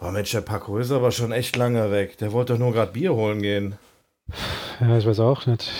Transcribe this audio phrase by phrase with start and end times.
[0.00, 2.18] Oh Mensch, der Paco ist aber schon echt lange weg.
[2.18, 3.76] Der wollte doch nur gerade Bier holen gehen.
[4.80, 5.70] Ja, ich weiß auch nicht,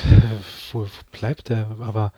[0.73, 1.67] wo, wo bleibt der?
[1.81, 2.13] Aber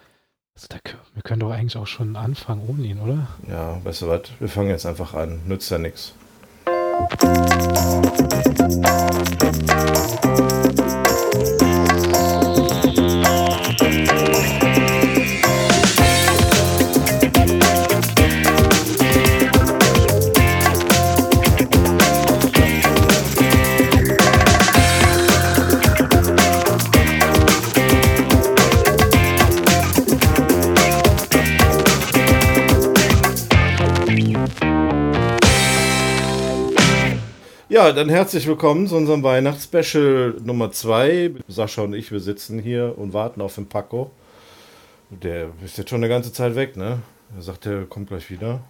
[0.55, 0.79] also da,
[1.15, 3.29] wir können doch eigentlich auch schon anfangen ohne ihn, oder?
[3.49, 4.23] Ja, weißt du was?
[4.39, 5.41] Wir fangen jetzt einfach an.
[5.47, 6.15] Nützt ja nichts.
[37.89, 41.37] Ja, dann herzlich willkommen zu unserem Weihnachtsspecial Nummer 2.
[41.49, 44.11] Sascha und ich, wir sitzen hier und warten auf den Paco.
[45.09, 47.01] Der ist jetzt schon eine ganze Zeit weg, ne?
[47.35, 48.61] Er sagt, er kommt gleich wieder.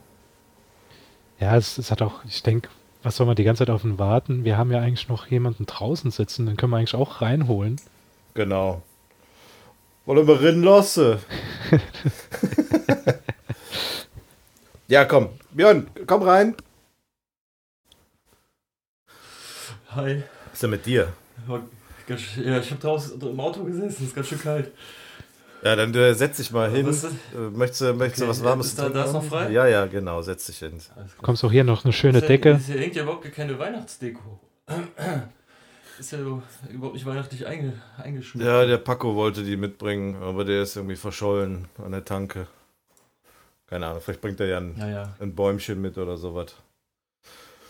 [1.40, 2.68] Ja, es, es hat auch, ich denke,
[3.02, 4.44] was soll man die ganze Zeit auf ihn warten?
[4.44, 7.80] Wir haben ja eigentlich noch jemanden draußen sitzen, den können wir eigentlich auch reinholen.
[8.34, 8.82] Genau.
[10.06, 11.18] Wollen wir rennen lassen?
[14.86, 15.30] ja, komm.
[15.50, 16.54] Björn, komm rein.
[19.98, 20.22] Hi.
[20.46, 21.12] Was ist denn mit dir?
[22.08, 24.70] Ja, ich habe draußen im Auto gesessen, es ist ganz schön kalt.
[25.64, 26.86] Ja, dann äh, setz dich mal hin.
[26.86, 27.08] Was Äh,
[27.52, 29.50] möchtest du, möchtest du Okay, was Warmes ist da- trinken da ist noch frei?
[29.50, 30.22] Ja, ja, genau.
[30.22, 30.80] Setz dich hin.
[31.20, 32.50] Kommst auch hier noch eine schöne Ist ja- Decke.
[32.52, 34.38] Ist ja hängt ja überhaupt keine Weihnachtsdeko.
[35.98, 38.46] Ist ja überhaupt nicht weihnachtlich einge, eingeschmiert.
[38.46, 42.46] Ja, der Paco wollte die mitbringen, aber der ist irgendwie verschollen an der Tanke.
[43.66, 46.54] Keine Ahnung, vielleicht bringt er ja ein, Naja, ein Bäumchen mit oder sowas.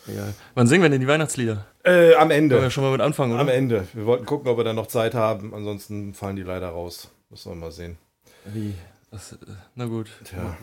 [0.08, 0.34] Egal.
[0.54, 1.66] Wann singen wir denn die Weihnachtslieder?
[1.84, 2.70] Äh, am Können wir Ende.
[2.70, 3.40] schon mal mit anfangen, oder?
[3.42, 3.86] Am Ende.
[3.94, 5.54] Wir wollten gucken, ob wir da noch Zeit haben.
[5.54, 7.10] Ansonsten fallen die leider raus.
[7.30, 7.98] Müssen wir mal sehen.
[8.46, 8.74] Wie?
[9.10, 9.36] Das, äh,
[9.74, 10.08] na gut.
[10.24, 10.56] Tja.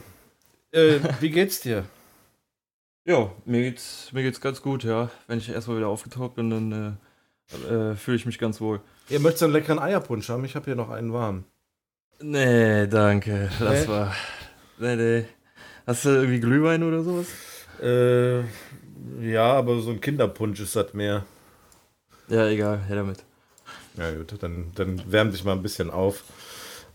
[0.72, 1.86] Äh, wie geht's dir?
[3.08, 5.12] Ja, mir geht's, mir geht's ganz gut, ja.
[5.28, 6.98] Wenn ich erstmal wieder aufgetaucht bin, dann
[7.70, 8.82] äh, äh, fühle ich mich ganz wohl.
[9.10, 10.44] Ihr möchtet einen leckeren Eierpunsch haben?
[10.44, 11.44] Ich habe hier noch einen warm.
[12.20, 13.52] Nee, danke.
[13.60, 13.88] Das Nee?
[13.90, 14.16] war.
[14.80, 15.26] Nee, nee.
[15.86, 17.28] Hast du irgendwie Glühwein oder sowas?
[17.80, 18.40] Äh,
[19.22, 21.26] ja, aber so ein Kinderpunsch ist das mehr.
[22.28, 23.24] Ja, egal, her damit.
[23.98, 26.24] Ja gut, dann, dann wärm dich mal ein bisschen auf.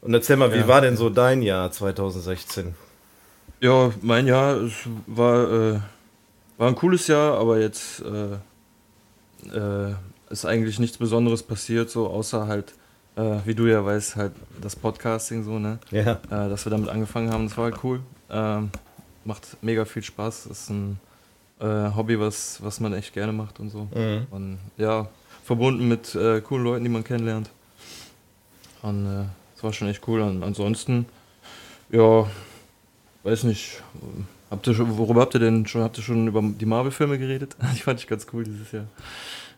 [0.00, 0.69] Und erzähl mal, wie Ja.
[0.69, 2.75] war denn so dein Jahr 2016?
[3.60, 4.72] Ja, mein Jahr es
[5.06, 5.81] war, äh,
[6.56, 8.34] war ein cooles Jahr, aber jetzt äh,
[9.56, 9.94] äh,
[10.31, 12.72] ist eigentlich nichts Besonderes passiert, so außer halt,
[13.16, 15.78] äh, wie du ja weißt, halt das Podcasting so, ne?
[15.91, 16.12] Ja.
[16.31, 18.00] Äh, dass wir damit angefangen haben, das war halt cool.
[18.31, 18.71] Ähm,
[19.25, 20.47] macht mega viel Spaß.
[20.47, 20.99] Ist ein
[21.60, 23.88] äh, Hobby, was, was man echt gerne macht und so.
[23.94, 24.26] Mhm.
[24.31, 25.09] Und ja,
[25.44, 27.50] verbunden mit äh, coolen Leuten, die man kennenlernt.
[28.82, 30.21] Und äh, das war schon echt cool.
[30.21, 31.06] Und ansonsten,
[31.91, 32.26] ja,
[33.25, 36.43] weiß nicht, äh, habt ihr schon, worüber habt ihr denn schon, habt ihr schon über
[36.43, 37.56] die Marvel-Filme geredet?
[37.75, 38.87] Die fand ich ganz cool dieses Jahr.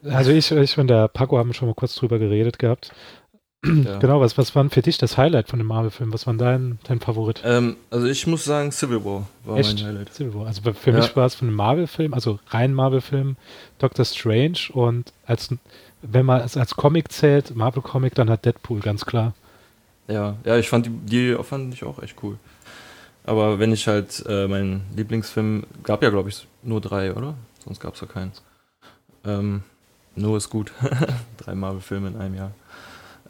[0.04, 2.92] Also ich, ich und der Paco haben schon mal kurz drüber geredet gehabt.
[3.64, 3.98] Ja.
[4.00, 6.12] Genau, was, was war für dich das Highlight von dem Marvel-Film?
[6.12, 7.42] Was war dein, dein Favorit?
[7.44, 9.76] Ähm, also ich muss sagen, Civil War war Echt?
[9.78, 10.12] mein Highlight.
[10.12, 10.46] Civil War.
[10.46, 10.96] Also für Ja.
[10.96, 13.36] mich war es von einem Marvel-Film, also rein Marvel-Film,
[13.78, 15.54] Doctor Strange und als
[16.02, 19.34] wenn man es als Comic zählt, Marvel-Comic, dann hat Deadpool, ganz klar.
[20.08, 22.38] Ja, ja, ich fand die, die fand ich auch echt cool.
[23.24, 27.34] Aber wenn ich halt äh, meinen Lieblingsfilm, gab ja glaube ich nur drei, oder?
[27.64, 28.32] Sonst gab es ja keinen.
[29.24, 29.62] Ähm,
[30.16, 30.72] nur ist gut.
[31.36, 32.50] drei Marvel-Filme in einem Jahr.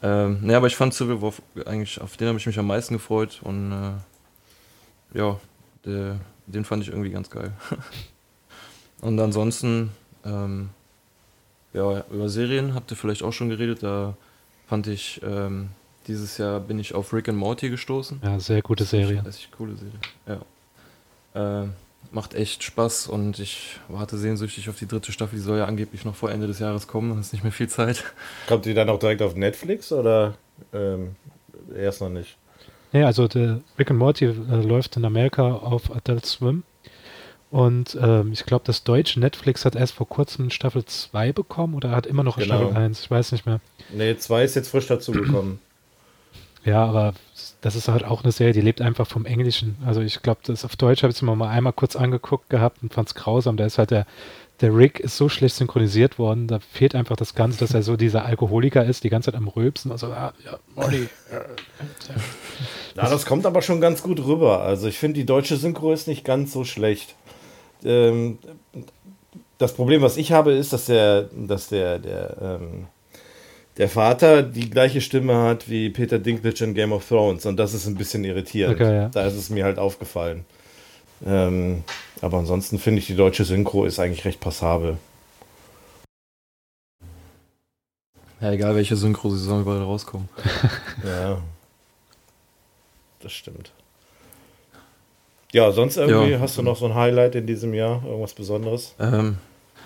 [0.03, 1.33] Ähm, ne, aber ich fand Civil War
[1.65, 5.39] eigentlich, auf den habe ich mich am meisten gefreut und äh, ja,
[5.85, 7.53] der, den fand ich irgendwie ganz geil.
[9.01, 9.91] und ansonsten,
[10.25, 10.71] ähm,
[11.71, 14.17] ja, über Serien habt ihr vielleicht auch schon geredet, da
[14.67, 15.69] fand ich, ähm,
[16.07, 18.19] dieses Jahr bin ich auf Rick and Morty gestoßen.
[18.21, 19.21] Ja, sehr gute Serie.
[19.23, 19.99] Das ist echt coole Serie.
[21.33, 21.63] Ja.
[21.63, 21.67] Äh,
[22.13, 25.35] macht echt Spaß und ich warte sehnsüchtig auf die dritte Staffel.
[25.37, 27.15] Die soll ja angeblich noch vor Ende des Jahres kommen.
[27.15, 28.03] Das ist nicht mehr viel Zeit.
[28.47, 30.35] Kommt die dann auch direkt auf Netflix oder
[30.73, 31.15] ähm,
[31.75, 32.37] erst noch nicht?
[32.91, 36.63] Ja, also der Rick and Morty äh, läuft in Amerika auf Adult Swim.
[37.49, 41.91] Und ähm, ich glaube, das deutsche Netflix hat erst vor kurzem Staffel 2 bekommen oder
[41.91, 42.55] hat immer noch Genau.
[42.69, 43.59] Staffel 1, ich weiß nicht mehr.
[43.91, 45.59] Nee, zwei ist jetzt frisch dazugekommen.
[46.65, 47.13] Ja, aber
[47.61, 49.77] das ist halt auch eine Serie, die lebt einfach vom Englischen.
[49.85, 52.81] Also ich glaube, das auf Deutsch habe ich es mir mal einmal kurz angeguckt gehabt
[52.81, 53.57] und fand es grausam.
[53.57, 54.05] Da ist halt der,
[54.61, 57.97] der Rick ist so schlecht synchronisiert worden, da fehlt einfach das Ganze, dass er so
[57.97, 59.91] dieser Alkoholiker ist, die ganze Zeit am Rülpsen.
[59.91, 61.09] Also, ah, ja, Molly.
[62.95, 64.61] Ja, das kommt aber schon ganz gut rüber.
[64.61, 67.15] Also ich finde, die deutsche Synchro ist nicht ganz so schlecht.
[67.83, 68.37] Ähm,
[69.57, 72.85] das Problem, was ich habe, ist, dass der, dass der, der, ähm,
[73.77, 77.73] der Vater die gleiche Stimme hat wie Peter Dinklage in Game of Thrones und das
[77.73, 78.75] ist ein bisschen irritierend.
[78.75, 79.09] Okay, ja.
[79.09, 80.45] Da ist es mir halt aufgefallen.
[81.25, 81.83] Ähm,
[82.21, 84.97] aber ansonsten finde ich, die deutsche Synchro ist eigentlich recht passabel.
[88.41, 90.27] Ja, egal welche Synchro, sie sollen überall rauskommen.
[91.03, 91.41] ja.
[93.21, 93.71] Das stimmt.
[95.53, 96.39] Ja, sonst irgendwie ja.
[96.39, 98.03] hast du noch so ein Highlight in diesem Jahr?
[98.03, 98.95] Irgendwas Besonderes?
[98.99, 99.37] Ähm,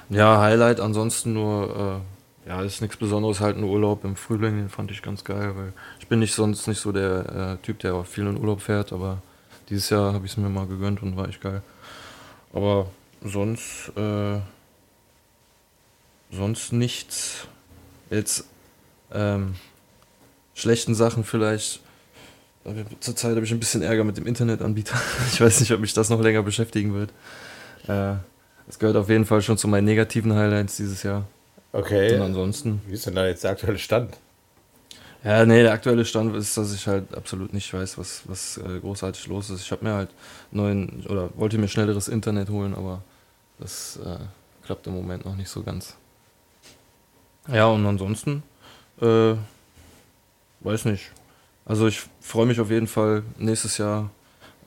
[0.10, 2.17] ja, Highlight ansonsten nur, äh,
[2.48, 5.74] ja, ist nichts Besonderes, halt ein Urlaub im Frühling, den fand ich ganz geil, weil
[6.00, 9.22] ich bin nicht sonst nicht so der äh, Typ, der viel in Urlaub fährt, aber
[9.70, 11.62] dieses Jahr habe ich es mir mal gegönnt und war echt geil.
[12.54, 12.90] Aber
[13.22, 14.40] sonst, äh,
[16.32, 17.48] sonst nichts.
[18.10, 18.46] Jetzt
[19.12, 19.56] ähm,
[20.56, 21.82] schlechten Sachen vielleicht.
[23.02, 25.00] Zurzeit habe ich ein bisschen Ärger mit dem Internetanbieter.
[25.34, 27.12] Ich weiß nicht, ob mich das noch länger beschäftigen wird.
[27.88, 28.20] Äh,
[28.68, 31.26] das gehört auf jeden Fall schon zu meinen negativen Highlights dieses Jahr.
[31.72, 32.16] Okay.
[32.16, 32.82] Und ansonsten.
[32.88, 34.18] Wie ist denn da jetzt der aktuelle Stand?
[35.24, 38.80] Ja, nee, der aktuelle Stand ist, dass ich halt absolut nicht weiß, was, was äh,
[38.80, 39.62] großartig los ist.
[39.62, 40.10] Ich habe mir halt
[40.52, 43.02] neuen oder wollte mir schnelleres Internet holen, aber
[43.60, 44.18] das äh,
[44.64, 45.96] klappt im Moment noch nicht so ganz.
[47.52, 48.44] Ja, und ansonsten,
[49.02, 49.34] äh,
[50.62, 51.12] weiß nicht.
[51.66, 54.10] Also ich freue mich auf jeden Fall nächstes Jahr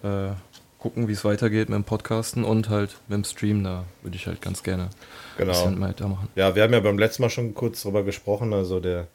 [0.02, 0.32] äh,
[0.81, 3.62] gucken, wie es weitergeht mit dem Podcasten und halt mit dem Stream.
[3.62, 4.91] Da würde ich halt ganz gerne
[5.37, 5.53] genau.
[5.53, 6.29] ein bisschen weitermachen.
[6.35, 8.53] Ja, wir haben ja beim letzten Mal schon kurz drüber gesprochen.
[8.53, 9.06] Also der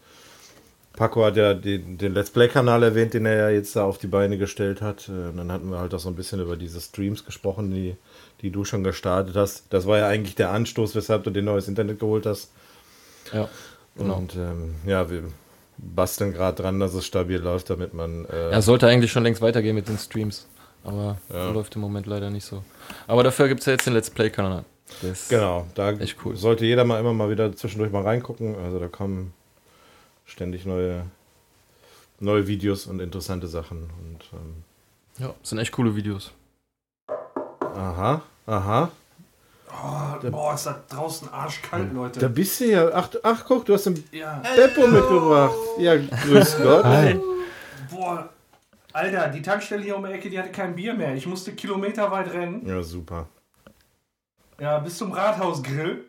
[0.93, 4.07] Paco hat ja den, den Let's Play-Kanal erwähnt, den er ja jetzt da auf die
[4.07, 5.09] Beine gestellt hat.
[5.09, 7.95] Und äh, dann hatten wir halt auch so ein bisschen über diese Streams gesprochen, die,
[8.41, 9.65] die du schon gestartet hast.
[9.71, 12.51] Das war ja eigentlich der Anstoß, weshalb du den neues Internet geholt hast.
[13.33, 13.49] Ja.
[13.97, 14.17] Genau.
[14.17, 15.23] Und ähm, ja, wir
[15.77, 18.25] basteln gerade dran, dass es stabil läuft, damit man.
[18.25, 20.47] Äh ja, sollte eigentlich schon längst weitergehen mit den Streams.
[20.85, 21.49] Aber ja.
[21.51, 22.63] läuft im Moment leider nicht so.
[23.07, 24.63] Aber dafür gibt es ja jetzt den Let's Play-Kanal.
[25.29, 25.93] Genau, da
[26.23, 26.35] cool.
[26.35, 28.55] sollte jeder mal immer mal wieder zwischendurch mal reingucken.
[28.55, 29.33] Also da kommen
[30.25, 31.05] ständig neue,
[32.19, 33.89] neue Videos und interessante Sachen.
[33.99, 34.63] Und, ähm,
[35.17, 36.31] ja, sind echt coole Videos.
[37.59, 38.91] Aha, aha.
[39.67, 42.19] Oh, da, boah, ist da draußen arschkalt, Leute.
[42.19, 42.89] Da bist du ja.
[42.93, 44.41] Ach, ach guck, du hast den ja.
[44.55, 45.55] Beppo mitgebracht.
[45.79, 46.85] Ja, grüß Gott.
[46.85, 47.19] Hi.
[47.91, 48.29] Boah,
[48.95, 51.13] Alter, die Tankstelle hier um die Ecke, die hatte kein Bier mehr.
[51.15, 52.65] Ich musste kilometerweit rennen.
[52.65, 53.27] Ja, super.
[54.57, 56.05] Ja, bis zum Rathausgrill.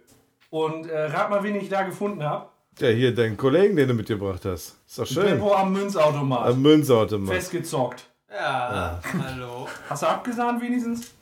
[0.50, 2.48] Und äh, rat mal, wen ich da gefunden habe.
[2.78, 4.76] Ja, hier deinen Kollegen, den du mitgebracht hast.
[4.86, 5.24] Ist doch schön.
[5.24, 6.46] Beppo am Münzautomat.
[6.46, 7.34] Am Münzautomat.
[7.34, 8.08] Festgezockt.
[8.30, 9.00] Ja, ja.
[9.20, 9.66] hallo.
[9.90, 11.12] Hast du abgesahnt wenigstens?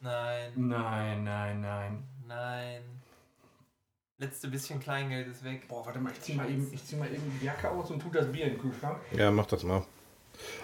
[0.00, 0.52] Nein.
[0.56, 2.02] Nein, nein, nein.
[2.28, 2.82] Nein.
[4.18, 5.66] Letzte bisschen Kleingeld ist weg.
[5.68, 8.00] Boah, warte mal, ich zieh mal eben, ich zieh mal eben die Jacke aus und
[8.00, 8.98] tu das Bier in den Kühlschrank.
[9.16, 9.82] Ja, mach das mal.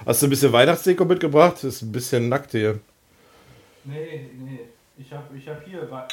[0.07, 1.63] Hast du ein bisschen Weihnachtsdeko mitgebracht?
[1.65, 2.81] Ist ein bisschen nackt hier.
[3.85, 4.61] Nee, nee.
[4.97, 6.05] Ich hab, ich hab hier We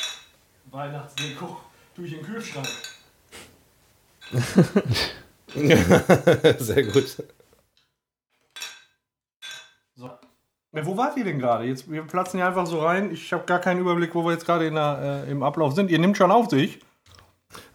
[0.72, 1.58] Weihnachtsdeko.
[1.98, 2.68] In den Kühlschrank.
[6.60, 7.24] Sehr gut.
[9.96, 10.10] So.
[10.72, 11.64] Wo wart ihr denn gerade?
[11.64, 13.12] Jetzt, wir platzen hier einfach so rein.
[13.12, 15.90] Ich habe gar keinen Überblick, wo wir jetzt gerade äh, im Ablauf sind.
[15.90, 16.80] Ihr nehmt schon auf sich.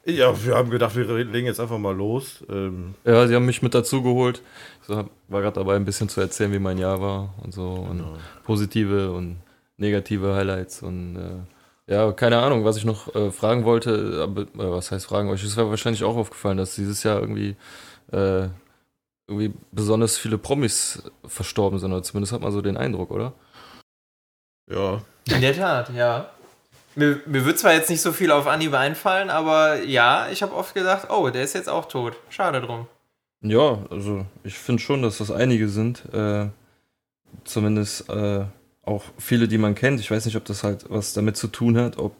[0.04, 2.44] Ja, wir haben gedacht, wir legen jetzt einfach mal los.
[2.50, 4.42] Ähm ja, sie haben mich mit dazu geholt.
[4.90, 7.86] Ich war gerade dabei, ein bisschen zu erzählen, wie mein Jahr war und so.
[7.88, 7.88] Genau.
[7.88, 9.38] Und positive und
[9.76, 10.82] negative Highlights.
[10.82, 14.20] Und äh, ja, keine Ahnung, was ich noch äh, fragen wollte.
[14.22, 15.30] Aber, äh, was heißt fragen?
[15.30, 17.56] Euch ist wahrscheinlich auch aufgefallen, dass dieses Jahr irgendwie
[18.12, 18.48] äh,
[19.30, 23.32] irgendwie besonders viele Promis verstorben sind, oder zumindest hat man so den Eindruck, oder?
[24.68, 25.02] Ja.
[25.28, 26.30] In der Tat, ja.
[26.96, 30.54] Mir, mir wird zwar jetzt nicht so viel auf Anhieb einfallen, aber ja, ich habe
[30.54, 32.16] oft gedacht, oh, der ist jetzt auch tot.
[32.28, 32.88] Schade drum.
[33.42, 36.02] Ja, also ich finde schon, dass das einige sind.
[36.12, 36.48] Äh,
[37.44, 38.44] zumindest äh,
[38.82, 40.00] auch viele, die man kennt.
[40.00, 42.16] Ich weiß nicht, ob das halt was damit zu tun hat, ob,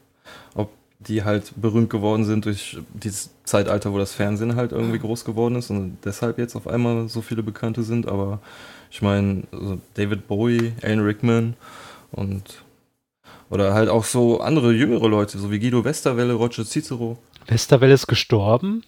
[0.55, 5.25] ob die halt berühmt geworden sind durch dieses Zeitalter, wo das Fernsehen halt irgendwie groß
[5.25, 8.07] geworden ist und deshalb jetzt auf einmal so viele Bekannte sind.
[8.07, 8.39] Aber
[8.89, 11.55] ich meine, also David Bowie, Alan Rickman
[12.11, 12.63] und
[13.49, 17.17] oder halt auch so andere jüngere Leute, so wie Guido Westerwelle, Roger Cicero.
[17.47, 18.83] Westerwelle ist gestorben.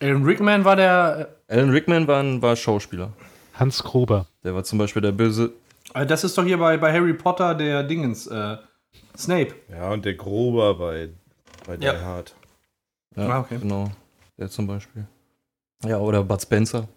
[0.00, 1.34] Alan Rickman war der.
[1.48, 3.12] Äh, Alan Rickman war, ein, war Schauspieler.
[3.54, 4.26] Hans Gruber.
[4.44, 5.52] Der war zum Beispiel der böse.
[5.94, 8.26] Äh, das ist doch hier bei, bei Harry Potter der Dingens.
[8.28, 8.56] Äh,
[9.16, 9.54] Snape.
[9.68, 11.10] Ja, und der Gruber bei
[11.68, 11.92] bei ja.
[11.92, 12.34] Die Hard.
[13.14, 13.58] Ja, ah, okay.
[13.60, 13.90] genau.
[14.38, 15.06] Der zum Beispiel.
[15.84, 16.88] Ja, oder Bud Spencer.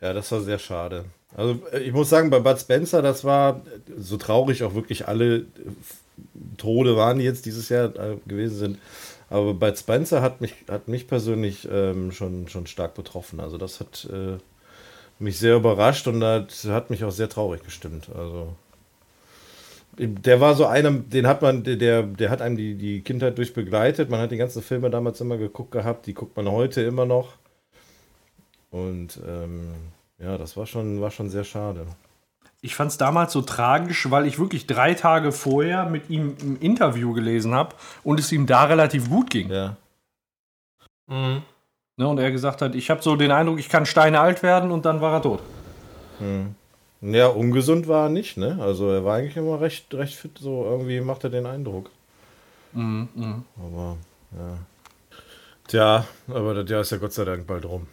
[0.00, 1.04] Ja, das war sehr schade.
[1.36, 3.60] Also äh, ich muss sagen, bei Bud Spencer, das war
[3.98, 5.44] so traurig auch wirklich alle äh,
[6.56, 8.78] Tode waren, die jetzt dieses Jahr äh, gewesen sind.
[9.30, 13.40] Aber Bud Spencer hat mich, hat mich persönlich ähm, schon, schon stark betroffen.
[13.40, 14.38] Also das hat äh,
[15.20, 18.08] mich sehr überrascht und hat, hat mich auch sehr traurig gestimmt.
[18.14, 18.54] Also
[19.98, 23.52] der war so einer, den hat man, der, der hat einem die, die Kindheit durch
[23.52, 24.10] begleitet.
[24.10, 27.34] Man hat die ganzen Filme damals immer geguckt gehabt, die guckt man heute immer noch.
[28.70, 29.74] Und ähm,
[30.18, 31.86] ja, das war schon, war schon sehr schade.
[32.62, 36.56] Ich fand es damals so tragisch, weil ich wirklich drei Tage vorher mit ihm ein
[36.60, 37.74] Interview gelesen habe
[38.04, 39.50] und es ihm da relativ gut ging.
[39.50, 39.76] Ja.
[41.06, 41.42] Mhm.
[41.96, 44.70] Ne, und er gesagt hat, ich habe so den Eindruck, ich kann Steine alt werden
[44.70, 45.40] und dann war er tot.
[46.18, 46.54] Hm.
[47.02, 48.58] Ja, ungesund war er nicht, ne?
[48.60, 51.90] Also er war eigentlich immer recht, recht fit, so irgendwie macht er den Eindruck.
[52.72, 53.44] Mhm, mhm.
[53.56, 53.96] Aber,
[54.32, 54.58] ja.
[55.66, 57.86] Tja, aber das Jahr ist ja Gott sei Dank bald rum.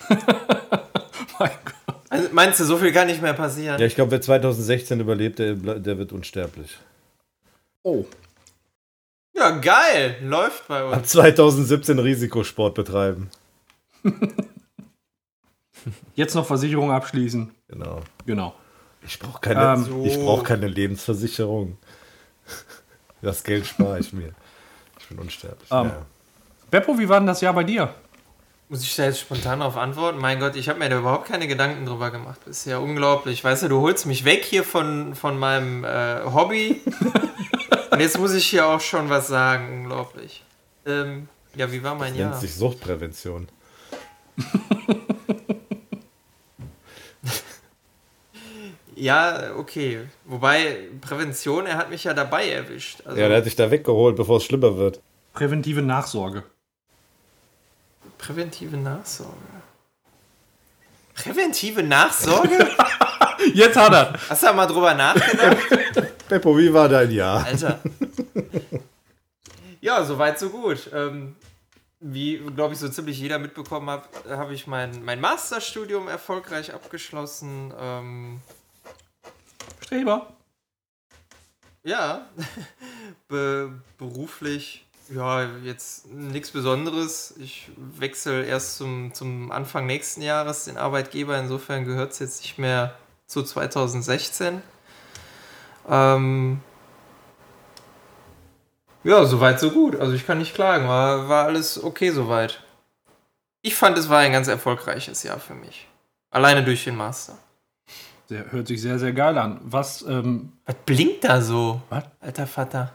[1.38, 1.83] Mein Gott.
[2.14, 3.80] Also meinst du, so viel kann nicht mehr passieren?
[3.80, 6.78] Ja, ich glaube, wer 2016 überlebt, der, der wird unsterblich.
[7.82, 8.04] Oh.
[9.36, 10.18] Ja, geil.
[10.22, 11.08] Läuft bei Ab uns.
[11.08, 13.30] 2017 Risikosport betreiben.
[16.14, 17.50] Jetzt noch Versicherung abschließen.
[17.66, 18.00] Genau.
[18.26, 18.54] Genau.
[19.04, 20.04] Ich brauche keine, Ähm, so.
[20.04, 21.78] ich brauch keine Lebensversicherung.
[23.22, 24.30] Das Geld spare ich mir.
[25.00, 25.68] Ich bin unsterblich.
[25.72, 25.86] Ähm.
[25.88, 26.06] ja.
[26.70, 27.92] Beppo, wie war denn das Jahr bei dir?
[28.68, 30.18] Muss ich da jetzt spontan darauf antworten?
[30.18, 32.40] Mein Gott, ich habe mir da überhaupt keine Gedanken drüber gemacht.
[32.46, 33.44] Das ist ja unglaublich.
[33.44, 36.80] Weißt du, du holst mich weg hier von, von meinem äh, Hobby.
[37.90, 39.82] Und jetzt muss ich hier auch schon was sagen.
[39.82, 40.42] Unglaublich.
[40.86, 42.40] Ähm, ja, wie war mein Nennt Jahr?
[42.40, 43.48] sich Suchtprävention.
[48.96, 50.02] Ja, okay.
[50.24, 53.02] Wobei, Prävention, er hat mich ja dabei erwischt.
[53.04, 55.00] Also, Ja, der hat dich da weggeholt, bevor es schlimmer wird.
[55.32, 56.44] Präventive Nachsorge.
[58.24, 59.32] Präventive Nachsorge.
[61.14, 62.70] Präventive Nachsorge?
[63.54, 64.18] Jetzt hat er.
[64.30, 66.18] Hast du da mal drüber nachgedacht?
[66.28, 67.44] Beppo, wie war dein Jahr?
[67.44, 67.80] Alter.
[69.82, 70.90] ja, soweit, so gut.
[70.94, 71.36] Ähm,
[72.00, 77.74] wie, glaube ich, so ziemlich jeder mitbekommen hat, habe ich mein, mein Masterstudium erfolgreich abgeschlossen.
[77.78, 78.40] Ähm,
[79.82, 80.32] Streber.
[81.82, 82.26] ja,
[83.28, 87.34] Be beruflich, ja, jetzt nichts Besonderes.
[87.38, 91.38] Ich wechsle erst zum, zum Anfang nächsten Jahres den Arbeitgeber.
[91.38, 92.94] Insofern gehört es jetzt nicht mehr
[93.26, 94.62] zu 2016.
[95.88, 96.60] Ähm,
[99.02, 99.96] ja, soweit, so gut.
[99.96, 100.88] Also ich kann nicht klagen.
[100.88, 102.62] War, war alles okay soweit.
[103.60, 105.88] Ich fand, es war ein ganz erfolgreiches Jahr für mich.
[106.30, 107.36] Alleine durch den Master.
[108.30, 109.60] Der hört sich sehr, sehr geil an.
[109.62, 111.82] Was, ähm, Was blinkt da so?
[111.90, 112.04] Was?
[112.20, 112.92] Alter Vater.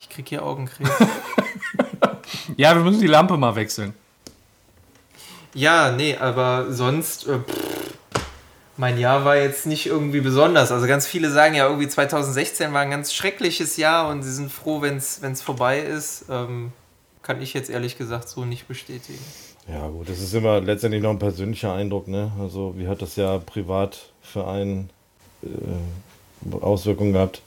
[0.00, 0.90] Ich krieg hier Augenkrebs.
[2.56, 3.94] ja, wir müssen die Lampe mal wechseln.
[5.54, 7.76] ja, nee, aber sonst, äh, pff,
[8.76, 10.70] mein Jahr war jetzt nicht irgendwie besonders.
[10.70, 14.52] Also ganz viele sagen ja irgendwie 2016 war ein ganz schreckliches Jahr und sie sind
[14.52, 16.26] froh, wenn es vorbei ist.
[16.28, 16.72] Ähm,
[17.22, 19.24] kann ich jetzt ehrlich gesagt so nicht bestätigen.
[19.68, 22.30] Ja, gut, das ist immer letztendlich noch ein persönlicher Eindruck, ne?
[22.38, 24.90] Also, wie hat das Jahr privat für einen
[25.42, 27.42] äh, Auswirkungen gehabt?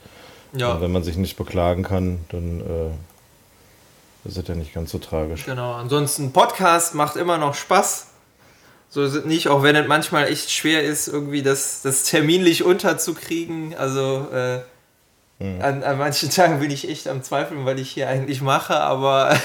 [0.54, 4.92] Ja, Und wenn man sich nicht beklagen kann, dann äh, ist es ja nicht ganz
[4.92, 5.46] so tragisch.
[5.46, 5.74] genau.
[5.74, 8.08] Ansonsten, Podcast macht immer noch Spaß.
[8.90, 12.64] So ist es nicht, auch wenn es manchmal echt schwer ist, irgendwie das, das terminlich
[12.64, 13.76] unterzukriegen.
[13.76, 14.62] Also äh,
[15.40, 15.62] Hm.
[15.62, 19.40] an, an manchen Tagen bin ich echt am Zweifeln, weil ich hier eigentlich mache, aber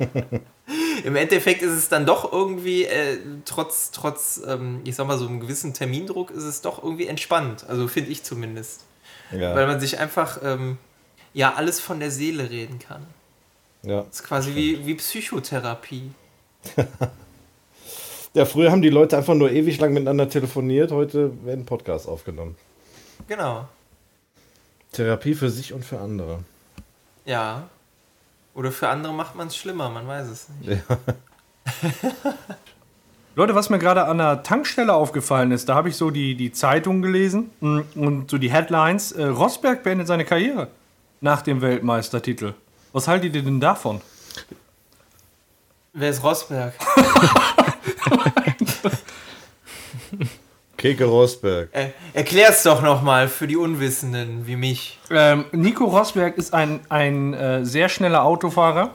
[1.04, 5.26] im Endeffekt ist es dann doch irgendwie, äh, trotz, trotz ähm, ich sag mal, so
[5.26, 7.64] einem gewissen Termindruck, ist es doch irgendwie entspannt.
[7.68, 8.82] Also finde ich zumindest.
[9.30, 10.78] Weil Ja, man sich einfach, ähm,
[11.32, 13.06] ja, alles von der Seele reden kann.
[13.82, 14.02] ja.
[14.02, 16.10] Das ist quasi wie, wie Psychotherapie.
[18.34, 22.56] ja, früher haben die Leute einfach nur ewig lang miteinander telefoniert, heute werden Podcasts aufgenommen.
[23.28, 23.68] Genau.
[24.92, 26.40] Therapie für sich und für andere.
[27.24, 27.68] Ja.
[28.54, 30.82] Oder für andere macht man es schlimmer, man weiß es nicht.
[33.36, 36.50] Leute, was mir gerade an der Tankstelle aufgefallen ist, da habe ich so die, die
[36.50, 39.12] Zeitung gelesen mm, und so die Headlines.
[39.12, 40.68] Äh, Rosberg beendet seine Karriere
[41.20, 42.54] nach dem Weltmeistertitel.
[42.92, 44.00] Was haltet ihr denn davon?
[45.92, 46.74] Wer ist Rosberg?
[50.76, 51.68] Keke Rosberg.
[51.72, 54.98] Äh, erklär's doch nochmal für die Unwissenden wie mich.
[55.10, 58.94] Ähm, Nico Rosberg ist ein, ein äh, sehr schneller Autofahrer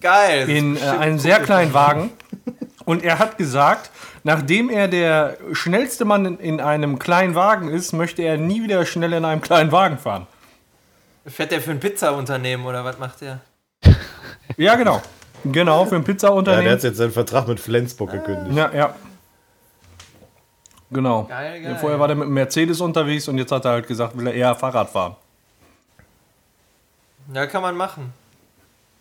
[0.00, 0.48] Geil.
[0.48, 2.10] in äh, einem sehr kleinen Wagen.
[2.84, 3.90] Und er hat gesagt,
[4.24, 8.84] nachdem er der schnellste Mann in, in einem kleinen Wagen ist, möchte er nie wieder
[8.84, 10.26] schnell in einem kleinen Wagen fahren.
[11.26, 13.40] Fährt der für ein Pizzaunternehmen oder was macht der?
[14.56, 15.00] Ja, genau.
[15.44, 16.72] Genau, für ein Ja, der Pizzaunternehmen.
[16.72, 18.56] hat jetzt seinen Vertrag mit Flensburg gekündigt.
[18.56, 18.94] Ja, ja.
[20.90, 21.24] Genau.
[21.24, 21.78] Geil, geil.
[21.80, 24.34] vorher war der mit dem Mercedes unterwegs und jetzt hat er halt gesagt, will er
[24.34, 25.16] eher Fahrrad fahren.
[27.32, 28.12] Ja, kann man machen.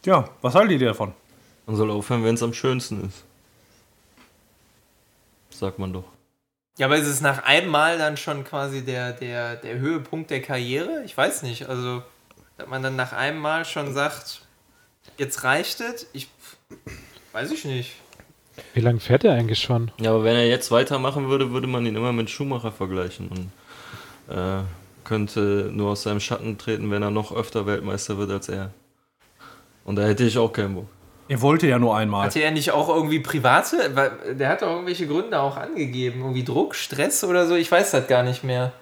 [0.06, 1.14] Ja, was haltet ihr davon?
[1.66, 3.24] Man soll aufhören, wenn es am schönsten ist.
[5.64, 6.04] Sagt man doch.
[6.78, 10.42] Ja, aber ist es nach einem Mal dann schon quasi der, der, der Höhepunkt der
[10.42, 11.04] Karriere?
[11.06, 11.70] Ich weiß nicht.
[11.70, 12.04] Also,
[12.58, 14.42] dass man dann nach einem Mal schon sagt,
[15.18, 16.06] jetzt reicht es?
[16.12, 16.28] Ich
[17.32, 17.94] weiß ich nicht.
[18.74, 19.90] Wie lange fährt er eigentlich schon?
[20.02, 24.36] Ja, aber wenn er jetzt weitermachen würde, würde man ihn immer mit Schumacher vergleichen und
[24.36, 24.64] äh,
[25.06, 28.74] könnte nur aus seinem Schatten treten, wenn er noch öfter Weltmeister wird als er.
[29.86, 30.90] Und da hätte ich auch keinen Bock.
[31.30, 32.26] Er wollte ja nur einmal.
[32.26, 33.92] Hatte er nicht auch irgendwie private?
[33.94, 36.20] weil Der hat doch irgendwelche Gründe auch angegeben.
[36.22, 37.56] Irgendwie Druck, Stress oder so.
[37.56, 38.74] Ich weiß das gar nicht mehr.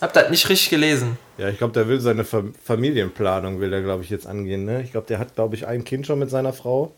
[0.00, 1.16] Hab das nicht richtig gelesen.
[1.38, 4.64] Ja, ich glaube, der will seine Fa Familienplanung, will er, glaube ich, jetzt angehen.
[4.64, 4.82] Ne?
[4.82, 6.92] Ich glaube, der hat, glaube ich, ein Kind schon mit seiner Frau.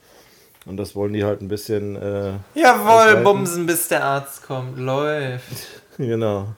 [0.67, 1.97] Und das wollen die halt ein bisschen.
[1.97, 3.25] Äh, Jawohl, ausweiten.
[3.25, 4.79] bumsen, bis der Arzt kommt.
[4.79, 5.45] Läuft.
[5.97, 6.49] Genau.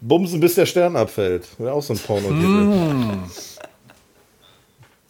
[0.00, 1.46] Bumsen, bis der Stern abfällt.
[1.58, 3.18] Wäre auch so ein Pornotitel.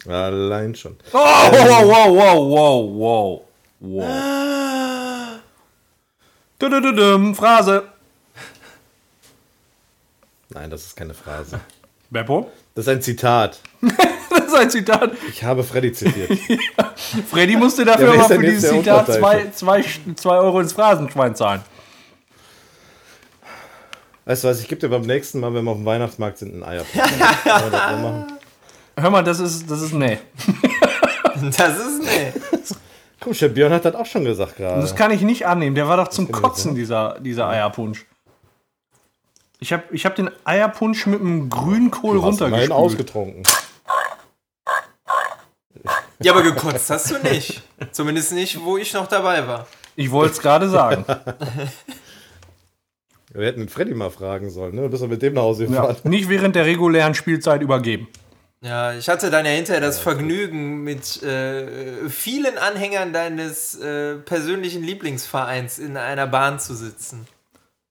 [0.07, 0.97] Allein schon.
[1.13, 1.53] Oh, wow,
[1.87, 3.45] wow, wow, wow, wow,
[3.81, 5.39] wow.
[6.59, 7.85] Dudududum, Phrase.
[10.51, 11.61] Nein, das ist keine Phrase.
[12.11, 12.51] Beppo?
[12.75, 13.61] Das ist ein Zitat.
[14.31, 15.13] Das ist ein Zitat.
[15.29, 16.29] Ich habe Freddy zitiert.
[17.31, 19.53] Freddy musste Ja, dafür ist denn für dieses Zitat zwei, Unterteilte?
[19.53, 19.85] zwei,
[20.17, 21.63] zwei Euro ins Phrasenschwein zahlen.
[24.25, 26.57] Weißt du was, ich gebe dir beim nächsten Mal, wenn wir auf dem Weihnachtsmarkt sind,
[26.57, 26.85] ein Eier.
[28.97, 30.19] Hör mal, das ist, das ist, nee.
[31.59, 32.33] Das ist nee.
[33.21, 34.81] Guck, der Björn hat das auch schon gesagt gerade.
[34.81, 35.75] Das kann ich nicht annehmen.
[35.75, 38.07] Der war doch zum Kotzen, dieser, dieser Eierpunsch.
[39.59, 42.71] Ich habe ich hab den Eierpunsch mit einem Grünkohl Du hast runtergespült.
[42.71, 43.43] ausgetrunken.
[46.21, 47.63] Ja, aber gekotzt hast du nicht.
[47.93, 49.67] Zumindest nicht, wo ich noch dabei war.
[49.97, 51.05] Ich wollte es gerade sagen.
[53.33, 54.83] Wir hätten den Freddy mal fragen sollen, ne?
[54.83, 55.97] Du bist doch mit dem nach Hause Ja, gefahren.
[56.05, 58.07] nicht während der regulären Spielzeit übergeben.
[58.65, 64.83] Ja, ich hatte dann ja hinterher das Vergnügen, mit äh, vielen Anhängern deines äh, persönlichen
[64.83, 67.27] Lieblingsvereins in einer Bahn zu sitzen.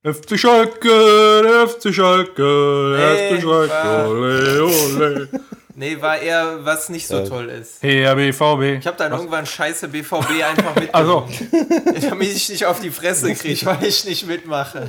[0.04, 5.30] FC Schalke, FC Schalke, Ey, FC Schalke, war- ole, ole.
[5.76, 7.82] Nee, war eher, was nicht so toll ist.
[7.82, 8.80] Hey, BVB.
[8.80, 11.96] Ich habe dann irgendwann scheiße BVB einfach Also, mitgenommen.
[12.10, 14.88] Damit ich nicht auf die Fresse kriege, weil ich nicht mitmache.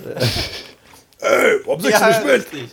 [1.64, 2.32] Warum sagst du nicht mit?
[2.34, 2.68] richtig.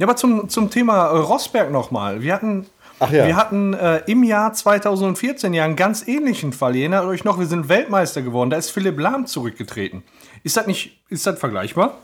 [0.00, 2.22] Ja, aber zum, zum Thema Rosberg nochmal.
[2.22, 2.66] Wir hatten,
[2.98, 3.26] Ach ja.
[3.26, 6.74] wir hatten äh, im Jahr 2014 ja einen ganz ähnlichen Fall.
[6.74, 8.50] Ihr erinnert euch noch, wir sind Weltmeister geworden.
[8.50, 10.02] Da ist Philipp Lahm zurückgetreten.
[10.42, 11.98] Ist das nicht, ist das vergleichbar?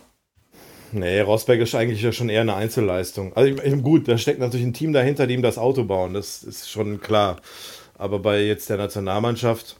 [0.93, 3.33] Nee, Rosberg ist eigentlich ja schon eher eine Einzelleistung.
[3.35, 6.15] Also ich- ich- gut, da steckt natürlich ein Team dahinter, die ihm das Auto bauen,
[6.15, 7.37] das ist schon klar.
[7.99, 9.77] Aber bei jetzt der Nationalmannschaft,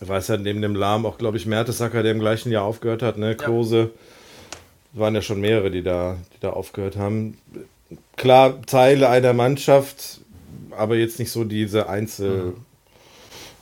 [0.00, 3.18] weiß ja neben dem Lahm auch, glaube ich, Mertesacker, der im gleichen Jahr aufgehört hat,
[3.18, 3.90] ne, Klose,
[4.92, 7.38] waren ja schon mehrere, die da, die da aufgehört haben.
[8.16, 10.20] Klar, Teile einer Mannschaft,
[10.70, 12.54] aber jetzt nicht so diese Einzel,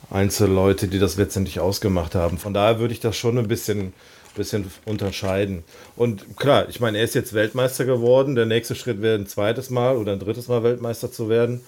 [0.09, 2.37] Einzelleute, die das letztendlich ausgemacht haben.
[2.37, 3.93] Von daher würde ich das schon ein bisschen,
[4.35, 5.63] bisschen unterscheiden.
[5.95, 8.35] Und klar, ich meine, er ist jetzt Weltmeister geworden.
[8.35, 11.61] Der nächste Schritt wäre ein zweites Mal oder ein drittes Mal Weltmeister zu werden.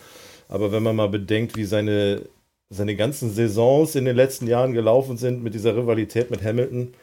[0.49, 2.23] Aber wenn man mal bedenkt, wie seine,
[2.69, 6.93] seine ganzen Saisons in den letzten Jahren gelaufen sind mit dieser Rivalität mit Hamilton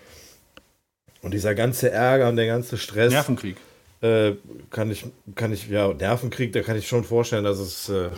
[1.22, 3.56] und dieser ganze Ärger und der ganze Stress, Nervenkrieg.
[4.02, 4.32] äh,
[4.70, 8.10] kann ich, kann ich, ja, Nervenkrieg, da kann ich schon vorstellen, dass es äh,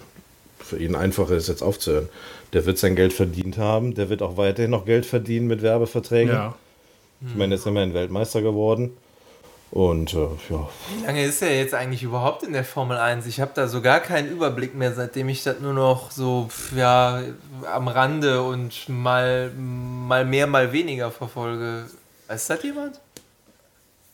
[0.59, 2.09] für ihn einfacher ist, jetzt aufzuhören.
[2.53, 6.35] Der wird sein Geld verdient haben, der wird auch weiterhin noch Geld verdienen mit Werbeverträgen.
[6.35, 6.55] Ja.
[7.27, 8.97] Ich meine, jetzt ist immerhin Weltmeister geworden.
[9.71, 13.27] Und äh, ja, Wie lange ist er jetzt eigentlich überhaupt in der Formel 1?
[13.27, 17.23] Ich habe da so gar keinen Überblick mehr, seitdem ich das nur noch so ja,
[17.73, 21.85] am Rande und mal, mal mehr, mal weniger verfolge.
[22.31, 23.01] Weiß das jemand?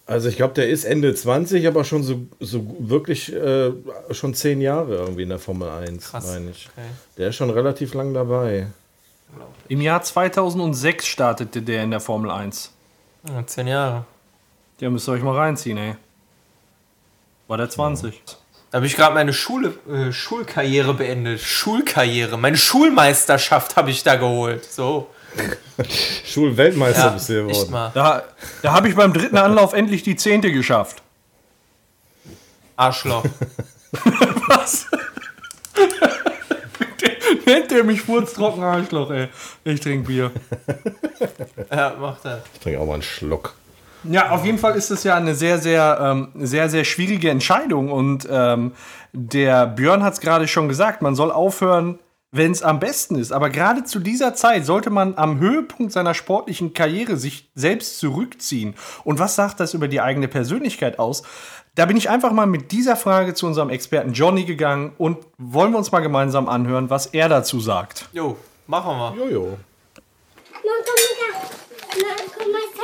[0.07, 3.73] also ich glaube, der ist Ende 20, aber schon so, so wirklich äh,
[4.13, 6.27] schon zehn Jahre irgendwie in der Formel 1, Krass.
[6.27, 6.69] meine ich.
[6.73, 6.87] Okay.
[7.19, 8.69] Der ist schon relativ lang dabei.
[9.69, 12.71] Im Jahr 2006 startete der in der Formel 1.
[13.29, 14.05] Ja, zehn Jahre.
[14.81, 15.97] Ja, müsst ihr euch mal reinziehen, ey.
[17.49, 18.23] War der 20.
[18.71, 21.41] Da habe ich gerade meine Schule, äh, Schulkarriere beendet.
[21.41, 22.39] Schulkarriere.
[22.39, 24.65] Meine Schulmeisterschaft habe ich da geholt.
[24.65, 25.09] So.
[26.25, 27.91] Schulweltmeister Ja, bist du geworden.
[27.95, 28.23] Da,
[28.63, 31.03] da habe ich beim dritten Anlauf endlich die zehnte geschafft.
[32.77, 33.25] Arschloch.
[34.49, 34.87] Was?
[37.47, 39.29] Nennt der mich furztrocken Arschloch, ey.
[39.65, 40.31] Ich trinke Bier.
[41.71, 42.43] ja, macht er.
[42.55, 43.55] Ich trinke auch mal einen Schluck.
[44.05, 47.91] Ja, auf jeden Fall ist es ja eine sehr, sehr, ähm, sehr, sehr schwierige Entscheidung.
[47.91, 48.73] Und ähm,
[49.13, 51.99] der Björn hat es gerade schon gesagt, man soll aufhören,
[52.33, 53.33] wenn es am besten ist.
[53.33, 58.75] Aber gerade zu dieser Zeit sollte man am Höhepunkt seiner sportlichen Karriere sich selbst zurückziehen.
[59.05, 61.23] Und was sagt das über die eigene Persönlichkeit aus?
[61.75, 65.73] Da bin ich einfach mal mit dieser Frage zu unserem Experten Johnny gegangen und wollen
[65.73, 68.09] wir uns mal gemeinsam anhören, was er dazu sagt.
[68.13, 68.37] Jo,
[68.67, 69.15] machen wir.
[69.17, 69.59] Jojo.
[70.65, 70.95] Man kann
[72.01, 72.77] man man kann man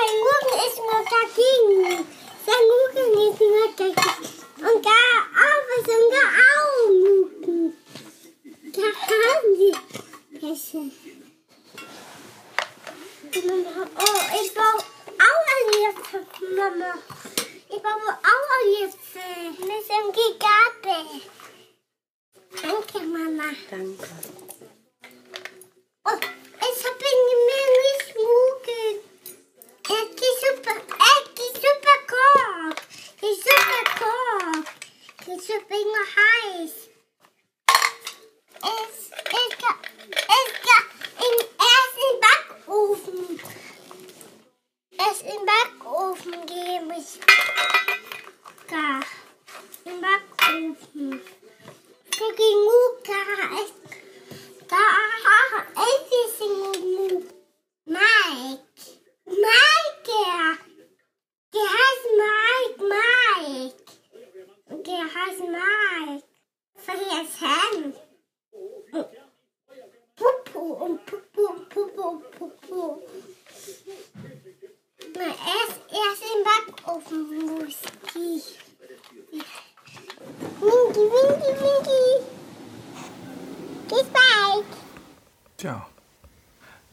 [8.74, 8.88] Ja.
[13.96, 14.80] Oh, ik wil
[16.56, 16.94] mama.
[17.68, 18.98] Ik wil mijn allerliefst.
[19.58, 21.20] Met een gigabe.
[22.62, 23.52] Dank je, mama.
[23.70, 24.00] Dank.
[26.02, 26.20] Oh,
[26.58, 28.14] ik heb niet meer niet.
[29.82, 32.80] Het is super, het is super koud.
[33.14, 34.66] Het is super koud.
[35.16, 36.90] Het is super in.
[38.62, 39.10] Es
[40.22, 43.40] es im Backofen.
[44.98, 47.20] Es im Backofen gebe ich.
[48.70, 49.00] Da.
[49.84, 51.20] Im Backofen.
[52.10, 53.22] Für genug da
[53.62, 53.74] ist.
[54.68, 54.84] Da
[55.82, 57.24] ist es genug.
[57.84, 58.62] Mike.
[59.26, 60.58] Mike, der.
[61.52, 63.82] Der heißt Mike, Mike.
[64.84, 66.24] Der heißt Mike.
[66.76, 67.94] Vergessen.
[70.16, 73.02] Pupu und Pupu und Pupu und Pupu.
[75.16, 77.80] Na, erst, erst im Backofen muss
[78.14, 78.58] ich.
[80.60, 82.04] Winky, winky, winky.
[83.88, 84.66] Bis bald.
[85.56, 85.88] Tja.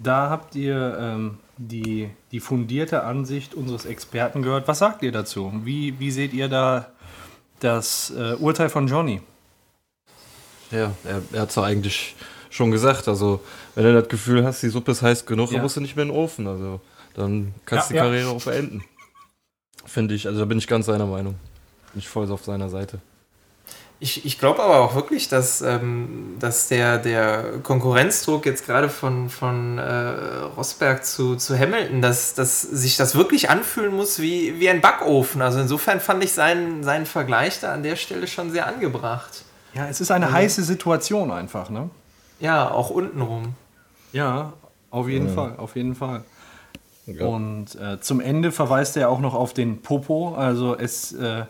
[0.10, 4.68] Da habt ihr ähm, die, die fundierte Ansicht unseres Experten gehört.
[4.68, 5.52] Was sagt ihr dazu?
[5.64, 6.88] Wie, wie seht ihr da
[7.60, 9.22] das äh, Urteil von Johnny?
[10.72, 12.16] Ja, er, er hat es eigentlich
[12.50, 13.08] schon gesagt.
[13.08, 13.42] Also,
[13.76, 15.58] wenn du das Gefühl hast, die Suppe ist heiß genug, Ja.
[15.58, 16.48] dann musst du nicht mehr in den Ofen.
[16.48, 16.82] Also,
[17.14, 18.12] dann kannst du Ja, die ja.
[18.12, 18.84] Karriere auch beenden.
[19.86, 20.26] Finde ich.
[20.26, 21.36] Also, da bin ich ganz seiner Meinung.
[21.94, 22.98] Bin ich voll auf seiner Seite.
[24.02, 29.30] Ich, ich glaube aber auch wirklich, dass, ähm, dass der, der Konkurrenzdruck jetzt gerade von,
[29.30, 29.84] von äh,
[30.56, 35.42] Rosberg zu, zu Hamilton, dass, dass sich das wirklich anfühlen muss wie, wie ein Backofen.
[35.42, 39.44] Also insofern fand ich seinen, seinen Vergleich da an der Stelle schon sehr angebracht.
[39.74, 41.90] Ja, es ist eine heiße Situation einfach, ne?
[42.40, 43.54] Ja, auch untenrum.
[44.14, 44.54] Ja,
[44.92, 46.24] auf jeden Fall, auf jeden Fall.
[47.06, 47.26] Ja.
[47.26, 50.36] Und äh, zum Ende verweist er auch noch auf den Popo.
[50.36, 51.44] Also es äh,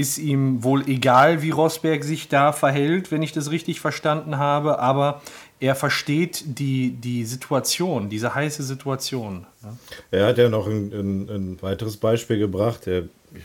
[0.00, 4.78] ist ihm wohl egal, wie Rosberg sich da verhält, wenn ich das richtig verstanden habe,
[4.78, 5.20] aber
[5.60, 9.46] er versteht die, die Situation, diese heiße Situation.
[9.62, 9.76] ne?
[10.10, 12.86] Er hat ja noch ein, ein, ein weiteres Beispiel gebracht.
[12.86, 13.02] Er,
[13.34, 13.44] ich,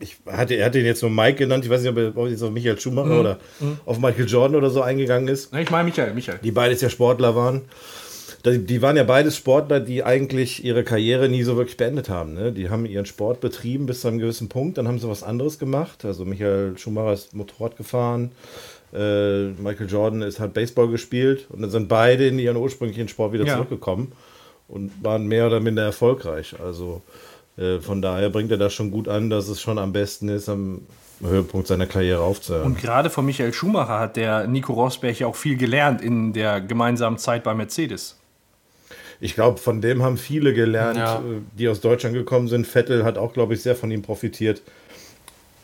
[0.00, 1.64] ich hatte, er hat den jetzt nur Mike genannt.
[1.64, 3.38] Ich weiß nicht, ob er jetzt auf Michael Schumacher oder
[3.84, 5.52] auf Michael Jordan oder so eingegangen ist.
[5.52, 6.40] Ne, Ich meine Michael, Michael.
[6.42, 7.62] Die beides ja Sportler waren.
[8.52, 12.34] Die, waren ja beides Sportler, die eigentlich ihre Karriere nie so wirklich beendet haben.
[12.34, 12.52] Ne?
[12.52, 15.58] Die haben ihren Sport betrieben bis zu einem gewissen Punkt, dann haben sie was anderes
[15.58, 16.04] gemacht.
[16.04, 18.30] Also Michael Schumacher ist Motorrad gefahren,
[18.92, 23.32] äh, Michael Jordan ist, hat Baseball gespielt und dann sind beide in ihren ursprünglichen Sport
[23.32, 23.54] wieder Ja.
[23.54, 24.12] zurückgekommen
[24.68, 26.54] und waren mehr oder minder erfolgreich.
[26.62, 27.02] Also
[27.56, 30.48] äh, von daher bringt er das schon gut an, dass es schon am besten ist,
[30.48, 30.82] am
[31.20, 32.66] Höhepunkt seiner Karriere aufzuhören.
[32.66, 36.60] Und gerade von Michael Schumacher hat der Nico Rosberg ja auch viel gelernt in der
[36.60, 38.15] gemeinsamen Zeit bei Mercedes.
[39.20, 41.16] Ich glaube, von dem haben viele gelernt, Ja.
[41.18, 42.66] äh, die aus Deutschland gekommen sind.
[42.66, 44.62] Vettel hat auch, glaube ich, sehr von ihm profitiert.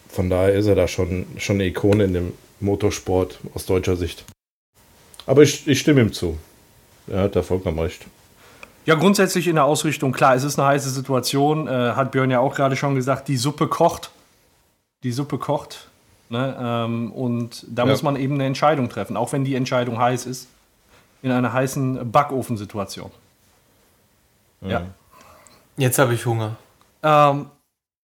[0.08, 4.24] Von daher ist er da schon, schon eine Ikone in dem Motorsport aus deutscher Sicht.
[5.26, 6.38] Aber ich, ich stimme ihm zu.
[7.08, 8.06] Er hat da vollkommen recht.
[8.84, 12.40] Ja, grundsätzlich in der Ausrichtung, klar, es ist eine heiße Situation, äh, hat Björn ja
[12.40, 14.10] auch gerade schon gesagt, die Suppe kocht.
[15.04, 15.88] Die Suppe kocht.
[16.28, 16.56] Ne?
[16.60, 17.90] Ähm, und da Ja.
[17.90, 20.48] muss man eben eine Entscheidung treffen, auch wenn die Entscheidung heiß ist.
[21.22, 23.10] In einer heißen Backofensituation.
[24.70, 24.86] Ja.
[25.76, 26.56] Jetzt habe ich Hunger.
[27.02, 27.46] Ähm,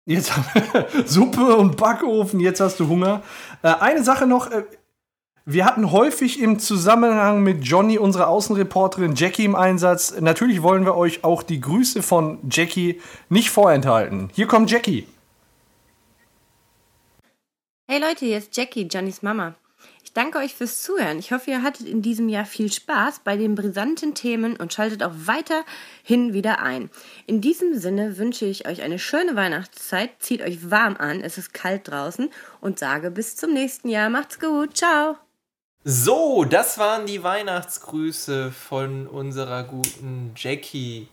[0.07, 0.33] jetzt
[1.07, 3.23] Suppe und Backofen, jetzt hast du Hunger.
[3.63, 4.51] Äh, eine Sache noch.
[4.51, 4.65] Äh,
[5.45, 10.15] wir hatten häufig im Zusammenhang mit Johnny unsere Außenreporterin Jackie im Einsatz.
[10.21, 14.29] Natürlich wollen wir euch auch die Grüße von Jackie nicht vorenthalten.
[14.35, 15.07] Hier kommt Jackie.
[17.91, 19.55] Hey Leute, hier ist Jackie, Johnnys Mama.
[20.19, 21.21] Danke euch fürs Zuhören.
[21.21, 25.05] Ich hoffe, ihr hattet in diesem Jahr viel Spaß bei den brisanten Themen und schaltet
[25.05, 26.91] auch weiterhin wieder ein.
[27.29, 31.55] In diesem Sinne wünsche ich euch eine schöne Weihnachtszeit, zieht euch warm an, es ist
[31.55, 34.11] kalt draußen und sage bis zum nächsten Jahr.
[34.11, 35.15] Macht's gut, ciao!
[35.85, 41.07] So, das waren die Weihnachtsgrüße von unserer guten Jackie.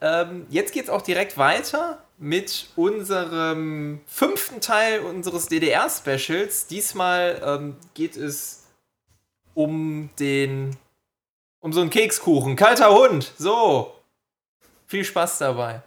[0.00, 6.66] Ähm, jetzt geht's auch direkt weiter mit unserem fünften Teil unseres DDR-Specials.
[6.66, 8.64] Diesmal ähm, geht es
[9.54, 10.76] um den.
[11.60, 12.56] um so einen Kekskuchen.
[12.56, 13.32] Kalter Hund.
[13.38, 13.92] So.
[14.86, 15.82] Viel Spaß dabei.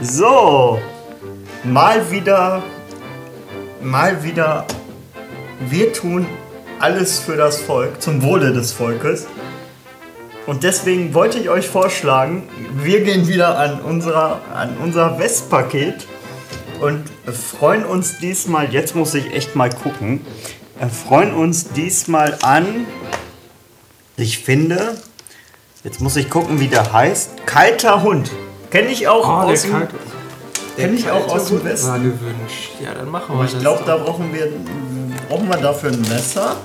[0.00, 0.80] So,
[1.64, 2.62] mal wieder,
[3.80, 4.66] mal wieder,
[5.60, 6.26] wir tun
[6.82, 9.26] alles für das Volk, zum Wohle des Volkes.
[10.46, 16.06] Und deswegen wollte ich euch vorschlagen, wir gehen wieder an, unserer, an unser Westpaket
[16.80, 20.26] und freuen uns diesmal, jetzt muss ich echt mal gucken,
[20.80, 22.86] äh, freuen uns diesmal an,
[24.16, 24.96] ich finde,
[25.84, 27.44] Jetzt muss ich gucken, wie der heißt.
[27.44, 28.30] Kalter Hund.
[28.70, 29.96] Kenne ich auch Oh, aus dem, kalte.
[30.76, 32.12] kenn ich auch aus dem Westen.
[32.80, 33.86] Ja, dann machen wir ich das glaube, doch.
[33.86, 34.46] da brauchen wir,
[35.32, 36.56] brauchen wir dafür ein Messer.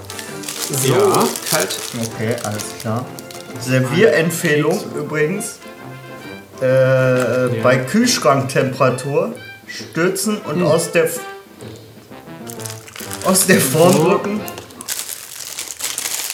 [0.70, 1.24] So, Ja.
[1.50, 1.80] kalt.
[2.14, 3.06] Okay, alles klar.
[3.62, 5.60] Servierempfehlung übrigens.
[6.60, 9.34] Äh, Bei Kühlschranktemperatur
[9.68, 11.22] stürzen und aus der F-
[13.24, 14.42] aus der Form drücken.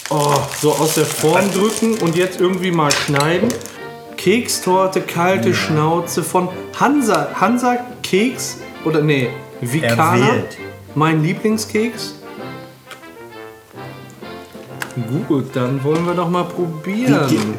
[0.10, 3.50] Oh, so aus der Form drücken und jetzt irgendwie mal schneiden.
[4.18, 7.28] Kekstorte, kalte Schnauze von Hansa.
[7.40, 9.30] Hansa Keks oder nee,
[9.62, 10.28] Vikana.
[10.30, 10.58] Erwählt.
[10.96, 12.16] Mein Lieblingskeks.
[15.28, 17.56] Gut, dann wollen wir doch mal probieren.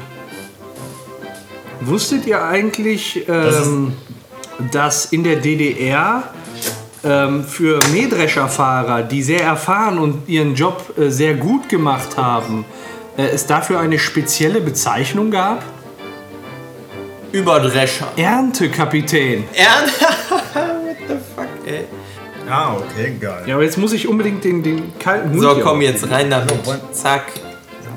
[1.81, 3.92] Wusstet ihr eigentlich, ähm,
[4.70, 6.23] dass in der DDR
[7.03, 12.64] ähm, für Mähdrescherfahrer, die sehr erfahren und ihren Job äh, sehr gut gemacht haben,
[13.16, 15.62] äh, es dafür eine spezielle Bezeichnung gab?
[17.33, 18.07] Überdrescher.
[18.16, 19.44] Erntekapitän.
[19.55, 19.88] Ern.
[20.55, 21.85] What the fuck, ey.
[22.49, 23.43] Ah, okay, geil.
[23.47, 26.31] Ja, aber jetzt muss ich unbedingt den, den kalten Hund So, hier komm jetzt rein
[26.31, 26.53] damit.
[26.93, 27.33] Zack.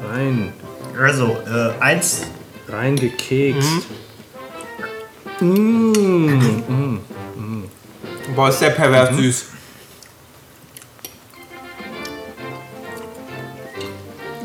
[0.10, 0.54] rein.
[1.00, 2.24] Also, äh, eins.
[2.68, 3.70] Reingekekst.
[8.36, 9.46] Boah, ist der pervers süß.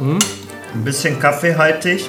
[0.00, 2.08] Ein bisschen kaffeehaltig.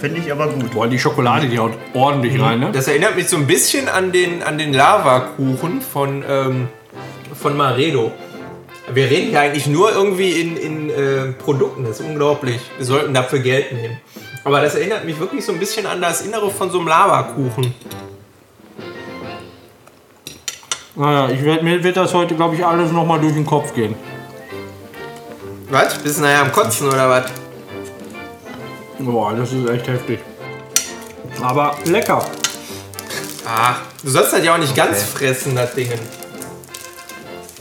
[0.00, 0.72] Finde ich aber gut.
[0.72, 2.70] Boah, die Schokolade, die haut ordentlich rein, ne?
[2.72, 6.68] Das erinnert mich so ein bisschen an den, an den Lavakuchen von, ähm,
[7.42, 8.12] von Maredo.
[8.94, 12.60] Wir reden hier eigentlich nur irgendwie in, in äh, Produkten, das ist unglaublich.
[12.76, 14.00] Wir sollten dafür Geld nehmen.
[14.44, 17.74] Aber das erinnert mich wirklich so ein bisschen an das Innere von so einem Lavakuchen.
[20.94, 23.94] Naja, ich werd, mir wird das heute, glaube ich, alles nochmal durch den Kopf gehen.
[25.70, 25.98] Was?
[25.98, 27.24] Bist du nachher am Kotzen oder was?
[28.98, 30.20] Boah, das ist echt heftig.
[31.40, 32.24] Aber lecker.
[33.46, 35.88] Ach, du sollst das ja auch nicht ganz fressen, das Ding.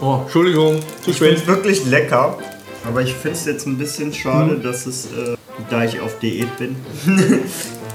[0.01, 1.47] Oh, Entschuldigung, zu Ich finde es spät.
[1.55, 2.37] wirklich lecker.
[2.87, 5.35] Aber ich finde es jetzt ein bisschen schade, dass es, äh,
[5.69, 6.75] da ich auf Diät bin,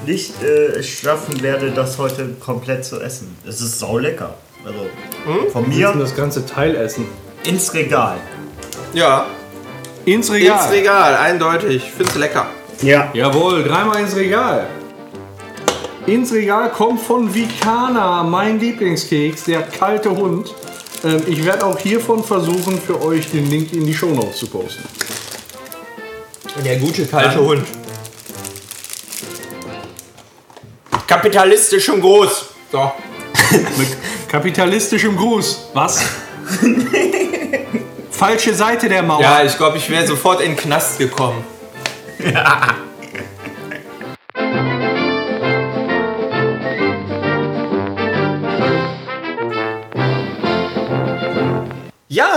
[0.07, 3.37] nicht äh, schaffen werde, das heute komplett zu essen.
[3.47, 4.35] Es ist sau lecker.
[4.65, 4.87] Also
[5.53, 7.07] von Wir müssen mir das ganze Teil essen.
[7.45, 8.19] ins Regal.
[8.93, 9.27] Ja,
[10.05, 10.63] Ins Regal.
[10.65, 11.77] ins Regal, eindeutig.
[11.85, 12.47] Ich find's lecker.
[12.83, 13.11] Ja.
[13.13, 14.69] Jawohl, dreimal ins Regal.
[16.07, 20.55] Ins Regal kommt von Vikana, mein Lieblingskeks, der kalte Hund.
[21.05, 24.85] Ähm, ich werde auch hiervon versuchen, für euch den Link in die Shownotes zu posten.
[26.65, 27.67] Der gute kalte Hund.
[31.07, 32.47] Kapitalistisch und groß.
[32.73, 32.93] So.
[33.77, 33.89] Mit
[34.29, 35.69] kapitalistischem Gruß.
[35.75, 36.01] Was?
[38.11, 39.21] Falsche Seite der Mauer.
[39.21, 41.45] Ja, ich glaube, ich wäre sofort in den Knast gekommen.
[42.19, 42.75] Ja,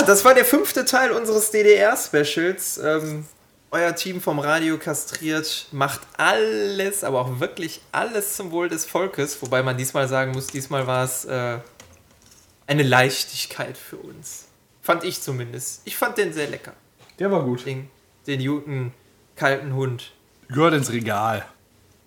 [0.01, 2.79] das war der fünfte Teil unseres DDR-Specials.
[2.79, 3.25] Ähm,
[3.71, 9.41] euer Team vom Radio kastriert macht alles, aber auch wirklich alles zum Wohl des Volkes.
[9.41, 11.59] Wobei man diesmal sagen muss, diesmal war es äh,
[12.67, 14.47] eine Leichtigkeit für uns.
[14.81, 15.81] Fand ich zumindest.
[15.85, 16.73] Ich fand den sehr lecker.
[17.17, 17.65] Der war gut.
[17.65, 17.89] Den,
[18.27, 18.93] den guten,
[19.37, 20.11] kalten Hund.
[20.49, 21.45] Gehört ins Regal.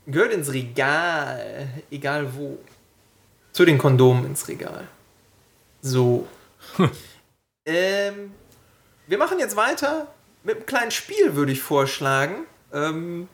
[0.07, 1.69] Gehört ins Regal.
[1.91, 2.59] Egal wo.
[3.53, 4.89] Zu den Kondomen ins Regal.
[5.81, 6.27] So.
[7.67, 8.33] ähm,
[9.07, 10.09] wir machen jetzt weiter
[10.43, 12.47] mit einem kleinen Spiel, würde ich vorschlagen.
[12.73, 13.29] Ähm,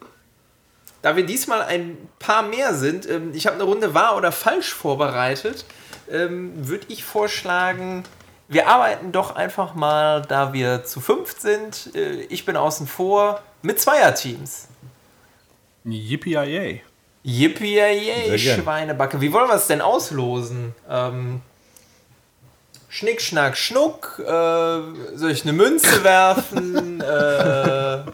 [1.03, 4.73] da wir diesmal ein paar mehr sind, ähm, ich habe eine Runde wahr oder falsch
[4.73, 5.65] vorbereitet,
[6.11, 8.05] ähm, würde ich vorschlagen,
[8.49, 13.43] wir arbeiten doch einfach mal, da wir zu fünft sind, äh, ich bin außen vor,
[13.63, 14.69] mit Zweierteams.
[15.85, 16.37] Yippie
[17.23, 18.63] Yippie, yay, Sehr gern.
[18.63, 19.21] Schweinebacke.
[19.21, 20.75] Wie wollen wir es denn auslosen?
[20.89, 21.43] Ähm,
[22.89, 24.19] Schnick, Schnack, Schnuck.
[24.19, 27.01] Äh, soll ich eine Münze werfen?
[27.01, 28.05] äh,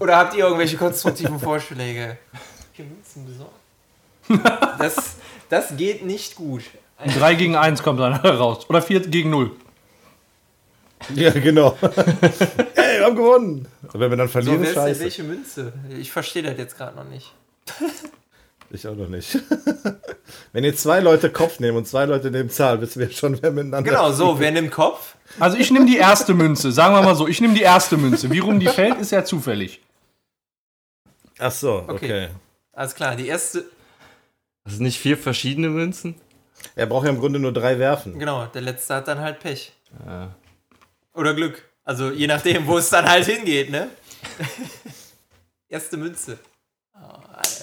[0.00, 2.18] oder habt ihr irgendwelche konstruktiven Vorschläge?
[2.76, 4.78] Welche Münzen besorgt?
[4.78, 5.16] Das,
[5.48, 6.62] das geht nicht gut.
[7.04, 8.64] 3 gegen 1 kommt dann raus.
[8.68, 9.50] Oder 4 gegen 0.
[11.14, 11.76] Ja, genau.
[11.80, 13.68] hey, wir haben gewonnen.
[13.92, 15.00] Und wenn wir dann So, verlieren, wer ist ist denn scheiße.
[15.00, 15.72] welche Münze?
[15.98, 17.32] Ich verstehe das jetzt gerade noch nicht.
[18.72, 19.38] Ich auch noch nicht.
[20.52, 23.50] wenn ihr zwei Leute Kopf nehmen und zwei Leute nehmen Zahl, wissen wir schon, wer
[23.50, 23.90] miteinander.
[23.90, 25.14] Genau, so, wer nimmt Kopf?
[25.38, 26.72] Also ich nehme die erste Münze.
[26.72, 28.30] Sagen wir mal so, ich nehme die erste Münze.
[28.30, 29.82] Wie rum die fällt, ist ja zufällig.
[31.38, 31.94] Ach so, okay.
[31.94, 32.28] Okay.
[32.72, 33.66] Alles klar, die erste,
[34.64, 36.14] Das sind nicht vier verschiedene Münzen?
[36.74, 38.18] Er braucht ja im Grunde nur drei werfen.
[38.18, 39.72] Genau, der letzte hat dann halt Pech.
[40.06, 40.34] Ja.
[41.12, 41.68] Oder Glück.
[41.84, 43.90] Also je nachdem, wo es dann halt hingeht, ne?
[45.68, 46.38] Erste Münze.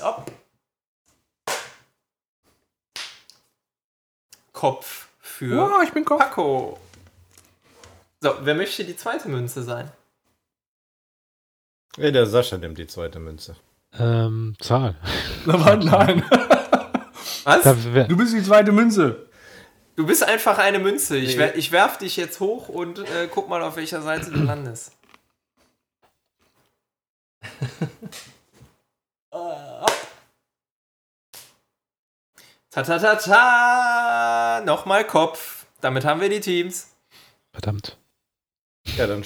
[0.01, 0.31] Hopp.
[4.59, 6.19] Kopf für Oh, ich bin Kopf.
[6.19, 6.77] Paco.
[8.19, 9.89] So, wer möchte die zweite Münze sein?
[11.95, 13.55] Ja, der Sascha nimmt die zweite Münze.
[13.97, 14.97] Ähm, Zahl.
[15.47, 16.25] Aber nein.
[17.45, 17.63] Was?
[17.63, 19.29] Du bist die zweite Münze.
[19.95, 21.15] Du bist einfach eine Münze.
[21.15, 24.39] Ich, wer, ich werf dich jetzt hoch und äh, guck mal, auf welcher Seite du
[24.39, 24.91] landest.
[29.31, 30.07] Äh, hopp.
[32.71, 34.61] Ta ta ta ta!
[34.65, 35.65] Nochmal Kopf.
[35.81, 36.87] Damit haben wir die Teams.
[37.51, 37.97] verdammt.
[38.97, 39.23] Ja, dann.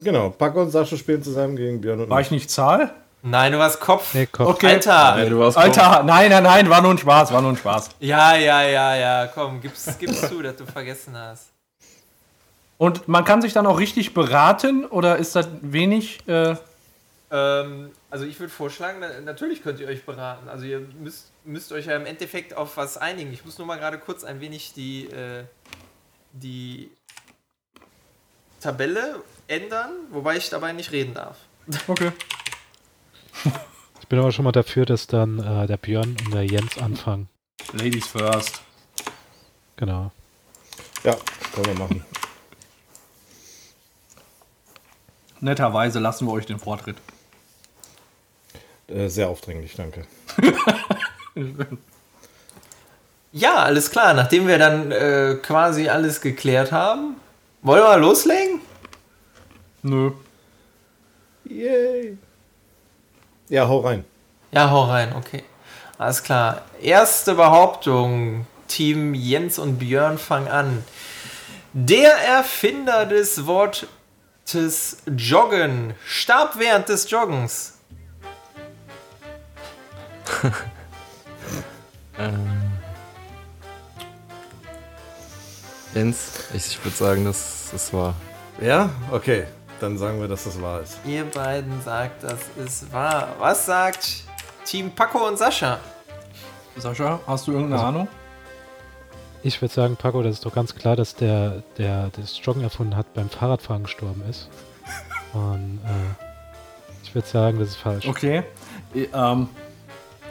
[0.00, 2.92] Genau, Paco und Sascha spielen zusammen gegen Björn und War ich nicht Zahl?
[3.22, 4.12] Nein, du warst Kopf.
[4.12, 4.48] Nee, Kopf.
[4.50, 4.66] Okay.
[4.74, 5.16] Alter.
[5.16, 7.90] Nee, du warst Alter, nein, nein, nein, war nur ein Spaß, war nur ein Spaß.
[8.00, 9.26] Ja, ja, ja, ja.
[9.28, 11.48] Komm, gib's, gib's zu, dass du vergessen hast.
[12.76, 16.18] Und man kann sich dann auch richtig beraten oder ist das wenig?
[16.28, 16.56] Äh,
[17.30, 20.48] Ähm, also ich würde vorschlagen, na, natürlich könnt ihr euch beraten.
[20.48, 23.32] Also ihr müsst, müsst euch ja im Endeffekt auf was einigen.
[23.32, 25.44] Ich muss nur mal gerade kurz ein wenig die, äh,
[26.32, 26.90] die
[28.60, 31.38] Tabelle ändern, wobei ich dabei nicht reden darf.
[31.88, 32.12] okay.
[34.00, 37.26] Ich bin aber schon mal dafür, dass dann äh, der Björn und der Jens anfangen.
[37.72, 38.60] Ladies first.
[39.76, 40.12] Genau.
[41.04, 41.16] Ja,
[41.54, 42.04] können wir machen.
[45.40, 46.98] Netterweise lassen wir euch den Vortritt.
[48.88, 50.06] Äh, sehr aufdringlich, danke.
[53.32, 54.14] Ja, alles klar.
[54.14, 57.16] Nachdem wir dann äh, quasi alles geklärt haben,
[57.62, 58.60] wollen wir loslegen?
[59.82, 60.12] Nö.
[61.44, 62.16] Yay!
[63.48, 64.04] Ja, hau rein.
[64.52, 65.42] Ja, hau rein, okay.
[65.98, 66.62] Alles klar.
[66.80, 68.46] Erste Behauptung.
[68.68, 70.84] Team Jens und Björn fangen an.
[71.72, 77.78] Der Erfinder des Wortes Joggen starb während des Joggens.
[85.94, 88.14] Jens, ich würde sagen, das, das war.
[88.60, 88.90] Ja?
[89.10, 89.44] Okay,
[89.80, 90.98] dann sagen wir, dass das wahr ist.
[91.04, 93.28] Ihr beiden sagt, das ist wahr.
[93.38, 94.24] Was sagt
[94.64, 95.78] Team Paco und Sascha?
[96.76, 98.08] Sascha, hast du irgendeine Ahnung?
[99.44, 102.96] Ich würde sagen, Paco, das ist doch ganz klar, dass der, der das Joggen erfunden
[102.96, 104.48] hat, beim Fahrradfahren gestorben ist.
[105.32, 106.24] Und äh,
[107.04, 108.06] ich würde sagen, das ist falsch.
[108.08, 108.42] Okay.
[108.94, 109.48] Äh, Ähm,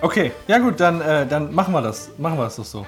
[0.03, 2.11] okay, ja gut, dann, äh, dann machen wir das.
[2.17, 2.85] Machen wir das doch so.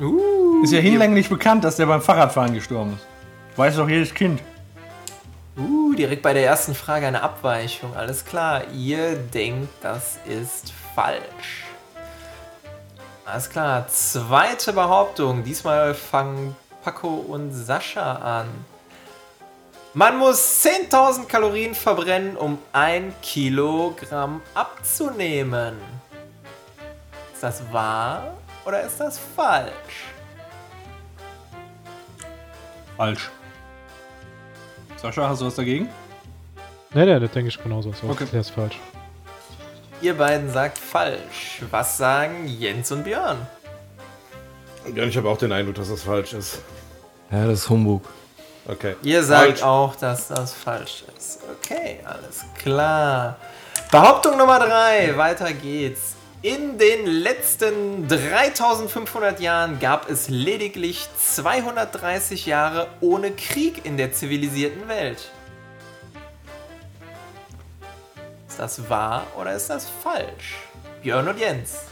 [0.00, 3.58] Uh, Ist ja hinlänglich bekannt, dass der beim Fahrradfahren gestorben ist.
[3.58, 4.40] Weiß doch jedes Kind.
[5.58, 7.94] Uh, direkt bei der ersten Frage eine Abweichung.
[7.94, 8.62] Alles klar.
[8.72, 11.64] Ihr denkt, das ist falsch.
[13.26, 13.86] Alles klar.
[13.88, 15.44] Zweite Behauptung.
[15.44, 18.48] Diesmal fangen Paco und Sascha an.
[19.92, 25.76] Man muss 10.000 Kalorien verbrennen, um ein Kilogramm abzunehmen.
[27.34, 30.04] Ist das wahr oder ist das falsch?
[32.96, 33.30] Falsch.
[34.96, 35.88] Sascha, hast du was dagegen?
[36.92, 37.92] Nee, nee, das denke ich genauso.
[37.92, 38.26] So, Okay.
[38.32, 38.78] Der ist falsch.
[40.02, 41.62] Ihr beiden sagt falsch.
[41.70, 43.38] Was sagen Jens und Björn?
[44.94, 46.60] Ja, ich habe auch den Eindruck, dass das falsch ist.
[47.30, 48.04] Ja, das ist Humbug.
[48.70, 48.94] Okay.
[49.02, 49.62] Ihr sagt Falsch.
[49.62, 51.40] auch, dass das falsch ist.
[51.58, 53.36] Okay, alles klar.
[53.90, 55.16] Behauptung Nummer 3.
[55.16, 56.14] Weiter geht's.
[56.42, 64.88] In den letzten 3500 Jahren gab es lediglich 230 Jahre ohne Krieg in der zivilisierten
[64.88, 65.30] Welt.
[68.48, 70.56] Ist das wahr oder ist das falsch?
[71.02, 71.89] Björn und Jens.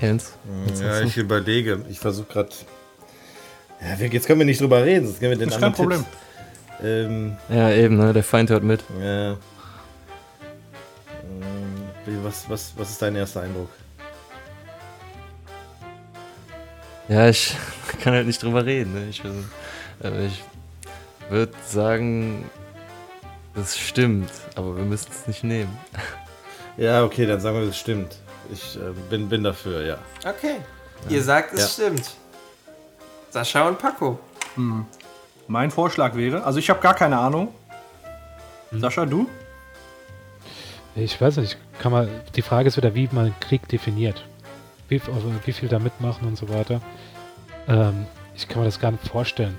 [0.00, 0.32] Jens?
[0.66, 1.84] Jetzt Ja, hast du- ich überlege.
[1.88, 2.50] Ich versuche gerade.
[3.80, 5.74] Ja, wir- jetzt können wir nicht drüber reden, sonst gehen wir den Ist kein anderen
[5.74, 6.04] Problem.
[6.04, 6.82] Tipps.
[6.82, 8.12] Ähm, ja, eben, ne?
[8.12, 8.82] Der Feind hört mit.
[9.00, 9.36] ja.
[12.06, 13.70] Wie, was, was, was ist dein erster Eindruck?
[17.08, 17.56] Ja, ich
[18.02, 18.92] kann halt nicht drüber reden.
[18.92, 19.06] Ne?
[19.08, 19.22] Ich,
[20.02, 20.42] äh, ich
[21.30, 22.44] würde sagen,
[23.54, 25.74] das stimmt, aber wir müssen es nicht nehmen.
[26.76, 28.16] Ja, okay, dann sagen wir, das stimmt.
[28.54, 28.80] Ich äh,
[29.10, 29.98] bin, bin dafür, ja.
[30.26, 30.56] Okay.
[31.08, 31.86] Ihr sagt, es Ja.
[31.86, 32.10] stimmt.
[33.30, 34.18] Sascha und Paco.
[35.48, 37.52] Mein Vorschlag wäre, also ich habe gar keine Ahnung.
[38.70, 39.28] Sascha, du?
[40.94, 44.24] Ich weiß nicht, kann man, die Frage ist wieder, wie man Krieg definiert.
[44.88, 46.80] Wie, also wie viel da mitmachen und so weiter.
[47.66, 49.58] Ähm, ich kann mir das gar nicht vorstellen,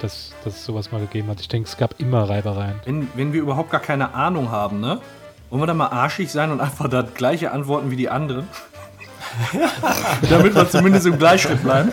[0.00, 1.40] dass, dass es sowas mal gegeben hat.
[1.40, 2.80] Ich denke, es gab immer Reibereien.
[2.84, 5.00] Wenn, wenn wir überhaupt gar keine Ahnung haben, ne?
[5.50, 8.48] Wollen wir da mal arschig sein und einfach das gleiche antworten wie die anderen?
[10.30, 11.92] Damit wir zumindest im Gleichschritt bleiben.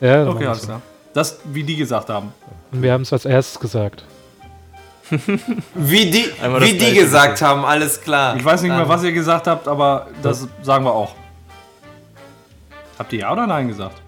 [0.00, 0.82] Ja, Okay, alles klar.
[1.14, 2.32] Das, wie die gesagt haben.
[2.72, 4.04] Und wir haben es als erstes gesagt.
[5.74, 8.34] Wie die, Einmal wie die gesagt haben, alles klar.
[8.36, 11.14] Ich weiß nicht mehr, was ihr gesagt habt, aber das sagen wir auch.
[12.98, 14.02] Habt ihr ja oder nein gesagt?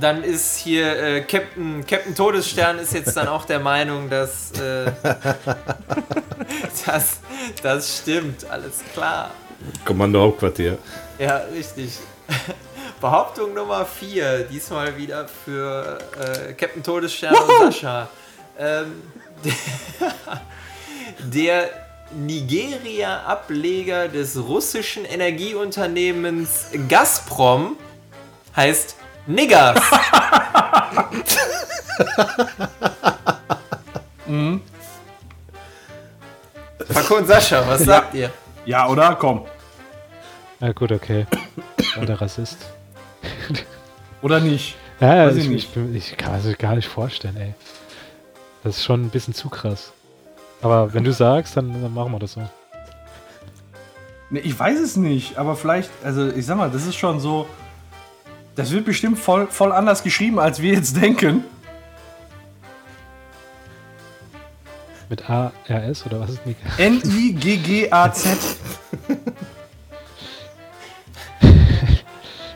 [0.00, 4.90] Dann ist hier äh, Captain, Captain Todesstern ist jetzt dann auch der Meinung, dass äh,
[6.86, 7.20] das,
[7.62, 9.32] das stimmt, alles klar.
[9.84, 10.78] Kommando Hauptquartier.
[11.18, 11.98] Ja, richtig.
[13.00, 18.08] Behauptung Nummer 4, diesmal wieder für äh, Captain Todesstern und Sascha.
[18.58, 19.02] Ähm,
[21.18, 21.68] der
[22.14, 27.76] Nigeria-Ableger des russischen Energieunternehmens Gazprom
[28.54, 29.78] heißt Niggers.
[36.92, 38.30] Paco und Sascha, was sagt ihr?
[38.64, 39.14] Ja, oder?
[39.16, 39.44] Komm.
[40.60, 41.26] Ja, gut, okay.
[41.96, 42.58] War der Rassist.
[44.22, 44.76] Oder nicht?
[45.00, 45.74] Ja, Weiß ich, ich ich, nicht.
[45.74, 47.54] bin- ich kann es mir gar nicht vorstellen, ey.
[48.62, 49.92] Das ist schon ein bisschen zu krass.
[50.60, 52.48] Aber wenn du sagst, dann, dann machen wir das so.
[54.30, 57.46] Ne, ich weiß es nicht, aber vielleicht, also ich sag mal, das ist schon so.
[58.54, 61.44] Das wird bestimmt voll, voll anders geschrieben, als wir jetzt denken.
[65.08, 66.58] Mit ARS oder was ist nicht?
[66.78, 68.38] N-I-G-G-A-Z.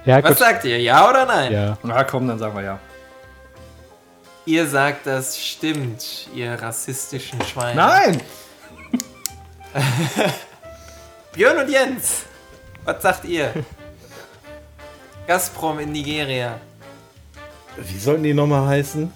[0.05, 0.38] Ja, Was gut.
[0.38, 0.80] sagt ihr?
[0.80, 1.53] Ja oder nein?
[1.53, 2.78] Ja, Na komm, dann sagen wir ja.
[4.44, 7.74] Ihr sagt, das stimmt, ihr rassistischen Schweine.
[7.74, 8.22] Nein!
[11.32, 12.22] Björn und Jens,
[12.84, 13.53] was sagt ihr?
[15.26, 16.60] Gazprom in Nigeria.
[17.76, 19.12] Wie sollten die nochmal heißen?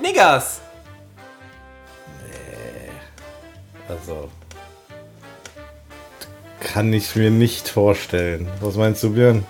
[0.00, 0.60] Niggers!
[3.88, 4.28] Also.
[6.60, 8.48] Kann ich mir nicht vorstellen.
[8.60, 9.46] Was meinst du, Björn?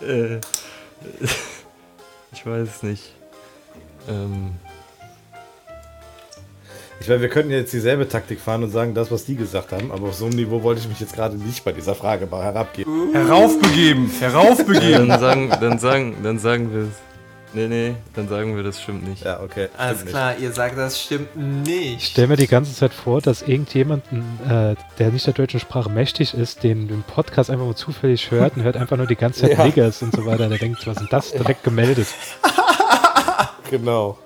[0.00, 0.40] Äh,
[2.32, 3.14] ich weiß es nicht.
[4.08, 4.56] Ähm,
[7.02, 9.90] Ich meine, wir könnten jetzt dieselbe Taktik fahren und sagen, das, was die gesagt haben,
[9.90, 12.44] aber auf so einem Niveau wollte ich mich jetzt gerade nicht bei dieser Frage mal
[12.44, 13.12] herabgeben.
[13.12, 15.08] Heraufbegeben, heraufbegeben.
[15.08, 16.88] dann sagen, dann sagen, dann sagen wir es.
[17.54, 19.24] Nee, nee, dann sagen wir, das stimmt nicht.
[19.24, 19.68] Ja, okay.
[19.76, 22.10] Alles klar, ihr sagt, das stimmt ich nicht.
[22.12, 26.34] stelle mir die ganze Zeit vor, dass irgendjemanden, äh, der nicht der deutschen Sprache mächtig
[26.34, 29.50] ist, den, den Podcast einfach mal zufällig hört und hört einfach nur die ganze Zeit
[29.58, 29.64] Ja.
[29.64, 30.48] Niggers und so weiter.
[30.48, 31.32] Der denkt, was ist denn das?
[31.32, 32.06] Direkt gemeldet.
[32.06, 32.54] Nicht.
[33.70, 34.18] Genau.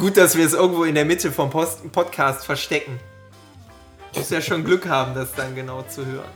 [0.00, 2.98] Gut, dass wir es irgendwo in der Mitte vom Post Podcast verstecken.
[4.16, 6.30] Muss ja schon Glück haben, das dann genau zu hören.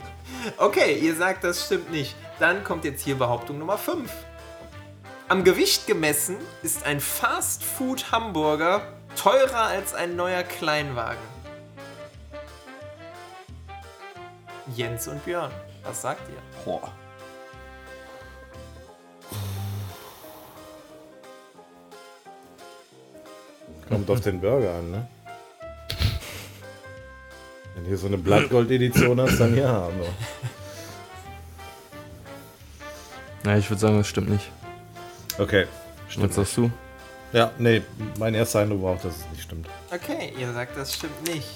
[0.57, 2.15] Okay, ihr sagt, das stimmt nicht.
[2.37, 4.11] Dann kommt jetzt hier Behauptung Nummer 5.
[5.29, 8.83] Am Gewicht gemessen ist ein Fast-Food-Hamburger
[9.15, 11.17] teurer als ein neuer Kleinwagen.
[14.75, 15.51] Jens und Björn,
[15.83, 16.63] was sagt ihr?
[16.63, 16.91] Boah.
[23.89, 25.07] Kommt auf den Burger an, ne?
[27.75, 29.69] Wenn du hier so eine Blattgold-Edition hast, dann ja.
[29.69, 29.91] Aber
[33.43, 34.49] Ja, ich würde sagen, das stimmt nicht.
[35.37, 35.67] okay.
[36.17, 36.71] Was sagst du?
[37.33, 37.81] Ja, nee,
[38.17, 39.67] mein erster Eindruck war auch, dass es nicht stimmt.
[39.93, 41.47] Okay, ihr sagt, das stimmt nicht.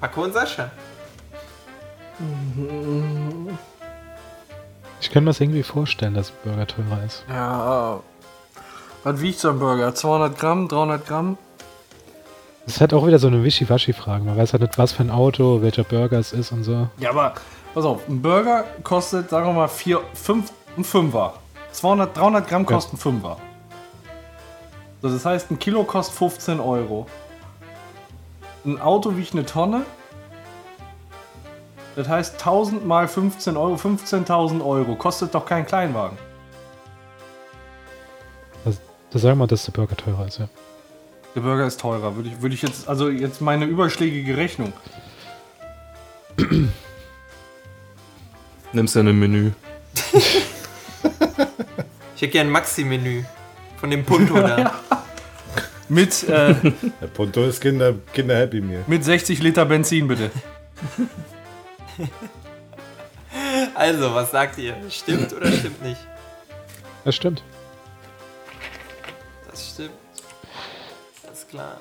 [0.00, 0.70] Paco und Sascha.
[5.00, 7.24] Ich kann mir das irgendwie vorstellen, dass Burger teurer ist.
[7.28, 8.00] Ja.
[9.02, 9.94] Was wiegt so ein Burger?
[9.94, 11.38] 200 Gramm, 300 Gramm?
[12.70, 14.22] Das ist halt auch wieder so eine Wischiwaschi-Frage.
[14.22, 16.86] Man weiß halt nicht, was für ein Auto, welcher Burger es ist und so.
[16.98, 17.34] Ja, aber
[17.74, 21.34] pass auf, ein Burger kostet, sagen wir mal, 4, 5, ein Fünfer.
[21.72, 22.68] 200, 300 Gramm Ja.
[22.68, 23.38] kosten Fünfer.
[25.02, 27.06] So, das heißt, ein Kilo kostet 15 Euro.
[28.64, 29.82] Ein Auto wiegt eine Tonne.
[31.96, 34.94] Das heißt, 1000 mal 15 Euro, 15.000 Euro.
[34.94, 36.16] Kostet doch kein Kleinwagen.
[38.64, 40.48] Da sagen wir, dass der Burger teurer ist, ja.
[41.34, 42.16] Der Burger ist teurer.
[42.16, 44.72] Würde ich, würde ich jetzt, also jetzt meine überschlägige Rechnung.
[48.72, 49.52] Nimmst du ein Menü.
[52.16, 53.24] Ich hätte gern ein Maxi-Menü.
[53.78, 54.78] Von dem Punto da.
[55.88, 56.54] Mit, äh,
[57.00, 58.84] Der Punto ist Kinder, Kinder Happy Meal.
[58.86, 60.30] mit 60 Liter Benzin, bitte.
[63.74, 64.76] Also, was sagt ihr?
[64.90, 66.00] Stimmt oder stimmt nicht?
[67.06, 67.42] Das stimmt.
[69.50, 69.90] Das stimmt.
[71.50, 71.80] Klar.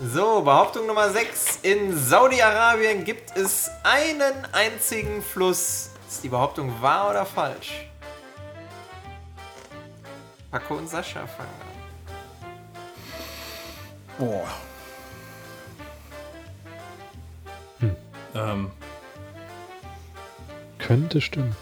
[0.00, 1.58] So, Behauptung Nummer 6.
[1.62, 5.90] In Saudi-Arabien gibt es einen einzigen Fluss.
[6.08, 7.88] Ist die Behauptung wahr oder falsch?
[10.52, 11.74] Paco und Sascha fangen an.
[14.18, 14.48] Boah.
[18.36, 18.70] Ähm.
[20.78, 21.56] Könnte stimmen.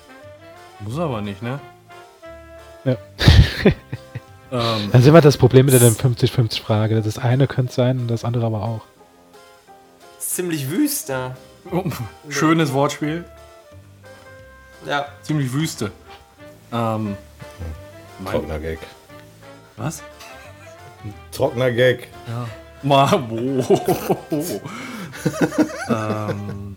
[0.80, 1.58] Muss aber nicht, ne?
[2.84, 2.96] Ja.
[4.52, 7.00] Ähm, Dann sind wir das Problem mit der 50-50-Frage.
[7.00, 8.82] Das eine könnte sein und das andere aber auch.
[10.18, 11.36] Ziemlich wüst da.
[11.70, 11.84] oh,
[12.28, 13.24] schönes Wortspiel.
[14.86, 15.06] Ja.
[15.22, 15.90] Ziemlich Wüste.
[16.70, 17.16] Ähm,
[18.18, 18.78] mein, Trockener Gag.
[19.76, 20.02] was?
[21.30, 22.08] Trockener Gag.
[22.82, 24.60] Mal, wo?
[25.88, 26.76] ähm,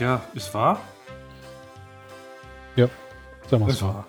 [0.00, 0.80] Tja, ist wahr?
[2.74, 2.88] Ja,
[3.50, 4.06] sagen wir es Ist wahr.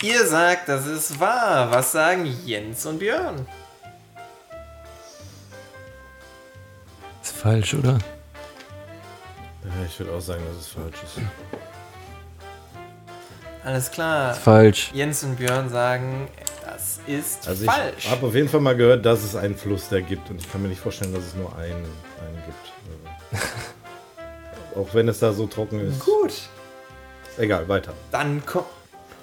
[0.00, 1.70] Ihr sagt, das ist wahr.
[1.70, 3.46] Was sagen Jens und Björn?
[7.22, 7.98] Ist falsch, oder?
[9.64, 11.18] Ja, ich würde auch sagen, dass es falsch ist.
[13.62, 14.32] Alles klar.
[14.32, 14.92] Ist falsch.
[14.94, 16.26] Jens und Björn sagen,
[16.64, 18.08] das ist Also ich falsch.
[18.08, 20.62] habe auf jeden Fall mal gehört, dass es einen Fluss da gibt und ich kann
[20.62, 23.42] mir nicht vorstellen, dass es nur einen, einen gibt.
[24.74, 26.04] Auch wenn es da so trocken ist.
[26.04, 26.32] Gut.
[27.38, 27.92] Egal, weiter.
[28.10, 28.64] Dann, ko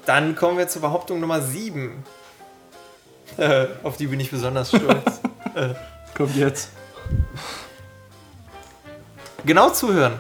[0.06, 2.04] dann kommen wir zur Behauptung Nummer 7.
[3.38, 5.22] Äh, auf die bin ich besonders stolz.
[6.16, 6.70] Kommt jetzt.
[9.46, 10.20] genau zuhören.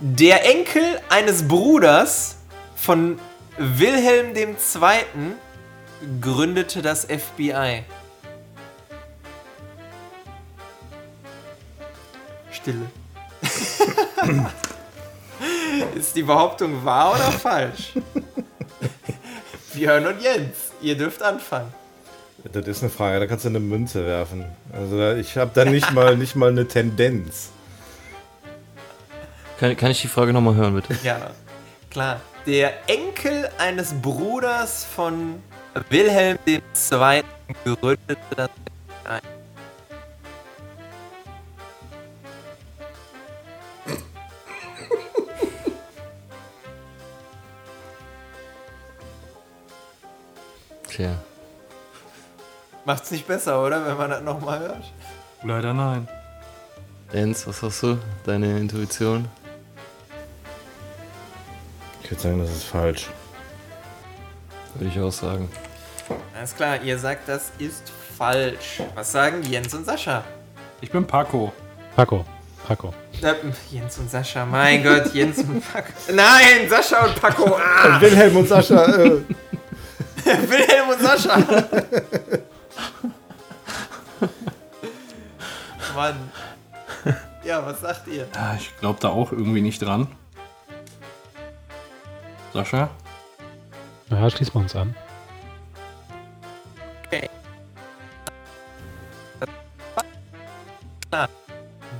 [0.00, 2.36] Der Enkel eines Bruders
[2.74, 3.18] von
[3.56, 4.54] Wilhelm II.
[6.20, 7.84] gründete das FBI.
[12.50, 12.86] Stille.
[15.94, 17.92] Ist die Behauptung wahr oder falsch?
[19.74, 21.72] Björn und Jens, ihr dürft anfangen.
[22.52, 24.44] Das ist eine Frage, da kannst du eine Münze werfen.
[24.72, 27.50] Also ich habe da nicht mal, nicht mal eine Tendenz.
[29.58, 30.96] Kann, kann ich die Frage nochmal hören, bitte?
[31.02, 31.30] Ja,
[31.90, 32.20] klar.
[32.46, 35.42] Der Enkel eines Bruders von
[35.90, 36.62] Wilhelm II.
[37.64, 38.50] gründete das
[39.04, 39.35] FBI.
[50.96, 51.10] Tja.
[52.86, 53.84] Macht's nicht besser, oder?
[53.84, 54.92] Wenn man das nochmal hört.
[55.42, 56.08] Leider nein.
[57.12, 57.98] Jens, was hast du?
[58.24, 59.28] Deine Intuition?
[62.02, 63.08] Ich würde sagen, das ist falsch.
[64.74, 65.50] Würde ich auch sagen.
[66.34, 68.80] Alles klar, ihr sagt, das ist falsch.
[68.94, 70.24] Was sagen Jens und Sascha?
[70.80, 71.52] Ich bin Paco.
[71.94, 72.24] Paco.
[72.66, 72.94] Paco.
[73.20, 73.34] Äh,
[73.70, 75.92] Jens und Sascha, mein Gott, Jens und Paco.
[76.10, 77.54] Nein, Sascha und Paco.
[77.54, 79.20] Ah, Wilhelm und Sascha, äh,
[80.48, 81.36] Wilhelm und Sascha.
[85.94, 86.30] Mann.
[87.44, 88.26] Ja, was sagt ihr?
[88.34, 90.08] Ja, ich glaube da auch irgendwie nicht dran.
[92.52, 92.90] Sascha?
[94.10, 94.94] Ja, schließen wir uns an.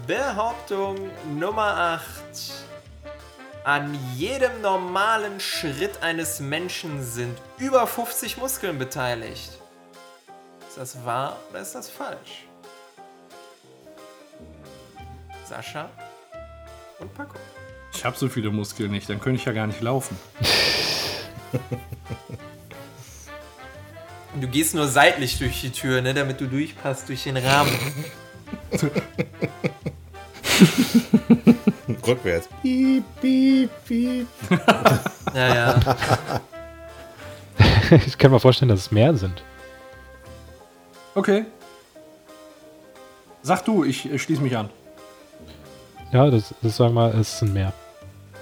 [0.07, 2.26] Behauptung Nummer 8.
[3.67, 9.59] An jedem normalen Schritt eines Menschen sind über 50 Muskeln beteiligt.
[10.69, 12.47] Ist das wahr oder ist das falsch?
[15.45, 15.91] Sascha
[17.01, 17.41] und Paco.
[17.93, 20.17] Ich habe so viele Muskeln nicht, dann könnte ich ja gar nicht laufen.
[24.39, 27.75] Du gehst nur seitlich durch die Tür, ne, damit du durchpasst durch den Rahmen.
[32.07, 32.49] rückwärts.
[32.63, 34.27] Piep, piep, piep.
[35.35, 35.81] Ja, ja.
[38.07, 39.43] ich kann mir vorstellen, dass es mehr sind.
[41.15, 41.47] Okay.
[43.43, 44.71] Sag du, ich schließe mich an.
[46.13, 47.73] Ja, das, das sagen wir, es sind mehr.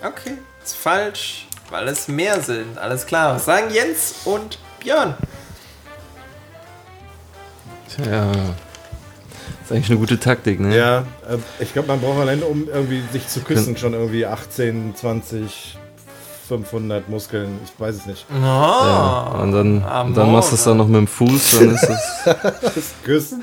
[0.03, 2.79] Okay, ist falsch, weil es mehr sind.
[2.79, 3.35] Alles klar.
[3.35, 5.15] Was sagen Jens und Björn?
[7.89, 8.33] Tja.
[9.65, 10.77] Ist eigentlich eine gute Taktik, ne?
[10.77, 10.99] Ja,
[11.29, 15.79] äh, ich glaube, man braucht alleine, um irgendwie sich zu küssen, schon irgendwie 18, 20,
[16.49, 17.59] 500 Muskeln.
[17.65, 18.27] Ich weiß es nicht.
[18.31, 19.81] Oh, Ja, und dann,
[20.15, 22.95] dann machst du es dann noch mit dem Fuß, dann ist es.
[23.03, 23.43] Küssen?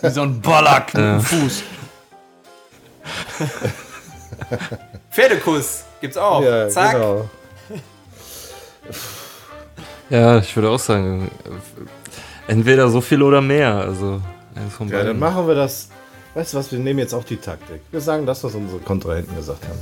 [0.00, 1.12] Wie so ein Ballack mit Ja.
[1.18, 1.62] dem Fuß.
[5.10, 6.42] Pferdekuss gibt's auch.
[6.42, 6.92] Ja, Zack.
[6.92, 7.28] genau.
[10.08, 11.30] Ja, ich würde auch sagen,
[12.48, 13.74] entweder so viel oder mehr.
[13.74, 14.20] Also,
[14.76, 15.88] von Ja, dann machen wir das.
[16.34, 17.80] Weißt du was, wir nehmen jetzt auch die Taktik.
[17.90, 19.78] Wir sagen das, was unsere Kontrahenten gesagt haben.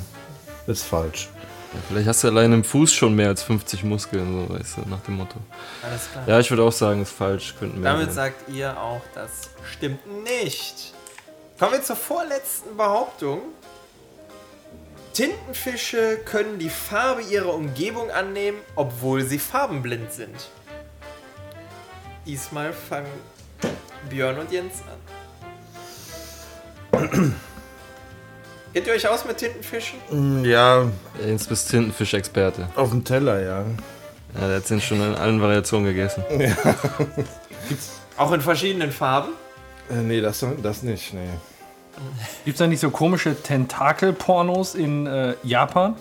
[0.67, 1.29] Ist falsch.
[1.75, 4.89] Ja, vielleicht hast du allein im Fuß schon mehr als 50 Muskeln, so weißt du,
[4.89, 5.37] nach dem Motto.
[5.83, 6.25] Alles klar.
[6.27, 7.55] Ja, ich würde auch sagen, ist falsch.
[7.59, 8.33] Könnten Damit sein.
[8.33, 10.95] sagt ihr auch, das stimmt nicht.
[11.59, 13.41] Kommen wir zur vorletzten Behauptung.
[15.13, 20.49] Tintenfische können die Farbe ihrer Umgebung annehmen, obwohl sie farbenblind sind.
[22.25, 23.11] Diesmal fangen
[24.09, 24.83] Björn und Jens
[26.93, 27.09] an.
[28.75, 30.45] Kennt ihr euch aus mit Tintenfischen?
[30.45, 30.85] Ja,
[31.25, 32.69] Jens bist Tintenfischexperte.
[32.77, 33.65] auf dem Teller, ja.
[34.39, 36.23] Ja, der hat den schon in allen Variationen gegessen.
[38.17, 39.31] Auch in verschiedenen Farben?
[39.91, 41.21] Äh, nee, das, das nicht, nee.
[42.45, 45.97] Gibt es da nicht so komische Tentakel-Pornos in äh, Japan?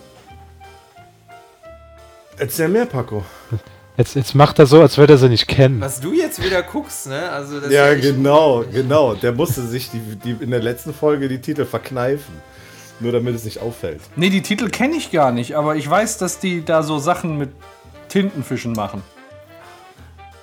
[2.38, 3.26] Erzähl mehr, Paco.
[3.98, 5.82] Jetzt, jetzt macht er so, als würde er sie nicht kennen.
[5.82, 7.32] Was du jetzt wieder guckst, ne?
[7.32, 9.16] Also das Ja, genau, genau.
[9.16, 12.36] Der musste sich die, die, in der letzten Folge die Titel verkneifen.
[13.00, 14.02] Nur damit es nicht auffällt.
[14.16, 17.40] Nee, die Titel kenne ich gar nicht, aber ich weiß, dass die da so Sachen
[17.40, 17.50] mit
[18.08, 19.02] Tintenfischen machen.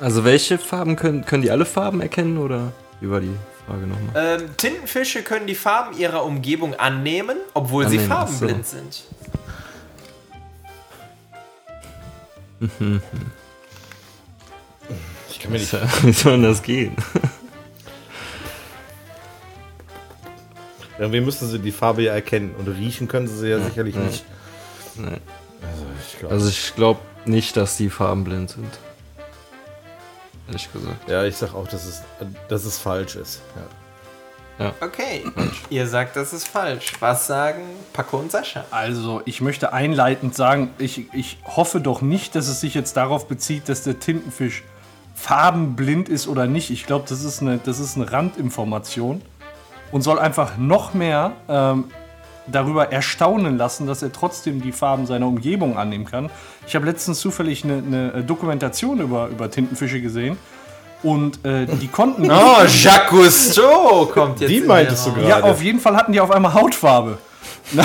[0.00, 3.30] Also welche Farben können, können die alle Farben erkennen oder war die
[3.66, 4.40] Frage nochmal?
[4.40, 8.14] Ähm, Tintenfische können die Farben ihrer Umgebung annehmen, obwohl sie Annehmen, so.
[8.14, 9.04] farbenblind sind.
[15.44, 16.02] Ich kann mir nicht.
[16.04, 16.96] Wie soll denn das gehen?
[20.98, 22.54] Irgendwie müssen sie die Farbe ja erkennen.
[22.54, 24.04] Und riechen können sie sie ja sicherlich nee.
[24.04, 24.24] nicht.
[24.96, 25.06] Nee.
[25.06, 26.34] Also, ich glaube.
[26.34, 28.78] Also ich glaube nicht, dass die farbenblind sind.
[30.46, 31.08] Ehrlich gesagt.
[31.08, 32.02] ja, ich sag auch, dass es,
[32.48, 33.40] dass es falsch ist.
[34.58, 34.72] Ja.
[34.80, 35.24] Okay,
[35.68, 36.92] ihr sagt, das ist falsch.
[37.00, 38.64] Was sagen Paco und Sascha?
[38.70, 43.26] Also, ich möchte einleitend sagen, ich, ich hoffe doch nicht, dass es sich jetzt darauf
[43.26, 44.62] bezieht, dass der Tintenfisch
[45.14, 46.70] farbenblind ist oder nicht.
[46.70, 49.22] Ich glaube, das, ist eine- das ist eine Randinformation
[49.92, 51.84] und soll einfach noch mehr ähm,
[52.46, 56.30] darüber erstaunen lassen, dass er trotzdem die Farben seiner Umgebung annehmen kann.
[56.66, 57.78] Ich habe letztens zufällig eine,
[58.12, 60.36] eine Dokumentation über, über Tintenfische gesehen
[61.02, 62.30] und äh, die konnten.
[62.30, 64.50] Oh, Jacques Cousteau kommt jetzt.
[64.50, 65.28] Die meintest du gerade.
[65.28, 67.18] Ja, auf jeden Fall hatten die auf einmal Hautfarbe.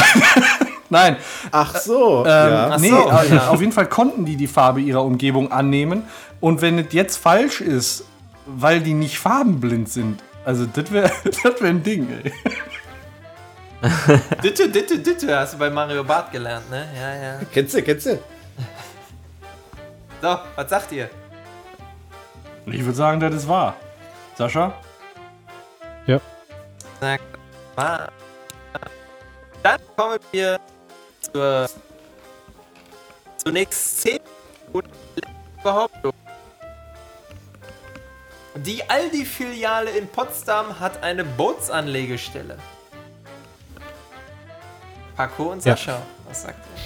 [0.89, 1.17] Nein,
[1.51, 2.25] Ach so.
[2.25, 2.77] ähm, ja.
[2.77, 3.49] nee, so, äh, ja.
[3.49, 6.03] auf jeden Fall konnten die die Farbe ihrer Umgebung annehmen.
[6.39, 8.05] Und wenn es jetzt falsch ist,
[8.45, 12.33] weil die nicht farbenblind sind, also das wäre das wär ein Ding, ey.
[14.43, 16.85] Ditte, ditte, ditte, hast du bei Mario Barth gelernt, ne?
[16.99, 17.39] Ja, ja.
[17.53, 18.19] Kennst du, kennst du?
[20.21, 21.09] So, was sagt ihr?
[22.65, 23.77] Ich würde sagen, das ist wahr.
[24.37, 24.73] Sascha?
[26.07, 26.19] Ja.
[27.75, 28.09] Wahr.
[29.63, 30.59] Dann kommen wir
[31.21, 31.69] zur
[33.37, 34.19] zunächst 10
[34.73, 36.13] und letzten Behauptung.
[38.55, 42.57] Die Aldi-Filiale in Potsdam hat eine Bootsanlegestelle.
[45.15, 45.75] Paco und Ja.
[45.75, 46.81] Sascha, was sagt ihr?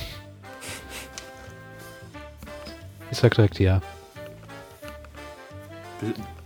[3.12, 3.82] Ich sag direkt ja.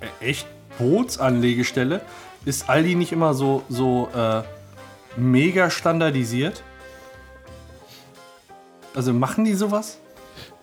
[0.01, 0.47] Äh, Echt?
[0.77, 2.01] Bootsanlegestelle?
[2.45, 4.43] Ist Aldi nicht immer so, so äh,
[5.17, 6.63] mega standardisiert?
[8.97, 9.99] Also machen die sowas?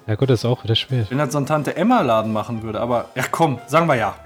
[0.08, 1.06] Ja gut, das ist auch wieder schwer.
[1.08, 4.16] Wenn das so ein Tante Emma-Laden machen würde, aber ja komm, sagen wir ja.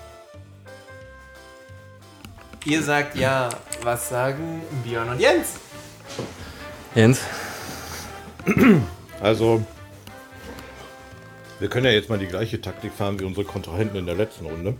[2.64, 3.50] Ihr sagt ja.
[3.82, 5.56] Was sagen Björn und Jens?
[6.94, 7.20] Jens?
[9.20, 9.62] Also,
[11.60, 14.46] wir können ja jetzt mal die gleiche Taktik fahren wie unsere Kontrahenten in der letzten
[14.46, 14.74] Runde.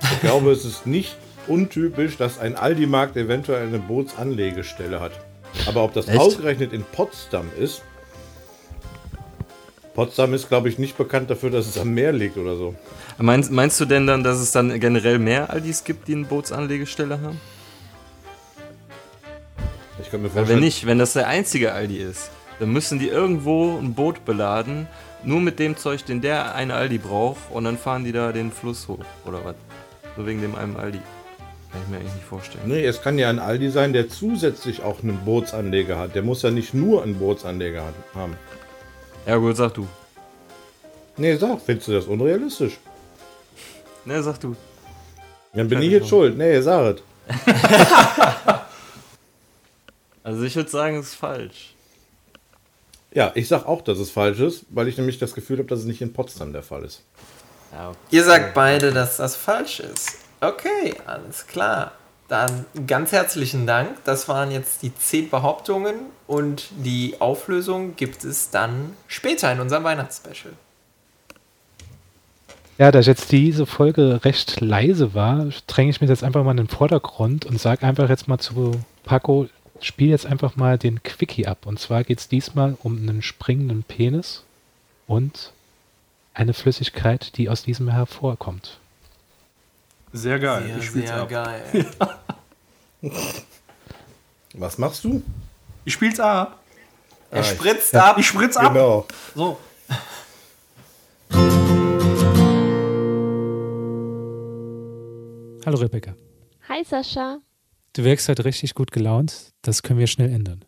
[0.00, 5.12] Ich glaube, es ist nicht untypisch, dass ein Aldi-Markt eventuell eine Bootsanlegestelle hat.
[5.66, 6.18] Aber ob das Echt?
[6.18, 7.82] ausgerechnet in Potsdam ist,
[9.94, 12.74] Potsdam ist, glaube ich, nicht bekannt dafür, dass es am Meer liegt oder so.
[13.18, 17.20] Meinst, meinst du denn dann, dass es dann generell mehr Aldis gibt, die eine Bootsanlegestelle
[17.20, 17.40] haben?
[20.02, 22.98] Ich kann mir Weil wenn vorstellen, nicht, wenn das der einzige Aldi ist, dann müssen
[22.98, 24.88] die irgendwo ein Boot beladen,
[25.22, 28.50] nur mit dem Zeug, den der eine Aldi braucht, und dann fahren die da den
[28.50, 29.54] Fluss hoch, oder was?
[30.16, 31.00] Nur wegen dem einen Aldi.
[31.70, 32.64] Kann ich mir eigentlich nicht vorstellen.
[32.66, 36.14] Nee, es kann ja ein Aldi sein, der zusätzlich auch einen Bootsanleger hat.
[36.14, 37.84] Der muss ja nicht nur einen Bootsanleger
[38.14, 38.36] haben.
[39.26, 39.86] Ja gut, sag du.
[41.16, 42.78] Nee, sag, findest du das unrealistisch?
[44.04, 44.56] Ne, sag du.
[45.52, 46.36] Dann bin Kann ich ich jetzt schuld.
[46.36, 47.02] Nee, sag es.
[50.24, 51.74] Also ich würde sagen, es ist falsch.
[53.12, 55.80] Ja, ich sag auch, dass es falsch ist, weil ich nämlich das Gefühl habe, dass
[55.80, 57.02] es nicht in Potsdam der Fall ist.
[57.72, 57.98] Ja, okay.
[58.10, 60.16] Ihr sagt beide, dass das falsch ist.
[60.40, 61.92] Okay, alles klar.
[62.28, 64.02] Dann ganz herzlichen Dank.
[64.04, 65.94] Das waren jetzt die zehn Behauptungen
[66.26, 70.54] und die Auflösung gibt es dann später in unserem Weihnachtsspecial.
[72.76, 76.56] Ja, da jetzt diese Folge recht leise war, dränge ich mich jetzt einfach mal in
[76.56, 79.48] den Vordergrund und sage einfach jetzt mal zu Paco,
[79.80, 81.66] spiel jetzt einfach mal den Quickie ab.
[81.66, 84.42] Und zwar geht es diesmal um einen springenden Penis
[85.06, 85.52] und
[86.32, 88.78] eine Flüssigkeit, die aus diesem hervorkommt.
[90.16, 90.62] Sehr geil.
[90.68, 91.28] Sehr, ich spiel's sehr ab.
[91.28, 91.86] geil.
[94.54, 95.20] Was machst du?
[95.84, 96.62] Ich spiel's ab.
[97.32, 98.16] Er ich- spritzt ab.
[98.16, 98.72] Ich spritz ab.
[98.72, 99.08] Genau.
[99.34, 99.58] So.
[105.66, 106.14] Hallo Rebecca.
[106.68, 107.38] Hi Sascha.
[107.94, 109.52] Du wirkst heute richtig gut gelaunt.
[109.62, 110.64] Das können wir schnell ändern.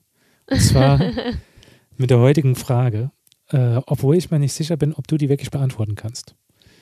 [0.50, 0.98] Und zwar
[1.96, 3.10] mit der heutigen Frage,
[3.50, 6.34] äh, obwohl ich mir nicht sicher bin, ob du die wirklich beantworten kannst.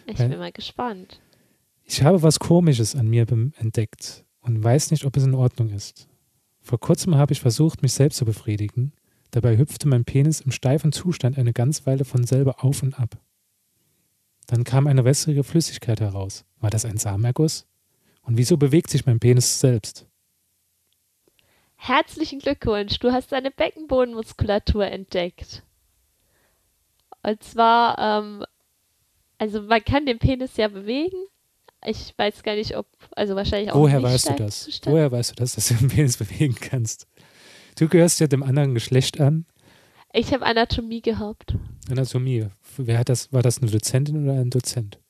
[0.07, 1.21] Ich Weil- bin mal gespannt.
[1.85, 3.27] Ich habe was Komisches an mir
[3.59, 6.09] entdeckt und weiß nicht, ob es in Ordnung ist.
[6.61, 8.93] Vor kurzem habe ich versucht, mich selbst zu befriedigen.
[9.31, 13.19] Dabei hüpfte mein Penis im steifen Zustand eine ganze Weile von selber auf und ab.
[14.47, 16.45] Dann kam eine wässrige Flüssigkeit heraus.
[16.61, 17.67] War das ein Samenerguss?
[18.23, 20.07] Und wieso bewegt sich mein Penis selbst?
[21.77, 25.63] Herzlichen Glückwunsch, du hast deine Beckenbodenmuskulatur entdeckt.
[27.23, 28.45] Und zwar, ähm,
[29.37, 31.27] also man kann den Penis ja bewegen.
[31.85, 34.65] Ich weiß gar nicht, ob, also wahrscheinlich auch Woher weißt du das?
[34.65, 34.95] Zustand.
[34.95, 37.07] Woher weißt du das, dass du den Penis bewegen kannst?
[37.79, 39.47] Du gehörst ja dem anderen Geschlecht an.
[40.13, 41.57] Ich habe Anatomie gehabt.
[41.91, 42.47] Anatomie.
[42.77, 43.33] Wer hat das?
[43.33, 45.01] War das eine Dozentin oder ein Dozent?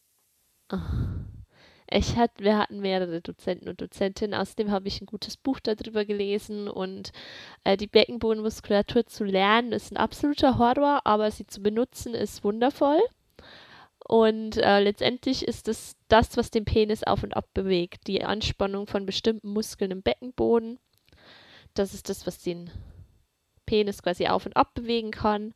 [1.90, 6.04] Ich hat, wir hatten mehrere Dozenten und Dozentinnen, außerdem habe ich ein gutes Buch darüber
[6.04, 7.12] gelesen und
[7.64, 13.00] äh, die Beckenbodenmuskulatur zu lernen ist ein absoluter Horror, aber sie zu benutzen ist wundervoll.
[14.06, 18.86] Und äh, letztendlich ist es das, was den Penis auf und ab bewegt, die Anspannung
[18.86, 20.78] von bestimmten Muskeln im Beckenboden.
[21.72, 22.70] Das ist das, was den
[23.64, 25.54] Penis quasi auf und ab bewegen kann.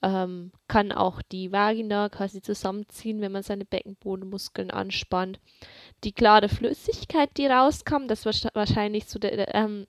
[0.00, 5.40] Ähm, kann auch die Vagina quasi zusammenziehen, wenn man seine Beckenbodenmuskeln anspannt.
[6.04, 9.86] Die klare Flüssigkeit, die rauskam, das war wahrscheinlich so der, ähm,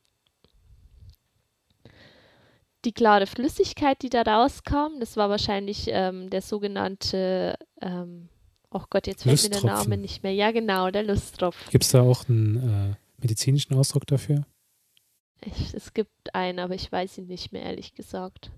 [2.87, 8.29] die klare Flüssigkeit, die da rauskam, das war wahrscheinlich ähm, der sogenannte, ähm,
[8.71, 9.63] oh Gott, jetzt fällt mir der.
[9.63, 10.33] Name nicht mehr.
[10.33, 11.69] Ja, genau, der Lusttropfen.
[11.69, 12.55] Gibt es da auch einen
[12.91, 14.45] äh, medizinischen Ausdruck dafür?
[15.41, 18.51] Ich, es gibt einen, aber ich weiß ihn nicht mehr, ehrlich gesagt.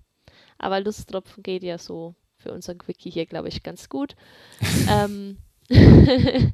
[0.60, 4.16] Aber Lusttropfen geht ja so für unseren Quickie hier, glaube ich, ganz gut.
[4.90, 5.38] ähm,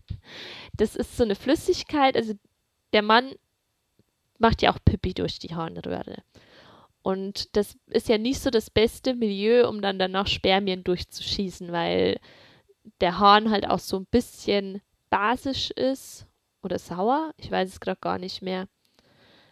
[0.78, 2.36] das ist so eine Flüssigkeit, also
[2.94, 3.34] der Mann
[4.38, 6.24] macht ja auch Pipi durch die Harnröhre.
[7.06, 12.20] Und das ist ja nicht so das beste Milieu, um dann danach Spermien durchzuschießen, weil
[13.00, 14.82] der Hahn halt auch so ein bisschen
[15.12, 16.26] basisch ist
[16.64, 17.32] oder sauer.
[17.38, 18.68] Ich weiß es gerade gar nicht mehr.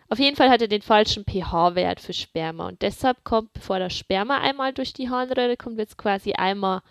[0.10, 3.94] Auf jeden Fall hat er den falschen pH-Wert für Sperma und deshalb kommt, bevor das
[3.94, 6.82] Sperma einmal durch die Harnröhre kommt, wird es quasi einmal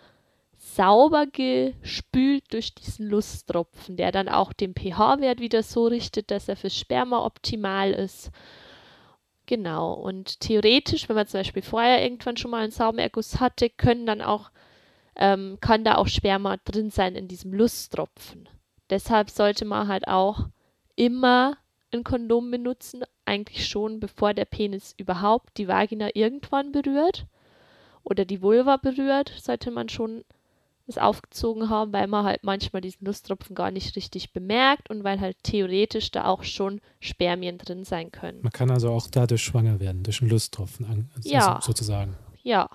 [0.55, 6.55] sauber gespült durch diesen Lusttropfen, der dann auch den pH-Wert wieder so richtet, dass er
[6.55, 8.31] fürs Sperma optimal ist.
[9.45, 14.05] Genau, und theoretisch, wenn man zum Beispiel vorher irgendwann schon mal einen Samenerguss hatte, können
[14.05, 14.51] dann auch,
[15.17, 18.47] ähm, kann da auch Sperma drin sein in diesem Lusttropfen.
[18.89, 20.47] Deshalb sollte man halt auch
[20.95, 21.57] immer
[21.91, 27.25] ein Kondom benutzen, eigentlich schon bevor der Penis überhaupt die Vagina irgendwann berührt
[28.03, 30.23] oder die Vulva berührt, sollte man schon
[30.87, 35.19] es aufgezogen haben, weil man halt manchmal diesen Lusttropfen gar nicht richtig bemerkt und weil
[35.19, 38.41] halt theoretisch da auch schon Spermien drin sein können.
[38.41, 41.59] Man kann also auch dadurch schwanger werden, durch einen Lusttropfen also Ja.
[41.61, 42.15] sozusagen.
[42.41, 42.69] Ja.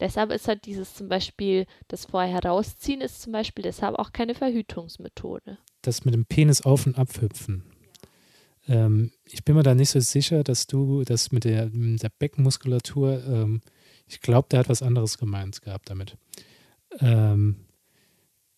[0.00, 4.34] Deshalb ist halt dieses zum Beispiel, das vorher herausziehen, ist zum Beispiel deshalb auch keine
[4.34, 5.58] Verhütungsmethode.
[5.80, 7.62] Das mit dem Penis auf und abhüpfen.
[8.66, 12.10] Ähm, ich bin mir da nicht so sicher, dass du das mit der, mit der
[12.18, 13.60] Beckenmuskulatur, ähm,
[14.06, 16.16] ich glaube, der hat was anderes gemeint gehabt damit.
[17.00, 17.56] Ähm,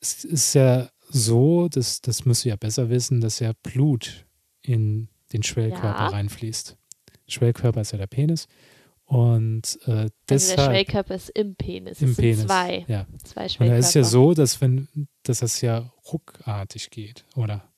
[0.01, 4.25] es ist ja so, dass, das musst du ja besser wissen, dass ja Blut
[4.63, 6.09] in den Schwellkörper Ja.
[6.09, 6.77] reinfließt.
[7.27, 8.49] Schwellkörper ist ja der Penis.
[9.07, 12.01] Und äh, Also der deshalb Schwellkörper ist im Penis.
[12.01, 12.45] im Penis.
[12.47, 13.07] zwei, Ja.
[13.23, 13.79] zwei Und da Schwellkörper.
[13.79, 14.89] ist ja so, dass wenn,
[15.25, 17.69] dass das ja ruckartig geht, oder?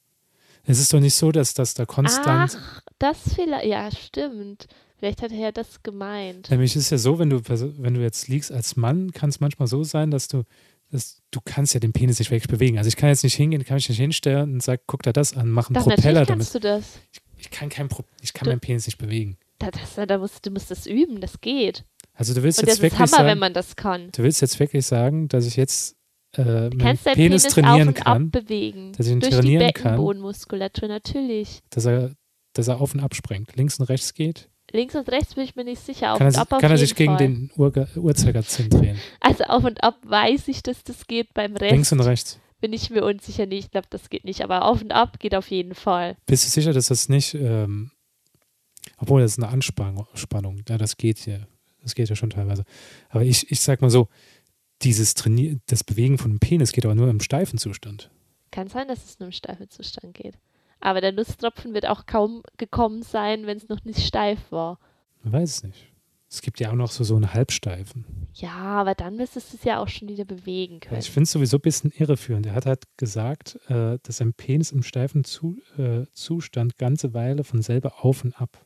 [0.64, 2.56] Es ist doch nicht so, dass das da konstant.
[2.60, 4.66] Ach, das vielleicht, ja, stimmt.
[4.98, 6.50] Vielleicht hat er ja das gemeint.
[6.50, 9.68] Nämlich ist ja so, wenn du, wenn du jetzt liegst als Mann, kann es manchmal
[9.68, 10.44] so sein, dass du,
[10.90, 12.78] dass du kannst ja den Penis nicht wirklich bewegen.
[12.78, 15.36] Also ich kann jetzt nicht hingehen, kann mich nicht hinstellen und sagen, guck dir das
[15.36, 16.28] an, mach einen Doch, Propeller damit.
[16.28, 16.98] kannst du das.
[17.36, 19.36] Ich kann kein Pro ich kann Du- meinen Penis nicht bewegen.
[19.58, 21.84] Da, das, da musst, du musst das üben, das geht.
[22.14, 24.10] Also du willst Und das jetzt ist wirklich Hammer, wenn sagen, man das kann.
[24.12, 25.96] du willst jetzt wirklich sagen, dass ich jetzt
[26.36, 28.92] äh, meinen Penis, Penis, trainieren kann, bewegen.
[28.96, 29.92] dass ich ihn Durch die trainieren kann.
[29.92, 31.60] Beckenbodenmuskulatur, natürlich.
[31.70, 32.12] dass er,
[32.54, 34.48] dass er auf und ab springt, links und rechts geht.
[34.72, 36.12] Links und rechts bin ich mir nicht sicher.
[36.12, 37.26] Auf kann er, und sich- ab auf kann er sich gegen Fall.
[37.26, 38.98] den Uhr, Uhrzeigersinn drehen.
[39.20, 41.32] Also auf und ab weiß ich, dass das geht.
[41.34, 42.40] Beim Rest Links und rechts.
[42.60, 43.46] bin ich mir unsicher.
[43.46, 44.42] Nee, ich glaube, das geht nicht.
[44.42, 46.16] Aber auf und ab geht auf jeden Fall.
[46.26, 47.90] Bist du sicher, dass das nicht, ähm,
[48.98, 51.38] obwohl das ist eine Anspannung, Spannung, ja, das geht ja,
[51.82, 52.64] das geht ja schon teilweise.
[53.08, 54.08] Aber ich, ich sag mal so,
[54.82, 58.10] dieses Trainier das Bewegen von dem Penis geht aber nur im steifen Zustand.
[58.50, 60.34] Kann sein, dass es nur im steifen Zustand geht.
[60.80, 64.78] Aber der Lusttropfen wird auch kaum gekommen sein, wenn es noch nicht steif war.
[65.22, 65.92] Man weiß es nicht.
[66.28, 68.04] Es gibt ja auch noch so, so einen Halbsteifen.
[68.34, 70.98] Ja, aber dann müsstest du es ja auch schon wieder bewegen können.
[71.00, 72.46] ich finde es sowieso ein bisschen irreführend.
[72.46, 77.44] Er hat halt gesagt, äh, dass sein Penis im steifen Zu äh, Zustand ganze Weile
[77.44, 78.64] von selber auf und ab.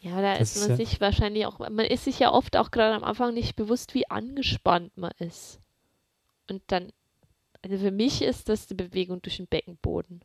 [0.00, 2.56] Ja, da Das ist ist man ja- sich wahrscheinlich auch, man ist sich ja oft
[2.56, 5.60] auch gerade am Anfang nicht bewusst, wie angespannt man ist.
[6.50, 6.92] Und dann,
[7.62, 10.22] also für mich ist das die Bewegung durch den Beckenboden.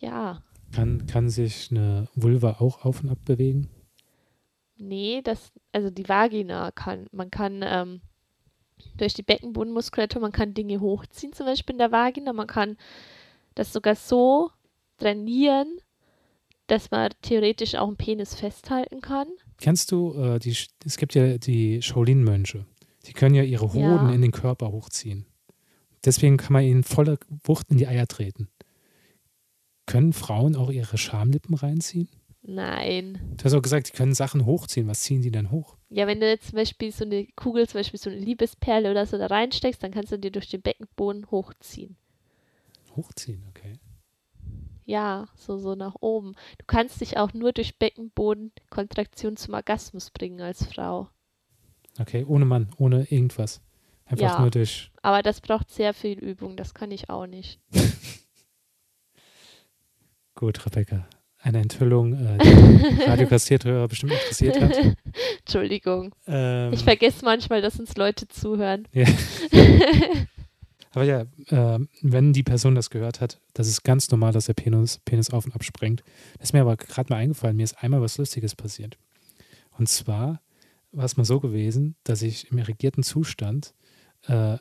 [0.00, 0.42] Ja,
[0.72, 3.68] Kann, kann sich eine Vulva auch auf und ab bewegen?
[4.76, 8.00] nee, das, also die Vagina kann, man kann ähm,
[8.96, 12.76] durch die Beckenbodenmuskulatur, man kann Dinge hochziehen, zum Beispiel in der Vagina, man kann
[13.56, 14.50] das sogar so
[14.98, 15.78] trainieren,
[16.68, 19.26] dass man theoretisch auch einen Penis festhalten kann.
[19.60, 22.64] Kennst du, äh, die, es gibt ja die Shaolin-Mönche.
[23.06, 24.14] Die können ja ihre Hoden Ja.
[24.14, 25.26] in den Körper hochziehen.
[26.04, 28.48] Deswegen kann man ihnen voller Wucht in die Eier treten.
[29.88, 32.08] Können Frauen auch ihre Schamlippen reinziehen?
[32.42, 33.18] Nein.
[33.36, 34.86] Du hast auch gesagt, die können Sachen hochziehen.
[34.86, 35.76] Was ziehen die denn hoch?
[35.90, 39.06] Ja, wenn du jetzt zum Beispiel so eine Kugel, zum Beispiel so eine Liebesperle oder
[39.06, 41.96] so da reinsteckst, dann kannst du dir durch den Beckenboden hochziehen.
[42.96, 43.78] Hochziehen, okay.
[44.84, 46.34] Ja, so, so nach oben.
[46.58, 51.08] Du kannst dich auch nur durch Beckenbodenkontraktion zum Orgasmus bringen als Frau.
[52.00, 53.60] Okay, ohne Mann, ohne irgendwas.
[54.06, 54.40] Einfach Ja.
[54.40, 54.90] nur durch.
[55.02, 57.60] Aber das braucht sehr viel Übung, das kann ich auch nicht.
[60.38, 61.04] Gut, Rebecca.
[61.40, 64.72] Eine Enthüllung, äh, die Radiokassierthörer bestimmt interessiert hat.
[65.40, 66.14] Entschuldigung.
[66.28, 68.86] Ähm, Ich vergesse manchmal, dass uns Leute zuhören.
[68.92, 69.06] Ja.
[70.92, 74.54] Aber ja, äh, wenn die Person das gehört hat, das ist ganz normal, dass der
[74.54, 76.04] Penis, Penis auf und ab springt.
[76.38, 78.96] Das ist mir aber gerade mal eingefallen, mir ist einmal was Lustiges passiert.
[79.76, 80.40] Und zwar
[80.92, 83.74] war es mal so gewesen, dass ich im irrigierten Zustand
[84.28, 84.56] äh,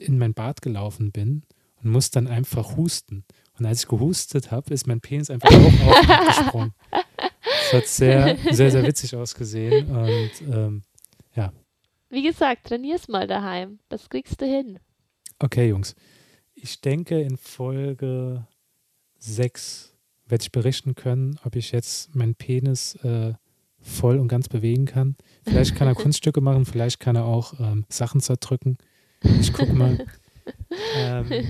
[0.00, 1.44] in mein Bad gelaufen bin
[1.82, 3.24] und musste dann einfach husten.
[3.60, 6.74] Und als ich gehustet habe, ist mein Penis einfach auch auf und ab gesprungen.
[6.90, 9.90] Das hat sehr, sehr, sehr witzig ausgesehen.
[9.90, 10.82] Und ähm,
[12.12, 13.78] Wie gesagt, trainier's mal daheim.
[13.88, 14.80] Das kriegst du hin.
[15.38, 15.94] Okay, Jungs.
[16.54, 18.48] Ich denke, in Folge
[19.18, 19.96] 6
[20.26, 23.34] werde ich berichten können, ob ich jetzt meinen Penis äh,
[23.78, 25.16] voll und ganz bewegen kann.
[25.44, 28.76] Vielleicht kann er Kunststücke machen, vielleicht kann er auch ähm, Sachen zerdrücken.
[29.22, 30.04] Ich guck mal.
[30.96, 31.48] ähm,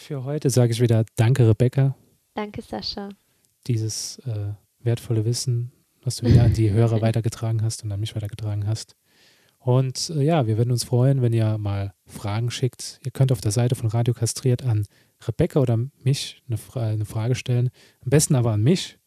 [0.00, 1.94] für heute sage ich wieder Danke, Rebecca.
[2.34, 3.10] Danke, Sascha.
[3.66, 5.72] Dieses äh, wertvolle Wissen,
[6.02, 8.96] was du wieder an die Hörer weitergetragen hast und an mich weitergetragen hast.
[9.58, 12.98] Und äh, ja, wir würden uns freuen, wenn ihr mal Fragen schickt.
[13.04, 14.86] Ihr könnt auf der Seite von Radio Kastriert an
[15.26, 17.68] Rebecca oder mich eine, Fra eine Frage stellen.
[18.00, 18.98] Am besten aber an mich,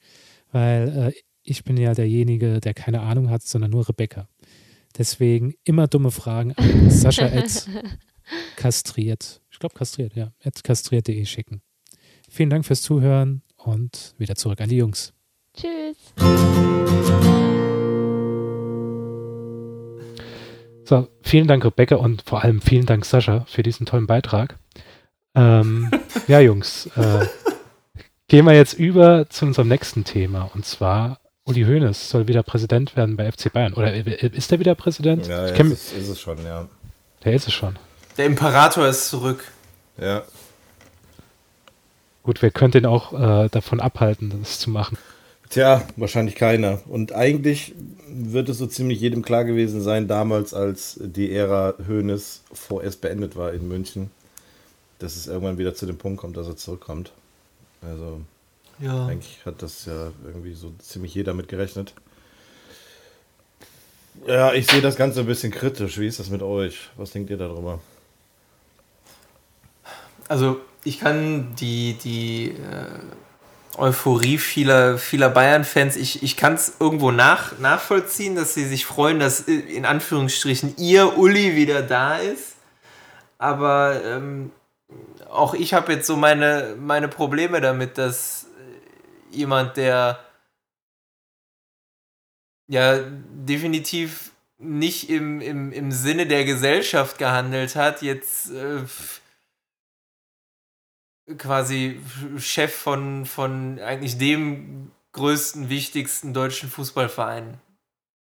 [0.52, 4.30] weil äh, ich bin ja derjenige, der keine Ahnung hat, sondern nur Rebecca.
[4.96, 7.28] Deswegen immer dumme Fragen an Sascha
[8.56, 9.42] kastriert.
[9.52, 10.32] Ich glaube kastriert, ja.
[10.44, 11.62] At kastriert.de schicken.
[12.30, 15.14] Vielen Dank fürs Zuhören und wieder zurück an die Jungs.
[15.56, 15.98] Tschüss.
[20.86, 24.58] So, vielen Dank, Rebecca, und vor allem vielen Dank, Sascha, für diesen tollen Beitrag.
[25.36, 25.90] Ähm,
[26.28, 27.26] ja, Jungs, äh,
[28.28, 30.50] gehen wir jetzt über zu unserem nächsten Thema.
[30.54, 33.74] Und zwar, Uli Hoeneß soll wieder Präsident werden bei FC Bayern.
[33.74, 35.28] Oder äh, ist er wieder Präsident?
[35.28, 36.68] Ja, ich ist, ist es schon, ja.
[37.24, 37.78] der ist es schon.
[38.18, 39.44] Der Imperator ist zurück.
[39.98, 40.24] Ja,
[42.24, 44.98] Gut, wer könnte ihn auch äh, davon abhalten, das zu machen?
[45.50, 46.80] Tja, wahrscheinlich keiner.
[46.88, 47.76] Und eigentlich
[48.08, 53.36] wird es so ziemlich jedem klar gewesen sein, damals, als die Ära Hoeneß vorerst beendet
[53.36, 54.10] war in München,
[55.00, 57.12] dass es irgendwann wieder zu dem Punkt kommt, dass er zurückkommt.
[57.82, 58.22] Also
[58.80, 59.08] Ja.
[59.08, 61.94] eigentlich hat das ja irgendwie so ziemlich jeder mit gerechnet.
[64.26, 66.00] Ja, ich sehe das Ganze ein bisschen kritisch.
[66.00, 66.90] Wie ist das mit euch?
[66.96, 67.82] Was denkt ihr darüber?
[70.28, 77.12] Also ich kann die, die äh, Euphorie vieler, vieler Bayern-Fans, ich, ich kann es irgendwo
[77.12, 82.56] nach, nachvollziehen, dass sie sich freuen, dass äh, in Anführungsstrichen ihr Uli wieder da ist.
[83.38, 84.52] Aber ähm,
[85.30, 88.48] auch ich habe jetzt so meine, meine Probleme damit, dass
[89.32, 90.20] äh, jemand, der
[92.68, 98.84] ja definitiv nicht im, im, im Sinne der Gesellschaft gehandelt hat, jetzt äh,
[101.38, 102.00] quasi
[102.38, 107.60] Chef von, von eigentlich dem größten, wichtigsten deutschen Fußballverein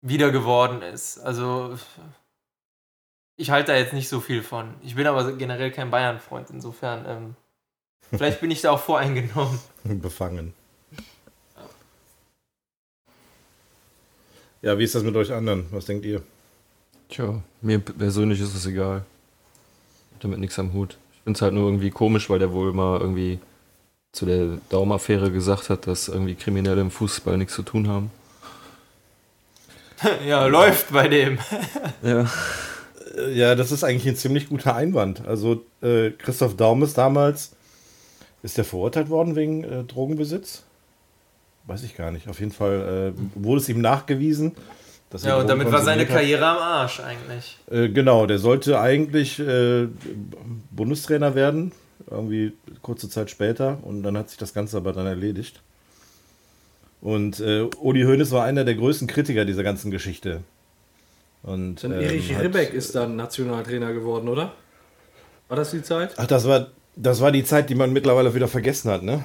[0.02, 1.18] wieder geworden ist.
[1.18, 1.78] Also
[3.36, 4.74] ich halte da jetzt nicht so viel von.
[4.82, 7.36] Ich bin aber generell kein Bayern-Freund, insofern ähm,
[8.10, 9.58] vielleicht bin ich da auch voreingenommen.
[9.84, 10.54] Befangen.
[14.62, 15.66] Ja, wie ist das mit euch anderen?
[15.70, 16.22] Was denkt ihr?
[17.08, 19.04] Tja, mir persönlich ist es egal.
[20.10, 20.98] Ich hab damit nichts am Hut.
[21.20, 23.38] Ich finde es halt nur irgendwie komisch, weil der wohl mal irgendwie
[24.10, 28.10] zu der Daumaffäre gesagt hat, dass irgendwie Kriminelle im Fußball nichts zu tun haben.
[30.26, 31.38] ja, läuft bei dem.
[32.02, 32.26] Ja.
[33.34, 35.26] Ja, das ist eigentlich ein ziemlich guter Einwand.
[35.26, 37.50] Also äh, Christoph Daum ist damals,
[38.42, 40.62] ist der verurteilt worden wegen äh, Drogenbesitz?
[41.66, 42.28] Weiß ich gar nicht.
[42.28, 44.52] Auf jeden Fall äh, wurde es ihm nachgewiesen.
[45.22, 46.08] Ja, und damit war seine hat.
[46.08, 47.58] Karriere am Arsch eigentlich.
[47.70, 49.88] Äh, genau, der sollte eigentlich äh,
[50.70, 51.72] Bundestrainer werden,
[52.08, 52.52] irgendwie
[52.82, 53.78] kurze Zeit später.
[53.82, 55.60] Und dann hat sich das Ganze aber dann erledigt.
[57.00, 60.42] Und äh, Uli Hoeneß war einer der größten Kritiker dieser ganzen Geschichte.
[61.42, 64.52] Und, Dann ähm, Erich hat- Ribbeck ist dann Nationaltrainer geworden, oder?
[65.48, 66.14] War das die Zeit?
[66.18, 69.24] Ach, das war, das war die Zeit, die man mittlerweile wieder vergessen hat, ne?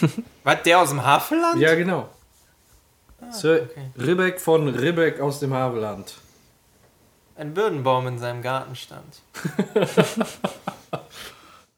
[0.44, 1.60] Was, der aus dem Havelland?
[1.60, 2.08] Ja, genau.
[3.30, 3.68] Sir
[3.98, 6.14] Ribbeck von Ribbeck aus dem Havelland.
[7.36, 9.22] Ein Birnbaum in seinem Garten stand.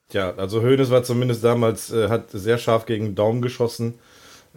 [0.09, 3.99] Tja, also Hoeneß war zumindest damals, äh, hat sehr scharf gegen den Daumen geschossen.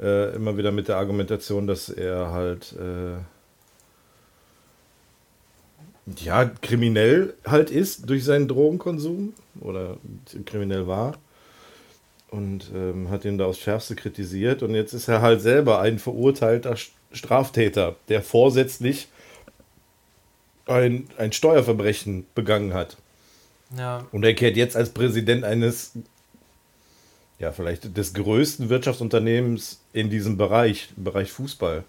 [0.02, 3.18] Äh, immer wieder mit der Argumentation, dass er halt äh,
[6.24, 9.98] ja, kriminell halt ist durch seinen Drogenkonsum oder
[10.46, 11.14] kriminell war.
[12.36, 14.62] Und ähm, hat ihn da aufs Schärfste kritisiert.
[14.62, 19.08] Und jetzt ist er halt selber ein verurteilter St- Straftäter, der vorsätzlich
[20.66, 22.98] ein, ein Steuerverbrechen begangen hat.
[23.78, 25.94] Ja, Und er kehrt jetzt als Präsident eines,
[27.40, 31.84] ja, vielleicht des größten Wirtschaftsunternehmens in diesem Bereich, im Bereich Fußball,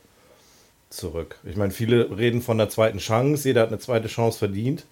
[0.91, 1.41] zurück.
[1.45, 4.85] Ich meine, viele reden von der zweiten Chance, jeder hat eine zweite Chance verdient.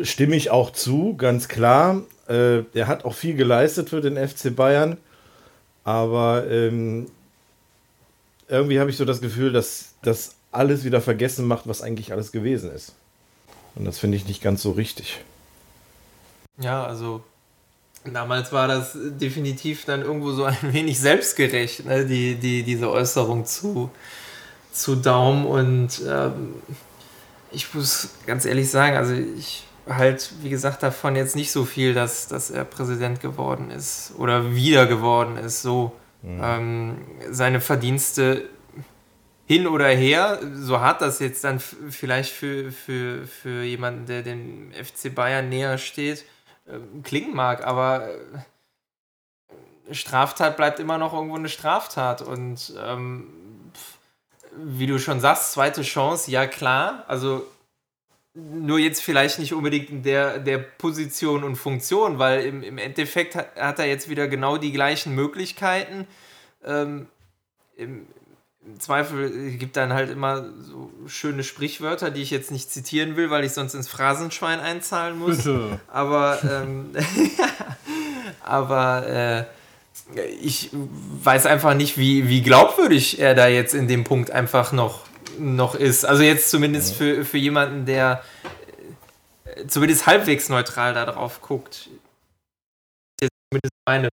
[0.00, 2.02] Stimme ich auch zu, ganz klar.
[2.28, 4.96] Äh, er hat auch viel geleistet für den FC Bayern,
[5.84, 7.06] aber ähm,
[8.48, 12.32] irgendwie habe ich so das Gefühl, dass das alles wieder vergessen macht, was eigentlich alles
[12.32, 12.94] gewesen ist.
[13.74, 15.20] Und das finde ich nicht ganz so richtig.
[16.58, 17.22] ja, also
[18.04, 22.06] damals war das definitiv dann irgendwo so ein wenig selbstgerecht, ne?
[22.06, 23.90] die, die, diese Äußerung zu,
[24.72, 25.46] zu Daum.
[25.46, 26.54] Und ähm,
[27.50, 31.94] ich muss ganz ehrlich sagen, also ich halt, wie gesagt, davon jetzt nicht so viel,
[31.94, 35.62] dass, dass er Präsident geworden ist oder wieder geworden ist.
[35.62, 35.92] So
[36.26, 36.96] ähm,
[37.30, 38.48] seine Verdienste
[39.46, 44.72] hin oder her, so hart das jetzt dann vielleicht für, für, für jemanden, der dem
[44.72, 46.24] FC Bayern näher steht,
[46.66, 53.26] ähm, klingen mag, aber äh, Straftat bleibt immer noch irgendwo eine Straftat und ähm,
[54.56, 57.46] wie du schon sagst, zweite Chance, ja klar, also
[58.34, 63.36] nur jetzt vielleicht nicht unbedingt in der, der Position und Funktion, weil im, im Endeffekt
[63.36, 66.06] hat, hat er jetzt wieder genau die gleichen Möglichkeiten.
[66.64, 67.06] Ähm,
[67.76, 68.06] im,
[68.66, 73.30] Im Zweifel gibt dann halt immer so schöne Sprichwörter, die ich jetzt nicht zitieren will,
[73.30, 75.38] weil ich sonst ins Phrasenschwein einzahlen muss.
[75.38, 75.80] Bitte.
[75.86, 76.90] Aber, ähm,
[78.42, 79.44] aber äh,
[80.40, 85.03] ich weiß einfach nicht, wie, wie glaubwürdig er da jetzt in dem Punkt einfach noch,
[85.38, 86.04] noch ist.
[86.04, 88.22] Also jetzt zumindest für, für jemanden, der
[89.44, 91.88] äh, zumindest halbwegs neutral da drauf guckt.
[93.20, 94.08] Zumindest meine.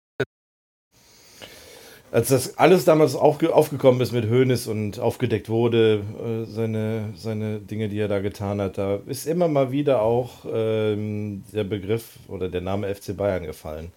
[2.13, 7.61] Als das alles damals aufge aufgekommen ist mit Hoeneß und aufgedeckt wurde, äh, seine, seine
[7.61, 12.19] Dinge, die er da getan hat, da ist immer mal wieder auch ähm, der Begriff
[12.27, 13.93] oder der Name FC Bayern gefallen.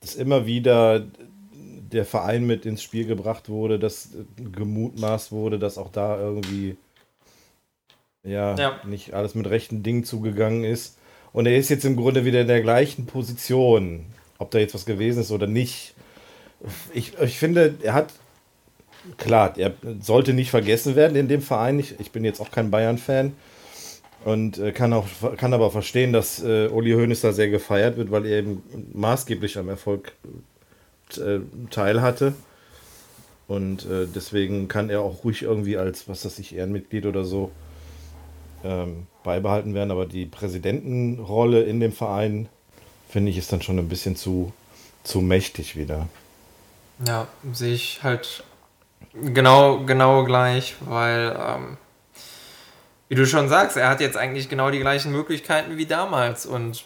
[0.00, 1.06] Dass immer wieder
[1.92, 4.10] der Verein mit ins Spiel gebracht wurde, dass
[4.52, 6.76] gemutmaßt wurde, dass auch da irgendwie
[8.24, 8.80] ja, Ja.
[8.84, 10.98] nicht alles mit rechten Dingen zugegangen ist.
[11.32, 14.06] Und er ist jetzt im Grunde wieder in der gleichen Position,
[14.38, 15.94] ob da jetzt was gewesen ist oder nicht.
[16.92, 18.12] Ich, ich finde, er hat,
[19.16, 21.78] klar, er sollte nicht vergessen werden in dem Verein.
[21.78, 23.32] Ich, ich bin jetzt auch kein Bayern-Fan
[24.24, 28.10] und äh, kann, auch, kann aber verstehen, dass äh, Uli Hoeneß da sehr gefeiert wird,
[28.10, 28.62] weil er eben
[28.92, 30.12] maßgeblich am Erfolg
[31.16, 31.40] äh,
[31.70, 32.34] teil hatte.
[33.46, 37.50] Und äh, deswegen kann er auch ruhig irgendwie als, was weiß ich, Ehrenmitglied oder so
[38.62, 39.90] ähm, beibehalten werden.
[39.90, 42.48] Aber die Präsidentenrolle in dem Verein,
[43.08, 44.52] finde ich, ist dann schon ein bisschen zu,
[45.02, 46.08] zu mächtig wieder.
[47.06, 48.44] Ja, sehe ich halt
[49.14, 51.76] genau, genau gleich, weil, ähm,
[53.08, 56.84] wie du schon sagst, er hat jetzt eigentlich genau die gleichen Möglichkeiten wie damals und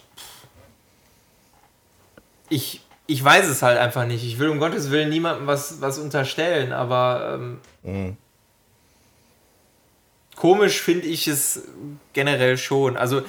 [2.48, 2.82] ich,
[3.12, 4.24] ich weiß es halt einfach nicht.
[4.24, 8.16] Ich will um Gottes Willen niemandem was, was unterstellen, aber ähm, Mhm.
[10.36, 11.62] komisch finde ich es
[12.12, 12.96] generell schon.
[12.96, 13.22] Also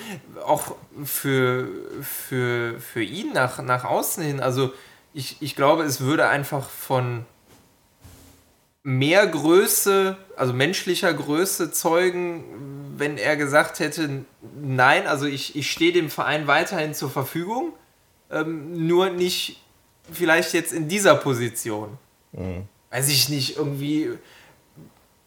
[0.46, 1.68] auch für,
[2.02, 4.40] für, für ihn nach, nach außen hin.
[4.40, 4.72] Also
[5.14, 7.26] ich, ich glaube, es würde einfach von
[8.84, 12.44] mehr Größe, also menschlicher Größe zeugen,
[12.98, 14.24] wenn er gesagt hätte,
[14.62, 17.74] nein, also ich, ich stehe dem Verein weiterhin zur Verfügung,
[18.30, 19.63] ähm, nur nicht
[20.12, 21.98] vielleicht jetzt in dieser Position.
[22.34, 22.64] Mhm.
[22.92, 24.12] Weiß ich nicht, irgendwie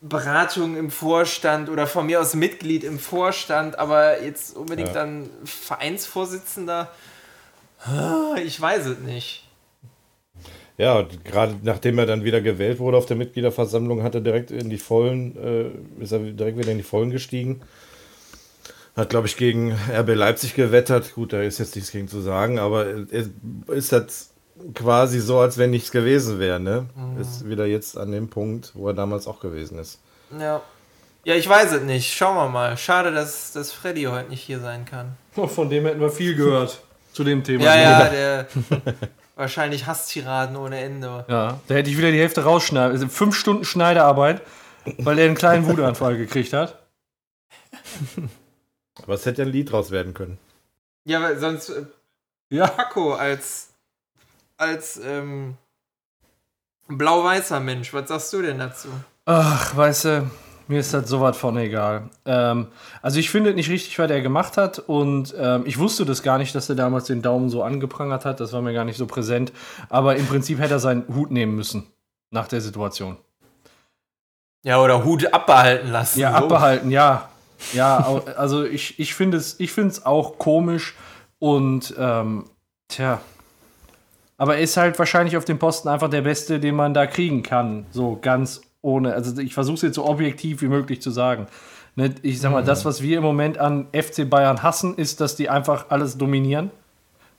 [0.01, 4.95] Beratung im Vorstand oder von mir aus Mitglied im Vorstand, aber jetzt unbedingt Ja.
[4.95, 6.91] dann Vereinsvorsitzender.
[7.85, 9.43] Ah, Ich weiß es nicht.
[10.79, 14.69] Ja, gerade nachdem er dann wieder gewählt wurde auf der Mitgliederversammlung, hat er direkt in
[14.69, 15.35] die Vollen,
[15.99, 17.63] äh, ist er direkt wieder in die Vollen gestiegen.
[18.95, 21.15] Hat, glaube ich, gegen RB Leipzig gewettert.
[21.15, 22.87] Gut, da ist jetzt nichts gegen zu sagen, aber
[23.69, 24.31] ist das
[24.75, 26.87] quasi so, als wenn nichts gewesen wäre, ne?
[27.21, 30.01] Ist wieder jetzt an dem Punkt, wo er damals auch gewesen ist.
[30.39, 30.63] Ja.
[31.25, 32.13] Ja, ich weiß es nicht.
[32.15, 32.77] Schauen wir mal.
[32.77, 35.17] Schade, dass, dass Freddy heute nicht hier sein kann.
[35.35, 36.81] Oh, Von dem hätten wir viel gehört
[37.13, 37.65] zu dem Thema.
[37.65, 38.47] Ja, ja, der
[39.35, 41.25] wahrscheinlich Hasstiraden ohne Ende.
[41.29, 42.93] Ja, da hätte ich wieder die Hälfte rausschneiden.
[42.93, 44.43] Also fünf Stunden Schneiderarbeit,
[44.99, 46.79] weil er einen kleinen Wutanfall gekriegt hat.
[49.03, 50.39] Aber es hätte ja ein Lied draus werden können.
[51.05, 51.85] Ja, weil sonst äh,
[52.51, 52.67] Ja.
[52.69, 53.66] Paco als
[54.57, 55.57] als ähm,
[56.89, 57.93] blau-weißer Mensch.
[57.93, 58.89] Was sagst du denn dazu?
[59.25, 60.31] Ach, weißt du,
[60.69, 62.11] mir ist das sowas von egal.
[62.25, 62.69] Ähm,
[63.03, 66.39] also ich finde nicht richtig, was er gemacht hat und ähm, ich wusste das gar
[66.39, 68.41] nicht, dass er damals den Daumen so angeprangert hat.
[68.41, 69.53] Das war mir gar nicht so präsent.
[69.89, 71.87] Aber im Prinzip hätte er seinen Hut nehmen müssen
[72.31, 73.17] nach der Situation.
[74.65, 76.19] Ja, oder Hut abbehalten lassen.
[76.19, 76.37] Ja, so.
[76.45, 77.29] abbehalten, ja.
[77.73, 80.95] Ja, also ich, ich finde es ich finde es auch komisch
[81.39, 82.45] und ähm,
[82.89, 83.21] tja.
[84.39, 87.43] Aber er ist halt wahrscheinlich auf dem Posten einfach der Beste, den man da kriegen
[87.43, 87.87] kann.
[87.91, 89.15] So ganz ohne.
[89.15, 91.47] Also ich versuche es jetzt so objektiv wie möglich zu sagen.
[91.95, 95.35] Ne, ich sag mal, das, was wir im Moment an FC Bayern hassen, ist, dass
[95.35, 96.71] die einfach alles dominieren.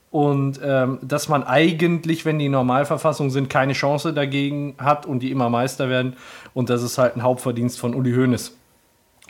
[0.09, 5.19] Und ähm, dass man eigentlich, wenn die in Normalverfassung sind, keine Chance dagegen hat und
[5.19, 6.15] die immer Meister werden.
[6.53, 8.53] Und das ist halt ein Hauptverdienst von Uli Hoeneß.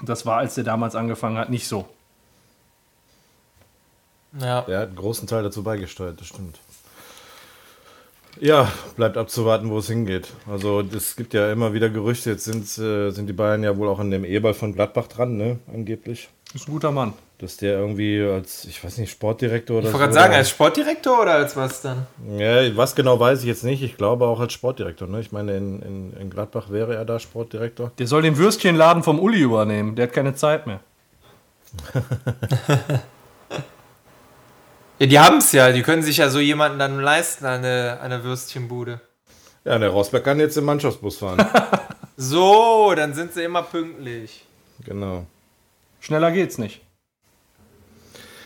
[0.03, 1.85] Das war, als der damals angefangen hat, nicht so.
[4.39, 4.61] Ja.
[4.61, 6.59] Der hat einen großen Teil dazu beigesteuert, das stimmt.
[8.39, 10.27] Ja, bleibt abzuwarten, wo es hingeht.
[10.49, 13.87] Also es gibt ja immer wieder Gerüchte, jetzt sind, äh, sind die Bayern ja wohl
[13.87, 16.29] auch an dem Eherball von Gladbach dran, ne, angeblich.
[16.53, 17.13] Ist ein guter Mann.
[17.39, 19.99] Dass der irgendwie als, ich weiß nicht, Sportdirektor oder Ich so.
[19.99, 22.07] wollte gerade sagen, als Sportdirektor oder als was dann?
[22.37, 23.83] Ja, was genau weiß ich jetzt nicht.
[23.83, 25.19] Ich glaube auch als Sportdirektor, ne?
[25.19, 27.91] Ich meine, in, in, in Gladbach wäre er da Sportdirektor.
[27.99, 29.95] Der soll den Würstchenladen vom Uli übernehmen.
[29.95, 30.79] Der hat keine Zeit mehr.
[34.99, 35.71] Ja, die haben es ja.
[35.71, 38.99] Die können sich ja so jemanden dann leisten, eine, eine Würstchenbude.
[39.63, 41.45] Ja, der Rosberg kann jetzt im Mannschaftsbus fahren.
[42.19, 44.43] So, dann sind sie immer pünktlich.
[44.83, 45.27] genau.
[45.99, 46.81] Schneller geht's nicht.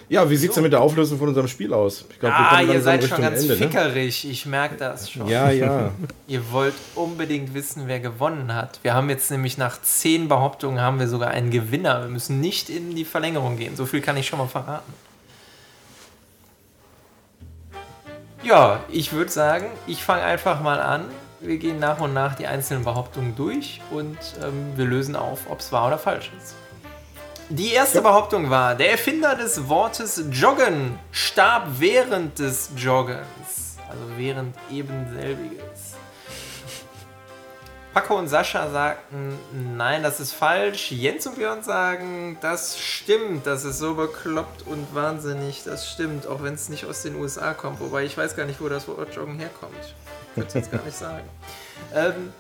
[0.10, 2.04] Ja, wie sieht's denn mit der Auflösung von unserem Spiel aus?
[2.10, 4.30] Ich glaube, Ah, ihr seid schon ganz fickerig.
[4.30, 5.26] Ich merke das schon.
[5.30, 5.91] Ja, ja.
[6.28, 8.80] Ihr wollt unbedingt wissen, wer gewonnen hat.
[8.84, 12.02] Wir haben jetzt nämlich nach zehn Behauptungen haben wir sogar einen Gewinner.
[12.02, 13.78] Wir müssen nicht in die Verlängerung gehen.
[13.78, 14.91] So viel kann ich schon mal verraten.
[18.44, 21.06] Ja, ich würde sagen, ich fange einfach mal an.
[21.42, 25.60] Wir gehen nach und nach die einzelnen Behauptungen durch und ähm, wir lösen auf, ob
[25.60, 26.56] es wahr oder falsch ist.
[27.50, 33.78] Die erste Behauptung war, der Erfinder des Wortes Joggen starb während des Joggens.
[33.89, 35.91] Also während eben selbiges.
[37.94, 39.38] Paco und Sascha sagten,
[39.76, 40.92] nein, das ist falsch.
[40.92, 45.64] Jens und Björn sagen, das stimmt, das ist so bekloppt und wahnsinnig.
[45.66, 47.82] Das stimmt, auch wenn es nicht aus den USA kommt.
[47.82, 49.76] Wobei ich weiß gar nicht, wo das Wort Joggen herkommt.
[50.32, 51.24] Ich würde es jetzt gar nicht sagen.
[51.96, 52.32] Ähm,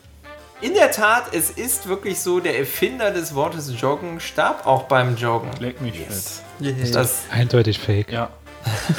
[0.61, 5.15] in der Tat, es ist wirklich so, der Erfinder des Wortes Joggen starb auch beim
[5.17, 5.49] Joggen.
[5.59, 6.93] Leck mich fett.
[6.93, 8.11] Das, Eindeutig fake.
[8.11, 8.29] Ja.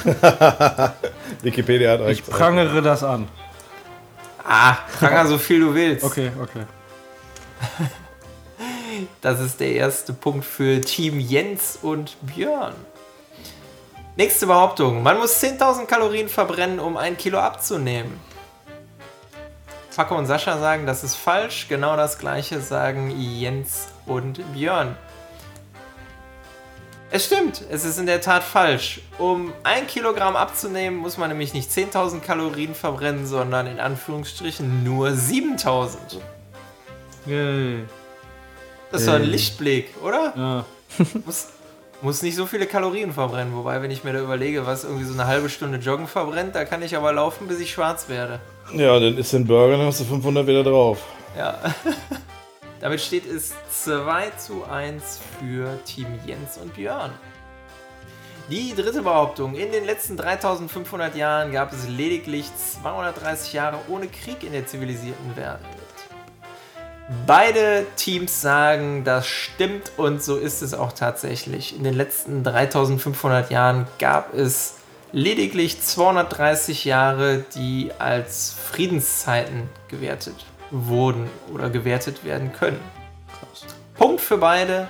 [1.43, 2.27] Wikipedia hat Ich recht.
[2.31, 3.29] prangere das an.
[4.45, 6.05] Ah, pranger so viel du willst.
[6.05, 6.65] Okay, okay.
[9.21, 12.75] Das ist der erste Punkt für Team Jens und Björn.
[14.17, 15.03] Nächste Behauptung.
[15.03, 18.21] Man muss 10.000 Kalorien verbrennen, um ein Kilo abzunehmen.
[19.97, 21.67] Paco und Sascha sagen, das ist falsch.
[21.69, 24.97] Genau das gleiche sagen Jens und Björn.
[27.15, 29.03] Es stimmt, es ist in der Tat falsch.
[29.19, 35.09] Um ein Kilogramm abzunehmen, muss man nämlich nicht 10.000 Kalorien verbrennen, sondern in Anführungsstrichen nur
[35.09, 36.21] 7.000.
[37.27, 37.85] Yay.
[38.91, 40.33] Das ist doch ein Lichtblick, oder?
[40.35, 40.65] Ja.
[41.27, 41.49] muss,
[42.01, 43.55] muss nicht so viele Kalorien verbrennen.
[43.55, 46.65] Wobei, wenn ich mir da überlege, was irgendwie so eine halbe Stunde Joggen verbrennt, da
[46.65, 48.41] kann ich aber laufen, bis ich schwarz werde.
[48.73, 50.99] Ja, dann ist den Burger, dann hast du 500 wieder drauf.
[51.37, 51.59] Ja.
[52.83, 53.53] Damit steht es
[53.85, 57.13] 2 zu 1 für Team Jens und Björn.
[58.51, 59.55] Die dritte Behauptung.
[59.55, 62.51] In den letzten 3500 Jahren gab es lediglich
[62.83, 65.61] 230 Jahre ohne Krieg in der zivilisierten Welt.
[67.25, 71.77] Beide Teams sagen, das stimmt und so ist es auch tatsächlich.
[71.77, 74.79] In den letzten 3500 Jahren gab es
[75.13, 80.35] lediglich 230 Jahre, die als Friedenszeiten gewertet
[80.73, 82.81] wurden oder gewertet werden können.
[83.95, 84.89] Punkt für beide.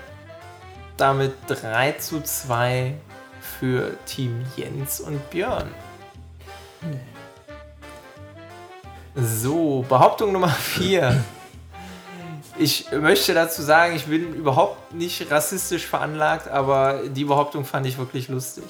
[0.96, 2.94] Damit 3 zu 2
[3.40, 5.68] für Team Jens und Björn.
[9.14, 11.22] So, Behauptung Nummer 4.
[12.58, 17.98] Ich möchte dazu sagen, ich bin überhaupt nicht rassistisch veranlagt, aber die Behauptung fand ich
[17.98, 18.64] wirklich lustig.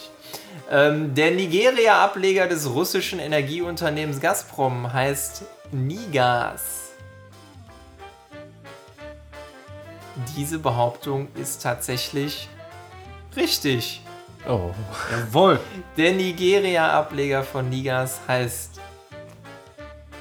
[0.71, 6.82] Ähm, der Nigeria-Ableger des russischen Energieunternehmens Gazprom heißt Nigas.
[10.37, 12.49] Diese Behauptung ist tatsächlich
[13.37, 14.03] richtig.
[14.49, 14.71] Oh.
[15.11, 15.61] Jawohl.
[15.97, 18.81] Der Nigeria-Ableger von Nigas heißt.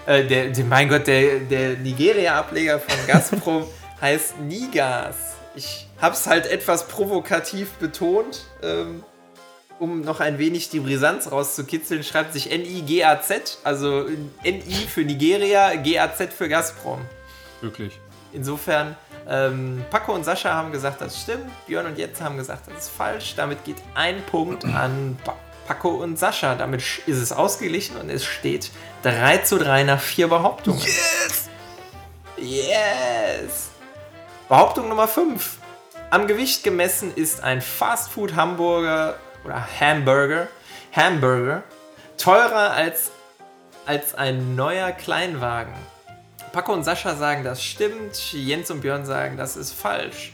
[0.06, 3.66] Äh, der, der, mein Gott, der, der Nigeria-Ableger von Gazprom
[4.00, 5.36] heißt Nigas.
[5.56, 9.04] Ich hab's halt etwas provokativ betont, ähm,
[9.80, 12.04] um noch ein wenig die Brisanz rauszukitzeln.
[12.04, 14.06] Schreibt sich N-I-G-A-Z, also
[14.44, 17.02] N-I für Nigeria, G-A-Z für Gazprom.
[17.62, 18.00] Wirklich.
[18.34, 18.96] Insofern,
[19.28, 21.50] ähm, Paco und Sascha haben gesagt, das stimmt.
[21.68, 23.36] Björn und Jens haben gesagt, das ist falsch.
[23.36, 25.36] Damit geht ein Punkt an pa
[25.68, 26.56] Paco und Sascha.
[26.56, 28.72] Damit ist es ausgeglichen und es steht
[29.04, 30.82] 3 zu 3 nach vier Behauptungen.
[30.82, 31.50] Yes!
[32.38, 33.70] Yes!
[34.50, 35.58] Behauptung Nummer 5.
[36.10, 39.16] Am Gewicht gemessen ist ein Fastfood-Hamburger
[39.46, 40.48] oder Hamburger,
[40.94, 41.64] Hamburger
[42.22, 43.12] teurer als,
[43.86, 45.74] als ein neuer Kleinwagen.
[46.52, 48.34] Paco und Sascha sagen, das stimmt.
[48.34, 50.34] Jens und Björn sagen, das ist falsch.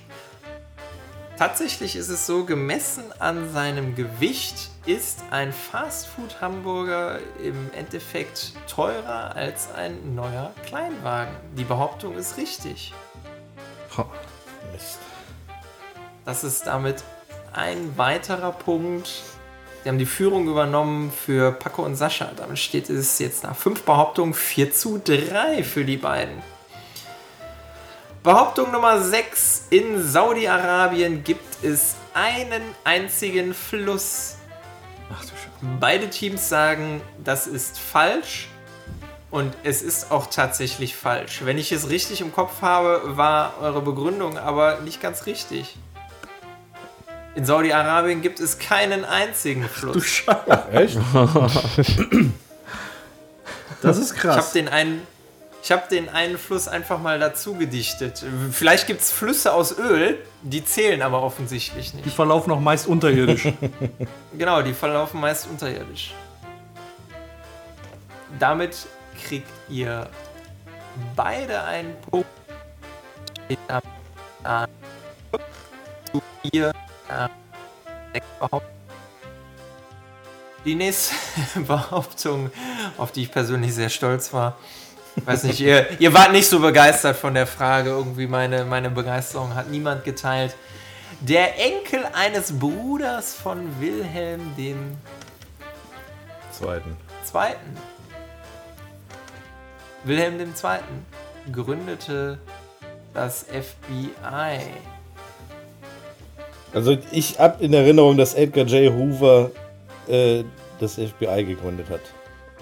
[1.38, 9.72] Tatsächlich ist es so, gemessen an seinem Gewicht ist ein Fastfood-Hamburger im Endeffekt teurer als
[9.76, 11.35] ein neuer Kleinwagen.
[11.56, 12.94] Die Behauptung ist richtig.
[14.72, 14.98] Mist.
[16.26, 17.03] Das ist damit
[17.53, 19.22] ein weiterer Punkt.
[19.83, 22.31] Sie haben die Führung übernommen für Paco und Sascha.
[22.35, 26.41] Damit steht es jetzt nach fünf Behauptungen 4 zu 3 für die beiden.
[28.23, 29.67] Behauptung Nummer 6.
[29.69, 34.35] In Saudi-Arabien gibt es einen einzigen Fluss.
[35.09, 35.77] Ach du Scheiße.
[35.79, 38.49] Beide Teams sagen, das ist falsch.
[39.29, 41.41] Und es ist auch tatsächlich falsch.
[41.43, 45.77] Wenn ich es richtig im Kopf habe, war eure Begründung aber nicht ganz richtig.
[47.38, 50.05] In Saudi-Arabien gibt es keinen einzigen Du Fluss.
[50.05, 50.64] Scheiße.
[50.72, 50.97] Echt?
[53.84, 54.53] Das ist Ich habe krass.
[54.53, 55.05] den einen.
[55.61, 58.26] Ich habe den einen Fluss einfach mal dazu gedichtet.
[58.51, 62.15] Vielleicht gibt es Flüsse aus Öl, die zählen aber offensichtlich Die nicht.
[62.15, 63.49] verlaufen auch meist unterirdisch.
[64.38, 66.14] Genau, die verlaufen meist unterirdisch.
[68.39, 68.76] Damit
[69.27, 70.09] kriegt ihr
[71.15, 72.27] beide einen Punkt.
[73.45, 73.81] Steht am-
[74.43, 74.68] an
[76.11, 76.86] zu Behauptungen.
[80.65, 81.15] Die nächste
[81.61, 82.51] Behauptung,
[82.97, 84.57] auf die ich persönlich sehr stolz war.
[85.25, 87.89] Weiß nicht, ihr, ihr wart nicht so begeistert von der Frage.
[87.89, 90.55] Irgendwie meine, meine Begeisterung hat niemand geteilt.
[91.21, 94.97] Der Enkel eines Bruders von Wilhelm dem
[96.51, 96.95] Zweiten.
[97.23, 97.77] Zweiten.
[100.03, 101.05] Wilhelm dem Zweiten
[101.51, 102.38] gründete
[103.13, 104.59] das FBI.
[106.77, 108.93] Also ich habe in Erinnerung, dass Edgar J.
[108.93, 109.49] Hoover
[110.07, 110.43] äh,
[110.79, 112.01] das FBI gegründet hat.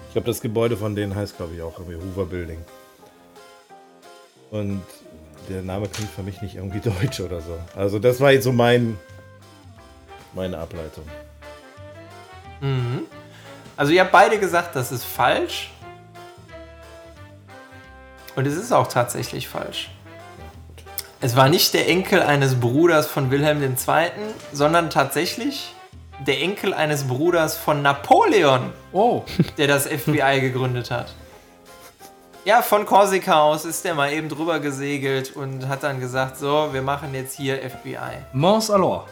[0.06, 2.64] Ich glaube, das Gebäude von denen heißt, glaube ich, auch irgendwie Hoover Building.
[4.50, 4.80] Und
[5.50, 7.58] der Name klingt für mich nicht irgendwie deutsch oder so.
[7.76, 8.98] Also das war jetzt so mein
[10.32, 11.04] meine Ableitung.
[12.62, 13.02] Mhm.
[13.76, 15.70] Also ihr habt beide gesagt, das ist falsch.
[18.34, 19.90] Und es ist auch tatsächlich falsch.
[21.20, 24.10] Es war nicht der Enkel eines Bruders von Wilhelm II.,
[24.52, 25.74] sondern tatsächlich
[26.26, 29.22] der Enkel eines Bruders von Napoleon, Oh,
[29.58, 31.14] der das FBI gegründet hat.
[32.44, 36.68] Ja, von Korsika aus ist der mal eben drüber gesegelt und hat dann gesagt, so,
[36.72, 38.18] wir machen jetzt hier FBI.
[38.32, 39.02] Mons alors.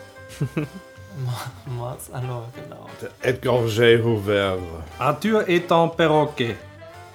[1.66, 2.86] Mars alors, genau.
[3.00, 4.04] Der Edgar J.
[4.04, 4.58] Hoover.
[4.98, 6.56] Arthur est un perroquet.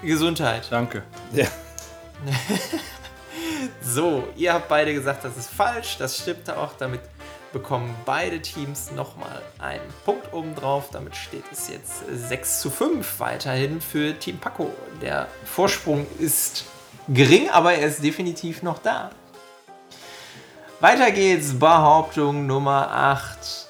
[0.02, 0.64] Gesundheit.
[0.70, 1.04] Danke.
[1.32, 1.46] Ja.
[3.92, 5.98] So, ihr habt beide gesagt, das ist falsch.
[5.98, 6.74] Das stimmte auch.
[6.78, 7.02] Damit
[7.52, 10.92] bekommen beide Teams nochmal einen Punkt obendrauf.
[10.92, 14.72] Damit steht es jetzt 6 zu 5 weiterhin für Team Paco.
[15.02, 16.66] Der Vorsprung ist
[17.08, 19.10] gering, aber er ist definitiv noch da.
[20.82, 21.58] Weiter geht's.
[21.58, 23.68] Behauptung Nummer 8.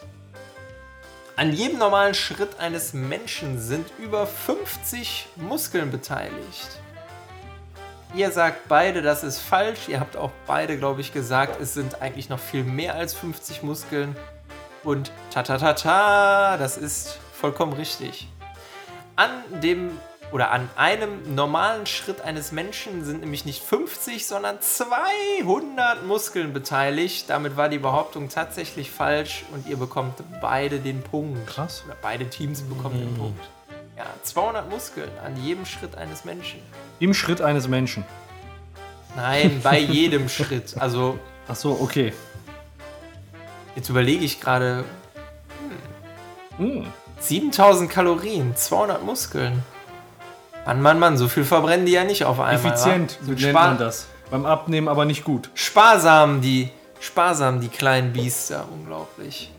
[1.38, 6.82] An jedem normalen Schritt eines Menschen sind über 50 Muskeln beteiligt.
[8.16, 9.88] Ihr sagt beide, das ist falsch.
[9.88, 13.62] Ihr habt auch beide, glaube ich, gesagt, es sind eigentlich noch viel mehr als 50
[13.62, 14.16] Muskeln.
[14.84, 18.28] Und ta ta ta ta, das ist vollkommen richtig.
[19.16, 19.30] An
[19.62, 19.92] dem
[20.32, 27.30] oder an einem normalen Schritt eines Menschen sind nämlich nicht 50, sondern 200 Muskeln beteiligt.
[27.30, 31.46] Damit war die Behauptung tatsächlich falsch und ihr bekommt beide den Punkt.
[31.48, 31.84] Krass.
[31.86, 33.50] Oder beide Teams bekommen den Punkt.
[34.00, 36.60] Ja, 200 Muskeln an jedem Schritt eines Menschen.
[37.00, 38.04] Im Schritt eines Menschen.
[39.16, 40.76] Nein, bei jedem Schritt.
[40.80, 41.20] Also
[41.50, 42.14] Ach so, okay.
[43.76, 44.86] Jetzt überlege ich gerade.
[46.58, 46.86] Hm.
[47.20, 49.64] 7000 Kalorien, 200 Muskeln.
[50.66, 52.54] Mann, Mann, Mann, so viel verbrennen die ja nicht auf einmal.
[52.54, 53.26] Effizient, wa?
[53.26, 54.08] so nennt man das.
[54.30, 55.50] Beim Abnehmen aber nicht gut.
[55.56, 56.70] Sparsam, die,
[57.00, 59.52] sparsam, die kleinen Biester, unglaublich.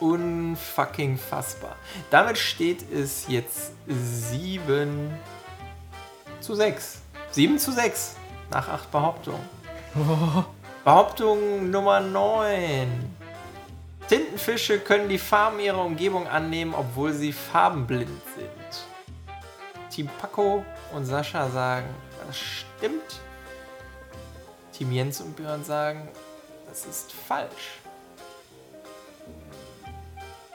[0.00, 1.76] Unfucking fassbar.
[2.10, 5.14] Damit steht es jetzt 7
[6.40, 7.00] zu 6.
[7.30, 8.16] 7 zu 6
[8.50, 9.40] nach 8 Behauptungen.
[10.84, 13.16] Behauptung Nummer 9.
[14.08, 18.86] Tintenfische können die Farben ihrer Umgebung annehmen, obwohl sie farbenblind sind.
[19.90, 20.64] Team Paco
[20.94, 21.88] und Sascha sagen,
[22.24, 23.20] das stimmt.
[24.72, 26.08] Team Jens und Björn sagen,
[26.68, 27.80] das ist falsch.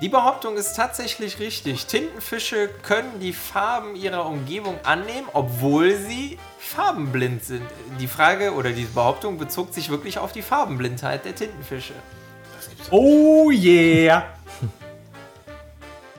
[0.01, 1.85] Die Behauptung ist tatsächlich richtig.
[1.85, 7.67] Tintenfische können die Farben ihrer Umgebung annehmen, obwohl sie farbenblind sind.
[7.99, 11.93] Die Frage oder die Behauptung bezog sich wirklich auf die Farbenblindheit der Tintenfische.
[12.89, 14.25] Oh yeah!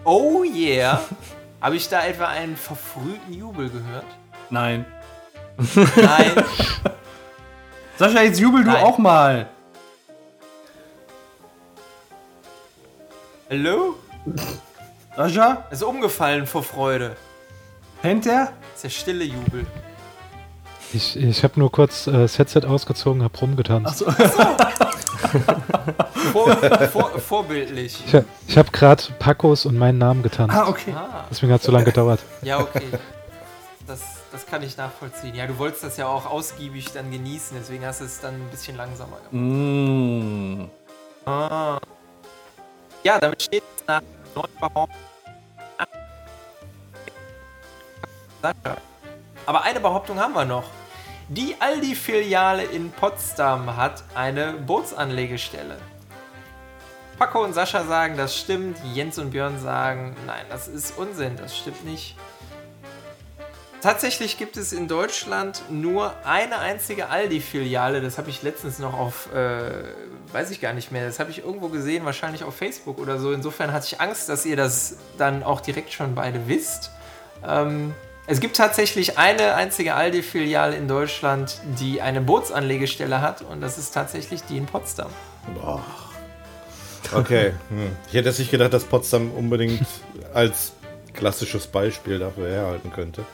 [0.04, 1.00] Oh yeah!
[1.60, 4.06] Habe ich da etwa einen verfrühten Jubel gehört?
[4.48, 4.84] Nein.
[5.74, 6.32] Nein.
[7.98, 8.84] Sascha, jetzt jubel du Nein.
[8.84, 9.48] auch mal.
[13.56, 13.96] Hallo?
[15.14, 17.16] Sascha, Er ist umgefallen vor Freude.
[18.00, 18.46] pennt er?
[18.46, 19.66] Das ist der stille Jubel.
[20.94, 24.04] Ich, ich habe nur kurz äh, das Headset ausgezogen, habe rumgetanzt.
[26.32, 26.48] Vor,
[26.90, 28.02] vor, vorbildlich.
[28.06, 30.56] Ich, hab- ich habe gerade Pacos und meinen Namen getanzt.
[30.56, 30.94] Ah, okay.
[30.96, 32.20] Ah, Deswegen hat es so lange gedauert.
[32.40, 32.86] ja, okay.
[33.86, 34.00] Das,
[34.30, 35.34] das kann ich nachvollziehen.
[35.34, 38.48] Ja, du wolltest das ja auch ausgiebig dann genießen, deswegen hast du es dann ein
[38.50, 39.32] bisschen langsamer gemacht.
[39.32, 40.64] Mm.
[41.26, 41.78] Ah.
[43.02, 44.02] Ja, damit steht es nach
[44.34, 45.12] neun Behauptungen.
[49.46, 50.64] Aber eine Behauptung haben wir noch.
[51.28, 55.78] Die Aldi-Filiale in Potsdam hat eine Bootsanlegestelle.
[57.18, 58.78] Paco und Sascha sagen, das stimmt.
[58.92, 62.16] Jens und Björn sagen, nein, das ist Unsinn, das stimmt nicht.
[63.82, 68.00] Tatsächlich gibt es in Deutschland nur eine einzige Aldi-Filiale.
[68.00, 69.72] Das habe ich letztens noch auf, äh,
[70.32, 73.32] weiß ich gar nicht mehr, das habe ich irgendwo gesehen, wahrscheinlich auf Facebook oder so.
[73.32, 76.92] Insofern hatte ich Angst, dass ihr das dann auch direkt schon beide wisst.
[77.44, 77.92] Ähm,
[78.28, 83.90] es gibt tatsächlich eine einzige Aldi-Filiale in Deutschland, die eine Bootsanlegestelle hat und das ist
[83.90, 85.10] tatsächlich die in Potsdam.
[85.60, 85.82] Boah.
[87.12, 87.52] Okay.
[87.68, 87.96] Hm.
[88.06, 89.84] Ich hätte jetzt nicht gedacht, dass Potsdam unbedingt
[90.32, 90.72] als
[91.12, 93.24] klassisches Beispiel dafür herhalten könnte.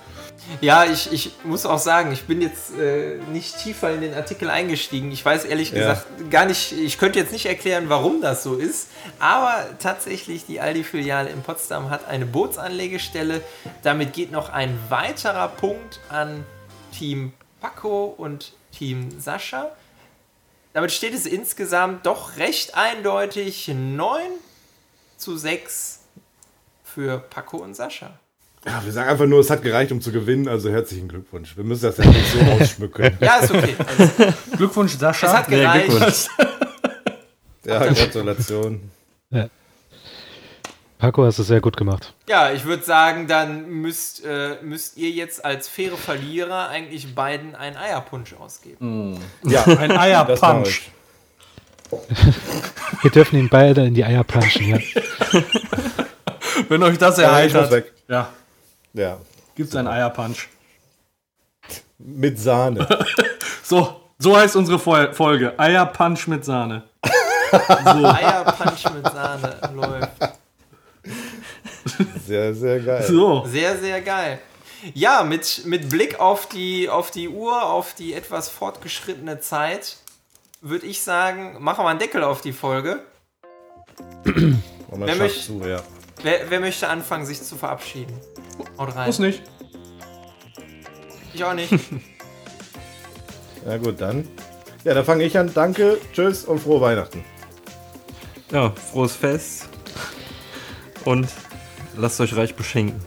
[0.61, 4.51] Ja, ich, ich muss auch sagen, ich bin jetzt äh, nicht tiefer in den Artikel
[4.51, 5.11] eingestiegen.
[5.13, 5.79] Ich weiß ehrlich Ja.
[5.79, 8.89] gesagt gar nicht, ich könnte jetzt nicht erklären, warum das so ist.
[9.19, 13.43] Aber tatsächlich, die Aldi-Filiale in Potsdam hat eine Bootsanlegestelle.
[13.83, 16.45] Damit geht noch ein weiterer Punkt an
[16.97, 19.71] Team Paco und Team Sascha.
[20.73, 24.21] Damit steht es insgesamt doch recht eindeutig 9
[25.17, 26.01] zu 6
[26.85, 28.19] für Paco und Sascha.
[28.69, 31.57] Ja, wir sagen einfach nur, es hat gereicht, um zu gewinnen, also herzlichen Glückwunsch.
[31.57, 33.17] Wir müssen das ja nicht so ausschmücken.
[33.21, 33.75] Ja, ist okay.
[33.99, 35.27] Also, Glückwunsch, Sascha.
[35.27, 36.31] es hat gereicht.
[37.65, 38.91] Ja, Gratulation.
[40.99, 42.13] Paco hast es sehr gut gemacht.
[42.29, 47.55] Ja, ich würde sagen, dann müsst, äh, müsst ihr jetzt als faire Verlierer eigentlich beiden
[47.55, 49.19] einen Eierpunsch ausgeben.
[49.45, 49.93] Ja, Ein
[50.65, 50.91] ich.
[53.03, 54.79] Wir dürfen ihn beide in die Eier punchen, ja.
[56.69, 57.93] Wenn euch das Ja, ich muss erheitert, weg.
[58.99, 59.19] Ja, Ja,
[59.55, 60.49] gibt's einen Eierpunch.
[61.99, 62.87] mit Sahne.
[63.63, 65.53] So, so heißt unsere Fol Folge.
[65.59, 66.85] Eierpunch mit Sahne.
[67.53, 70.11] Eierpunch mit Sahne läuft.
[72.27, 73.03] Sehr, sehr geil.
[73.07, 73.45] So.
[73.47, 74.39] Sehr, sehr geil.
[74.95, 79.97] Ja, mit, mit Blick auf die, auf die Uhr, auf die etwas fortgeschrittene Zeit,
[80.63, 83.03] würde ich sagen, machen wir einen Deckel auf die Folge.
[84.25, 85.83] Wer möcht- zu, ja.
[86.23, 88.19] Wer, wer möchte anfangen, sich zu verabschieden?
[88.79, 89.07] Haut rein.
[89.07, 89.43] Muss nicht.
[91.35, 91.73] Ich auch nicht.
[93.67, 94.27] Na gut, dann.
[94.85, 95.53] Ja, dann fange ich an.
[95.53, 97.25] Danke, tschüss und frohe Weihnachten.
[98.53, 99.69] Ja, frohes Fest.
[101.05, 101.29] Und
[101.97, 103.01] lasst euch reich beschenken.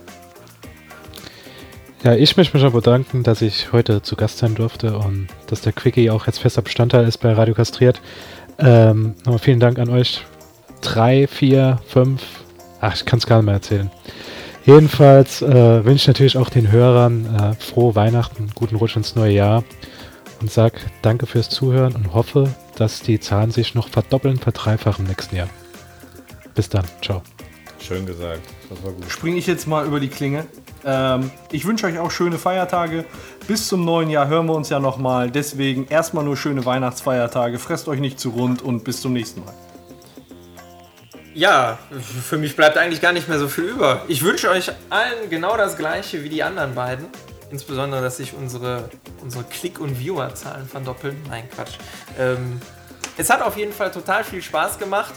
[2.04, 5.62] Ja, ich möchte mich noch bedanken, dass ich heute zu Gast sein durfte und dass
[5.62, 8.02] der Quickie auch jetzt fester Bestandteil ist bei Radio Kastriert.
[8.58, 10.26] Ähm, nochmal vielen Dank an euch.
[10.82, 12.24] Drei, vier, fünf,
[12.80, 13.92] ach, ich kann es gar nicht mehr erzählen.
[14.66, 19.34] Jedenfalls äh, wünsche ich natürlich auch den Hörern äh, frohe Weihnachten, guten Rutsch ins neue
[19.34, 19.64] Jahr
[20.40, 25.10] und sag danke fürs Zuhören und hoffe, dass die Zahlen sich noch verdoppeln, verdreifachen im
[25.10, 25.50] nächsten Jahr.
[26.54, 26.86] Bis dann.
[27.02, 27.24] Ciao.
[27.80, 28.42] Schön gesagt.
[28.70, 29.10] Das war gut.
[29.10, 30.46] springe ich jetzt mal über die Klinge.
[30.86, 33.06] Ähm, ich wünsche euch auch schöne Feiertage.
[33.48, 35.32] Bis zum neuen Jahr hören wir uns ja nochmal.
[35.32, 37.58] Deswegen erstmal nur schöne Weihnachtsfeiertage.
[37.58, 39.54] Fresst euch nicht zu rund und bis zum nächsten Mal.
[41.34, 41.80] Ja,
[42.24, 44.04] für mich bleibt eigentlich gar nicht mehr so viel über.
[44.08, 47.06] Ich wünsche euch allen genau das gleiche wie die anderen beiden.
[47.52, 48.90] Insbesondere, dass sich unsere,
[49.22, 51.22] unsere Klick- und Viewerzahlen verdoppeln.
[51.30, 51.78] Nein, Quatsch.
[52.18, 52.62] Ähm,
[53.18, 55.14] es hat auf jeden Fall total viel Spaß gemacht.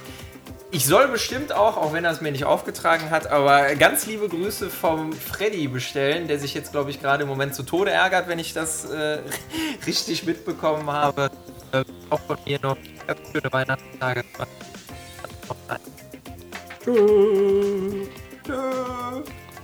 [0.70, 4.28] Ich soll bestimmt auch, auch wenn er es mir nicht aufgetragen hat, aber ganz liebe
[4.28, 8.27] Grüße vom Freddy bestellen, der sich jetzt, glaube ich, gerade im Moment zu Tode ärgert,
[8.27, 9.20] wenn ich das äh,
[9.86, 11.31] richtig mitbekommen habe.
[11.70, 12.77] Äh, auch von mir noch
[13.32, 14.24] schöne Weihnachtstage.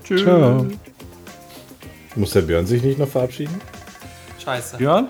[0.05, 0.67] Ciao.
[2.17, 3.61] Muss der Björn sich nicht noch verabschieden?
[4.43, 4.79] Scheiße.
[4.79, 5.09] Björn?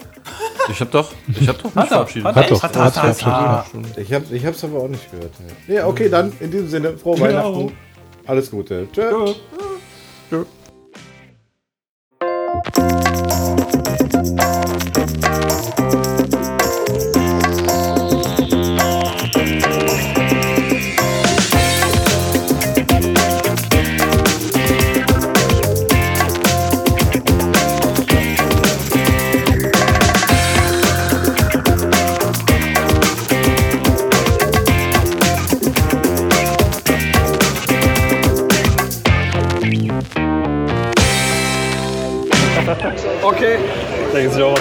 [0.68, 1.86] Ich hab doch, ich hab doch er.
[1.86, 2.26] verabschiedet.
[2.26, 2.50] Hat Hat er.
[2.50, 2.62] doch.
[2.62, 3.66] Hat, Hat, hat, hat, hat.
[3.96, 5.32] Ich, hab, ich hab's aber auch nicht gehört.
[5.68, 7.28] Ja, okay, dann in diesem Sinne, frohe Ciao.
[7.28, 7.72] Weihnachten.
[8.26, 8.88] Alles Gute.
[8.92, 9.34] Tschö.
[10.30, 10.44] Okay.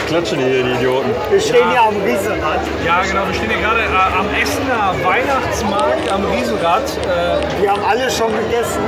[0.09, 1.11] Klatschen hier, die Idioten.
[1.29, 2.59] Wir stehen ja am Riesenrad.
[2.85, 3.27] Ja, genau.
[3.27, 6.83] Wir stehen hier gerade äh, am Essener Weihnachtsmarkt am Riesenrad.
[6.83, 8.81] Äh, Wir haben alle schon gegessen.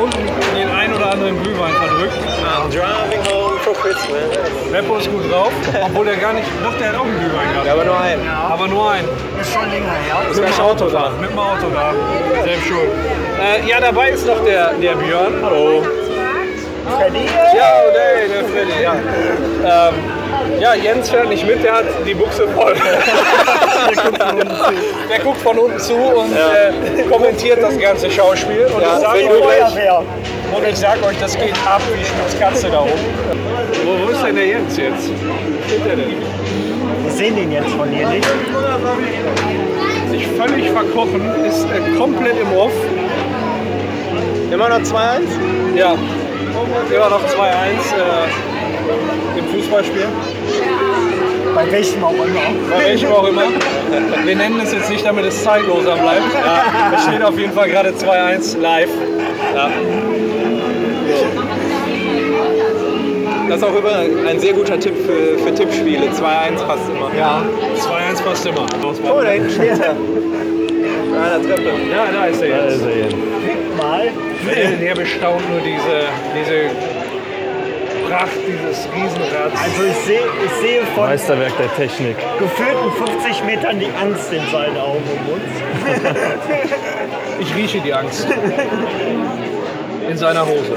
[0.00, 0.18] unten
[0.56, 2.18] den ein oder anderen Glühwein verdrückt.
[2.42, 4.26] I'm driving home for Christmas.
[4.72, 5.52] Beppo ist gut drauf,
[5.86, 6.48] obwohl der gar nicht.
[6.64, 7.68] Doch, der hat auch einen Glühwein gehabt.
[7.68, 8.28] Aber nur einen.
[8.28, 9.08] Aber nur einen.
[9.40, 10.16] Ist schon länger her.
[10.34, 11.12] Mit dem Auto da.
[11.20, 11.94] Mit dem Auto da.
[12.42, 12.90] Selbst schuld.
[13.40, 15.34] Äh, ja, dabei ist noch der, der Björn.
[15.44, 15.84] Hallo.
[16.98, 17.26] Freddy?
[17.56, 18.94] Ja, der, der Freddy, ja.
[18.94, 19.94] Ähm,
[20.60, 22.74] ja, Jens fährt nicht mit, der hat die Buchse voll.
[25.10, 28.66] der guckt von unten zu und äh, kommentiert das ganze Schauspiel.
[28.66, 29.62] Und ich sage euch,
[30.56, 32.90] und ich sag euch, das geht ab wie Schmitzkatze da oben.
[33.84, 35.08] Wo, wo ist denn der Jens jetzt?
[35.08, 36.14] Wo steht der denn?
[37.04, 38.28] Wir sehen den jetzt von hier nicht.
[40.10, 42.72] Sich völlig verkochen, ist äh, komplett im Off.
[44.50, 45.20] Immer noch 2-1?
[45.76, 45.94] Ja,
[46.90, 48.49] immer noch 2-1 äh,
[49.36, 50.06] im Fußballspiel.
[51.54, 52.24] Bei welchem auch immer.
[52.70, 53.42] Bei welchem auch immer.
[54.24, 56.32] Wir nennen es jetzt nicht, damit es zeitloser bleibt.
[56.34, 58.88] Ja, es steht auf jeden Fall gerade 2-1 live.
[59.54, 59.70] Ja.
[63.48, 66.06] Das ist auch immer ein sehr guter Tipp für, für Tippspiele.
[66.06, 67.10] 2-1 passt immer.
[67.18, 67.42] ja,
[67.76, 68.66] 2-1 passt immer.
[69.12, 69.90] Oh, da hinten steht er.
[69.90, 71.70] An der Treppe.
[71.90, 73.16] Ja, da ist er jetzt.
[73.76, 74.08] Mal.
[74.54, 76.70] Der, der bestaunt nur diese, diese
[78.10, 79.62] Pracht dieses Riesenrads.
[79.62, 82.16] Also ich sehe, ich sehe von Meisterwerk der Technik.
[82.40, 85.42] geführten 50 Metern die Angst in seinen Augen und Mund.
[87.40, 88.26] Ich rieche die Angst.
[90.08, 90.72] In seiner Hose.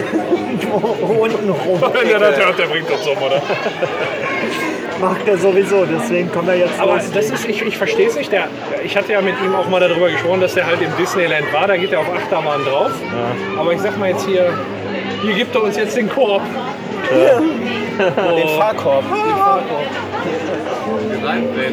[1.19, 1.81] Unten rum.
[1.93, 3.41] Wenn der hört, der bringt uns um, oder?
[5.01, 8.31] Macht er sowieso, deswegen kommen wir jetzt Aber das ist, ich, ich verstehe es nicht.
[8.31, 8.47] Der,
[8.83, 11.67] ich hatte ja mit ihm auch mal darüber gesprochen, dass der halt im Disneyland war.
[11.67, 12.91] Da geht er auf Achterbahn drauf.
[13.57, 14.53] Aber ich sag mal jetzt hier,
[15.23, 16.43] hier gibt er uns jetzt den Korb.
[17.09, 19.03] Den Fahrkorb.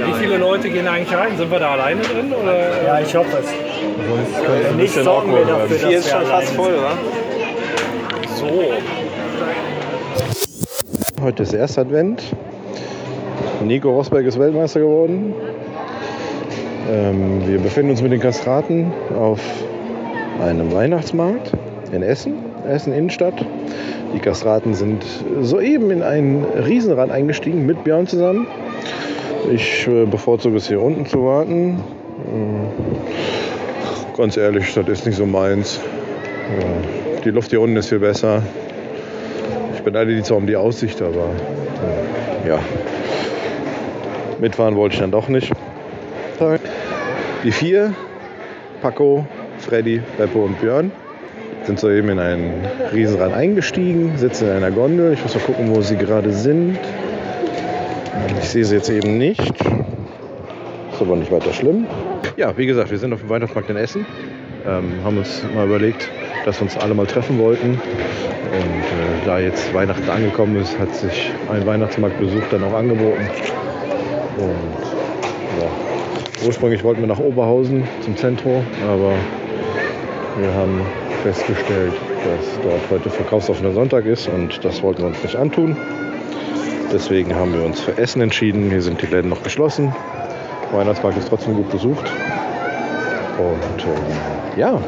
[0.07, 1.37] Wie viele Leute gehen eigentlich rein?
[1.37, 2.33] Sind wir da alleine drin?
[2.33, 2.83] Oder?
[2.85, 3.49] Ja, ich hoffe es.
[4.69, 6.93] Wenn nicht, sorgen wir dafür, dass Hier ist wir schon fast voll, wa?
[8.37, 8.73] So.
[11.23, 12.23] Heute ist erster Advent.
[13.63, 15.35] Nico Rosberg ist Weltmeister geworden.
[16.91, 19.41] Ähm, wir befinden uns mit den Kastraten auf
[20.43, 21.53] einem Weihnachtsmarkt
[21.93, 22.35] in Essen,
[22.69, 23.35] Essen Innenstadt.
[24.15, 25.05] Die Kastraten sind
[25.41, 28.47] soeben in ein Riesenrad eingestiegen mit Björn zusammen.
[29.53, 31.83] Ich äh, bevorzuge es hier unten zu warten.
[32.27, 35.79] Äh, ganz ehrlich, das ist nicht so meins.
[35.79, 38.43] Äh, die Luft hier unten ist viel besser.
[39.75, 41.31] Ich beneide die zwar um die Aussicht, aber
[42.45, 42.59] äh, ja.
[44.41, 45.53] Mitfahren wollte ich dann doch nicht.
[47.45, 47.93] Die vier,
[48.81, 49.27] Paco,
[49.59, 50.91] Freddy, Beppo und Björn,
[51.71, 55.13] sind soeben in einen Riesenrad eingestiegen, sitzen in einer Gondel.
[55.13, 56.77] Ich muss mal gucken, wo sie gerade sind.
[58.41, 59.41] Ich sehe sie jetzt eben nicht.
[59.41, 61.87] Ist aber nicht weiter schlimm.
[62.37, 64.05] Ja, wie gesagt, wir sind auf dem Weihnachtsmarkt in Essen.
[64.67, 66.11] Ähm, haben uns mal überlegt,
[66.45, 67.71] dass wir uns alle mal treffen wollten.
[67.71, 73.29] Und äh, da jetzt Weihnachten angekommen ist, hat sich ein Weihnachtsmarktbesuch dann auch angeboten.
[74.39, 75.69] Und ja,
[76.45, 79.13] ursprünglich wollten wir nach Oberhausen zum Zentrum, aber
[80.43, 80.81] wir haben
[81.23, 81.93] festgestellt,
[82.25, 85.77] dass dort heute verkaufsoffener Sonntag ist und das wollten wir uns nicht antun.
[86.93, 88.71] Deswegen haben wir uns für Essen entschieden.
[88.71, 89.95] Hier sind die Läden noch geschlossen.
[90.73, 92.11] Weihnachtsmarkt ist trotzdem gut besucht.
[93.39, 94.79] Und ähm, ja,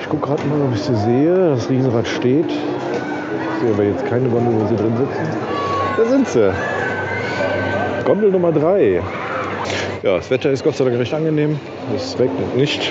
[0.00, 1.50] ich gucke gerade mal, ob ich sie sehe.
[1.50, 2.48] Das Riesenrad steht.
[2.48, 5.26] Ich sehe aber jetzt keine Gondel, wo sie drin sitzen.
[5.96, 6.54] Da sind sie.
[8.04, 9.02] Gondel Nummer 3.
[10.02, 11.58] Ja, das Wetter ist Gott sei Dank recht angenehm.
[11.94, 12.90] Es regnet nicht.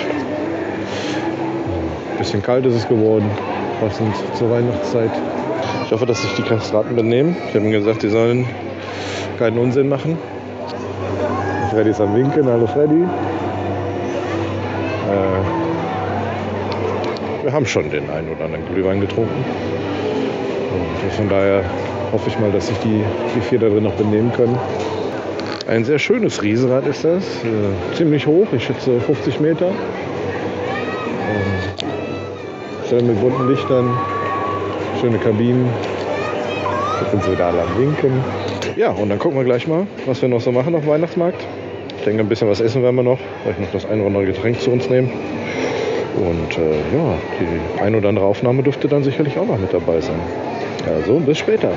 [2.26, 3.30] Bisschen kalt ist es geworden,
[3.80, 5.12] passend zur Weihnachtszeit.
[5.84, 7.36] Ich hoffe, dass sich die Kastraten benehmen.
[7.46, 8.44] Ich habe ihnen gesagt, die sollen
[9.38, 10.18] keinen Unsinn machen.
[11.70, 12.44] Freddy ist am Winken.
[12.48, 13.04] Hallo Freddy.
[15.04, 15.44] Äh,
[17.44, 19.44] wir haben schon den einen oder anderen Glühwein getrunken.
[21.04, 21.62] Und von daher
[22.10, 23.04] hoffe ich mal, dass sich die,
[23.36, 24.58] die vier da drin noch benehmen können.
[25.68, 27.22] Ein sehr schönes Riesenrad ist das.
[27.44, 29.70] Äh, ziemlich hoch, ich schätze 50 Meter.
[32.88, 33.98] Schön mit bunten Lichtern,
[35.00, 35.68] schöne Kabinen.
[37.00, 38.22] Jetzt sind sie wieder alle am Winken.
[38.76, 41.44] Ja, und dann gucken wir gleich mal, was wir noch so machen auf dem Weihnachtsmarkt.
[41.98, 43.18] Ich denke, ein bisschen was essen werden wir noch.
[43.42, 45.10] Vielleicht noch das ein oder andere Getränk zu uns nehmen.
[46.14, 50.00] Und äh, ja, die ein oder andere Aufnahme dürfte dann sicherlich auch noch mit dabei
[50.00, 50.20] sein.
[50.86, 51.72] Also, bis später.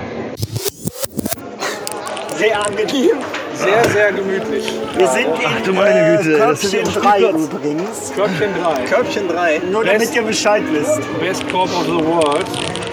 [2.36, 3.18] Sehr angenehm.
[3.60, 4.72] Sehr, sehr gemütlich.
[4.96, 7.44] Wir sind in du meine Güte, äh, sind Körbchen ja 3 Spielplatz.
[7.44, 8.14] übrigens.
[8.16, 8.84] Körbchen 3.
[8.86, 9.62] Körbchen 3.
[9.72, 11.00] Nur damit ihr Bescheid wisst.
[11.20, 12.46] Best Corp of the World.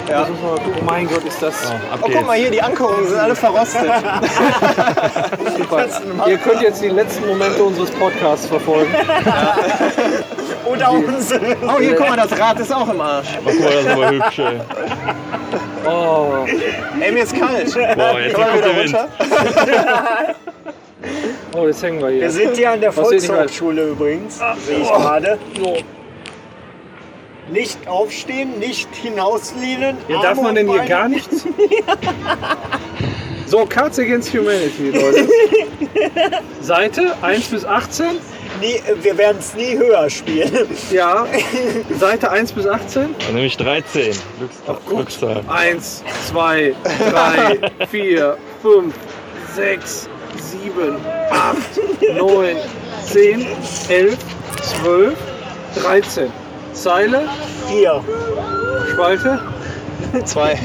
[0.09, 0.21] Ja.
[0.21, 0.85] Das mal gucken.
[0.85, 1.53] Mein Gott, ist das.
[2.01, 3.83] Oh, guck mal hier, die Ankerungen sind alle verrostet.
[5.57, 5.85] Super.
[6.27, 8.93] Ihr könnt jetzt die letzten Momente unseres Podcasts verfolgen.
[10.65, 11.55] Oder unsere.
[11.65, 13.27] Oh, hier, guck mal, das Rad ist auch im Arsch.
[13.43, 14.39] Guck mal, das ist aber hübsch.
[14.39, 14.61] Ey.
[15.87, 16.45] Oh.
[16.99, 17.73] Ey, mir ist kalt.
[17.95, 18.95] Boah, jetzt Komm mal kommt wieder der Wind.
[18.95, 20.35] runter.
[21.55, 22.21] oh, jetzt hängen wir hier.
[22.21, 25.37] Wir sind hier an der Volkshochschule übrigens, sehe ich gerade.
[27.49, 29.95] Nicht aufstehen, nicht hinauslehnen.
[30.07, 31.45] Hier darf Arme man denn hier gar nichts?
[33.45, 35.29] So, Cards Against Humanity, Leute.
[36.61, 38.05] Seite 1 bis 18
[38.61, 40.67] nie, wir werden es nie höher spielen.
[40.91, 41.25] Ja.
[41.99, 43.15] Seite 1 bis 18?
[43.19, 44.15] Dann nehme ich 13.
[44.87, 45.43] Glückszahl.
[45.47, 46.75] Oh, 1, 2,
[47.11, 48.95] 3, 4, 5,
[49.55, 50.09] 6,
[50.63, 50.95] 7,
[51.31, 51.57] 8,
[52.17, 52.57] 9,
[53.05, 53.47] 10,
[53.89, 54.17] 11,
[54.81, 55.17] 12,
[55.81, 56.31] 13.
[56.73, 57.27] Zeile?
[57.69, 58.03] 4.
[58.93, 59.39] Spalte?
[60.23, 60.59] 2.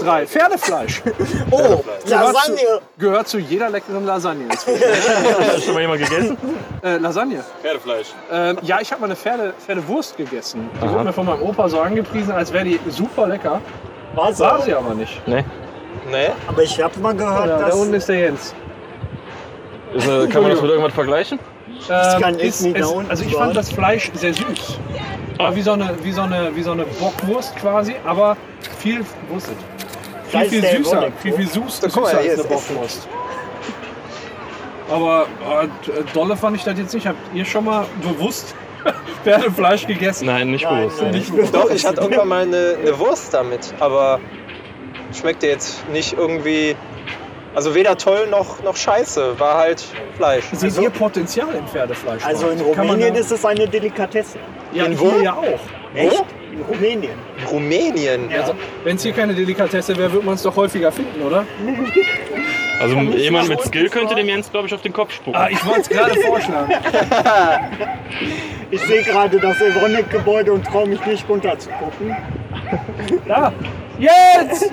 [0.00, 0.26] Drei.
[0.26, 1.02] Pferdefleisch.
[1.50, 2.56] Oh, gehört Lasagne.
[2.56, 4.48] Zu, gehört zu jeder leckeren Lasagne.
[4.50, 6.36] Hast du schon mal jemand gegessen?
[6.82, 7.44] Äh, Lasagne.
[7.62, 8.08] Pferdefleisch.
[8.30, 10.70] Ähm, ja, ich habe mal eine Pferde, Pferdewurst gegessen.
[10.74, 10.92] Die Aha.
[10.92, 13.60] wurde mir von meinem Opa so angepriesen, als wäre die super lecker.
[14.14, 15.20] War sie, War sie aber nicht.
[15.26, 15.44] Nee.
[16.10, 16.30] Nee.
[16.46, 17.70] Aber ich habe mal gehört, ja, dass...
[17.70, 18.54] Da unten ist der Jens.
[19.94, 21.38] Ist eine, kann man das mit irgendwas vergleichen?
[21.68, 24.78] Ähm, ich ähm, kann ist, nicht ist, also ich fand das Fleisch sehr süß.
[25.38, 25.54] Ah.
[25.54, 28.36] Wie, so eine, wie, so eine, wie so eine Bockwurst quasi, aber
[28.78, 29.56] viel Wurstet.
[30.28, 32.48] Viel, viel süßer, viel, viel süß, mal, süßer hier als eine.
[32.48, 33.08] Bockwurst.
[34.90, 35.26] Aber
[35.62, 35.68] äh,
[36.14, 37.06] dolle fand ich das jetzt nicht.
[37.06, 38.54] Habt ihr schon mal bewusst
[39.24, 40.26] Pferdefleisch gegessen?
[40.26, 41.02] Nein, nicht Nein, bewusst.
[41.02, 44.20] nein, Nicht nicht Doch, ich hatte irgendwann mal eine, eine Wurst damit, aber
[45.18, 46.74] schmeckte jetzt nicht irgendwie.
[47.54, 49.84] Also weder toll noch, noch scheiße, war halt
[50.16, 50.44] Fleisch.
[50.52, 52.24] Seht ihr Potenzial im Pferdefleisch?
[52.24, 54.38] Also in Rumänien ist es eine Delikatesse.
[54.72, 55.20] ja, in hier wo?
[55.20, 55.58] ja auch.
[55.94, 56.24] Echt?
[56.52, 57.18] In Rumänien.
[57.50, 58.30] Rumänien.
[58.32, 58.54] Also,
[58.84, 61.44] Wenn es hier keine Delikatesse wäre, würde man es doch häufiger finden, oder?
[62.80, 65.36] Also jemand mit Skill könnte dem Jens, glaube ich, auf den Kopf spucken.
[65.36, 66.72] Ah, ich wollte es gerade vorschlagen.
[68.70, 72.16] Ich sehe gerade das Evonik-Gebäude und traue mich nicht runter zu gucken.
[73.26, 73.52] Da!
[73.98, 74.62] Jens!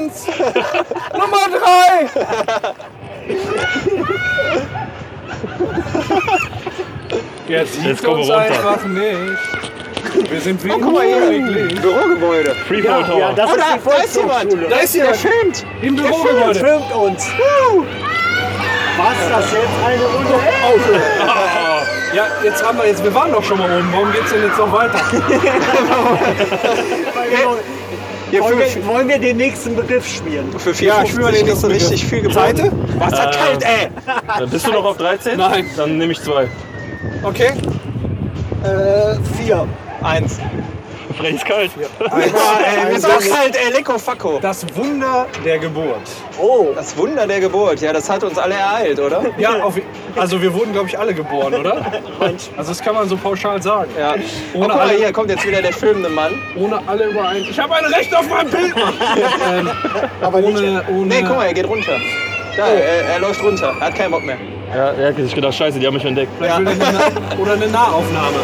[0.00, 0.26] Jens!
[1.12, 2.08] Nummer drei!
[7.48, 8.70] Jetzt sieht Jetzt kommen wir uns runter.
[8.70, 10.30] einfach nicht.
[10.30, 12.54] Wir sind wie Guck mal hier, Bürogebäude.
[12.66, 13.18] Freefall Tower.
[13.18, 14.52] Ja, das Oh, ist da, die da ist jemand.
[14.70, 15.66] Da ist Der jemand filmt.
[15.82, 16.58] im Der Bürogebäude.
[16.60, 17.26] filmt uns.
[18.96, 20.34] Was das jetzt eine Runde?
[22.14, 23.88] Ja, jetzt haben wir jetzt, wir waren doch schon mal oben.
[23.92, 24.98] Warum geht's denn jetzt noch weiter?
[28.30, 30.52] Hier Wollen wir, wollen wir den nächsten Begriff spielen?
[30.58, 32.34] für Ja, ich 4,50 will mal den nächsten richtig viel geboten.
[32.56, 32.72] Seite?
[32.98, 33.88] Wasserkalt, ey.
[34.38, 35.36] Dann bist du noch auf 13?
[35.36, 35.66] Nein.
[35.76, 36.48] Dann nehme ich zwei.
[37.22, 37.52] Okay.
[38.62, 39.66] Äh, vier.
[40.02, 40.38] Eins.
[41.22, 41.70] Ist kalt.
[41.98, 42.10] Boah,
[42.88, 43.72] ey, ist auch kalt, ey.
[43.72, 44.38] Lecko Facko.
[44.40, 46.00] Das Wunder der Geburt.
[46.38, 49.24] Oh, Das Wunder der Geburt, ja, das hat uns alle ereilt, oder?
[49.36, 49.74] Ja, auf,
[50.30, 51.76] Also wir wurden, glaube ich, alle geboren, oder?
[52.20, 53.90] Also das kann man so pauschal sagen.
[53.98, 54.12] Ja.
[54.12, 56.32] Ohne oh, guck mal, alle- hier kommt jetzt wieder der filmende Mann.
[56.56, 57.42] Ohne alle überein.
[57.48, 58.74] Ich habe ein Recht auf mein Bild!
[59.50, 59.70] ähm,
[60.20, 61.96] Aber ohne, ohne, Nee, guck mal, er geht runter.
[62.56, 63.72] Da, er, er läuft runter.
[63.80, 64.36] Er hat keinen Bock mehr.
[64.74, 66.30] Ja, er hat sich gedacht, scheiße, die haben mich entdeckt.
[66.38, 68.36] Vielleicht will eine, Na- oder eine Nahaufnahme.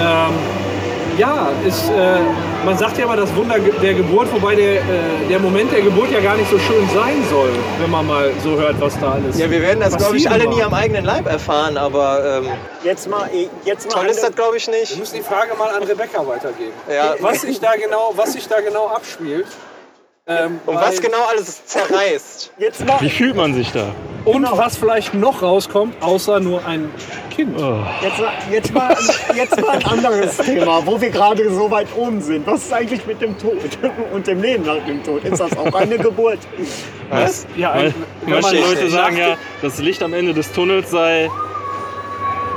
[0.00, 0.34] Ähm,
[1.18, 2.18] ja, ist, äh,
[2.64, 4.82] man sagt ja immer das Wunder der Geburt, wobei der, äh,
[5.28, 7.50] der Moment der Geburt ja gar nicht so schön sein soll,
[7.80, 10.46] wenn man mal so hört, was da alles Ja, wir werden das, glaube ich, alle
[10.46, 10.66] nie mag.
[10.66, 12.48] am eigenen Leib erfahren, aber ähm,
[12.82, 13.28] Jetzt mal,
[13.64, 14.98] jetzt mal toll ist das, glaube ich, nicht.
[14.98, 16.72] müssen die Frage mal an Rebecca weitergeben.
[16.92, 17.14] Ja.
[17.20, 19.46] Was sich da genau, was sich da genau abspielt.
[20.30, 22.52] Ähm, Und was genau alles zerreißt.
[22.58, 23.86] jetzt mal, Wie fühlt man sich da?
[24.24, 26.90] und was vielleicht noch rauskommt, außer nur ein
[27.30, 27.58] Kind.
[28.02, 28.96] jetzt mal, jetzt mal,
[29.34, 32.46] jetzt mal ein anderes Thema, wo wir gerade so weit oben sind.
[32.46, 33.56] Was ist eigentlich mit dem Tod
[34.12, 35.24] und dem Leben nach dem Tod?
[35.24, 36.38] Ist das auch eine Geburt?
[37.08, 37.46] Was?
[37.56, 40.52] Ja, Weil ein, wenn man Verstehe ich Leute sagen ja, das Licht am Ende des
[40.52, 41.30] Tunnels sei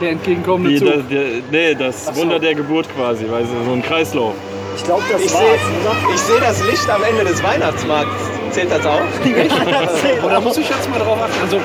[0.02, 1.10] der entgegenkommende die, Zug.
[1.10, 2.16] der, der, nee, das so.
[2.18, 4.34] Wunder der Geburt quasi, weil so ein Kreislauf.
[4.76, 8.12] Ich glaube, das Ich war's, sehe ich seh das Licht am Ende des Weihnachtsmarkts.
[8.52, 9.02] Zählt das auch?
[10.24, 10.30] oder?
[10.34, 11.34] Da muss ich jetzt mal drauf achten.
[11.42, 11.58] Also,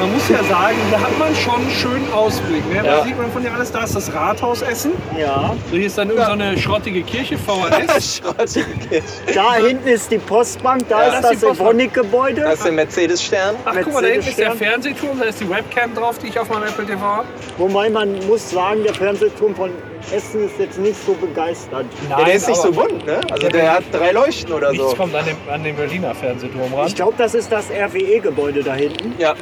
[0.00, 2.68] man muss ja sagen, da hat man schon einen schönen Ausblick.
[2.72, 2.80] Ne?
[2.82, 3.04] Da Ja.
[3.04, 4.92] sieht man von hier alles, da ist das Rathausessen.
[5.18, 8.16] Ja, So, hier ist dann irgendeine so eine schrottige Kirche, VHS.
[8.24, 9.04] Schrottige Kirche.
[9.34, 11.58] da hinten ist die Postbank, da Ja, ist das das.
[11.60, 12.40] Evonik-Gebäude.
[12.42, 13.54] Das ist der Mercedes-Stern.
[13.64, 14.52] Ach, guck mal, da hinten ist der.
[14.52, 17.26] Fernsehturm, da ist die Webcam drauf, die ich auf meinem Apple TV habe.
[17.56, 19.70] Wobei man muss sagen, der Fernsehturm von
[20.12, 21.86] Essen ist jetzt nicht so begeistert.
[22.08, 23.20] Ja, der ist nicht so bunt, ne?
[23.30, 24.96] Also der hat drei Leuchten oder Nichts so.
[24.96, 26.86] kommt an den, an den Berliner Fernsehturm ran.
[26.86, 29.14] Ich glaube, das ist das RWE-Gebäude da hinten.
[29.18, 29.34] Ja.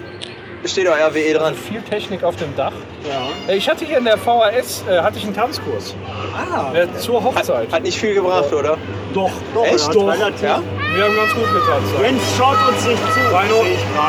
[0.66, 1.54] Steht auch RWE dran.
[1.54, 2.72] Viel Technik auf dem Dach.
[3.08, 3.52] Ja.
[3.52, 5.94] Äh, Ich hatte hier in der VHS äh, hatte ich einen Tanzkurs
[6.34, 7.70] Ah, äh, zur Hochzeit.
[7.70, 8.78] Hat nicht viel gebracht, oder?
[9.12, 9.86] Doch, doch, Echt?
[9.86, 10.08] hat Doch.
[10.08, 10.42] relativ.
[10.42, 10.60] Ja?
[10.94, 11.92] wir haben ganz gut getanzt.
[12.02, 13.20] Jens schaut uns nicht zu.
[13.30, 13.48] Gerade.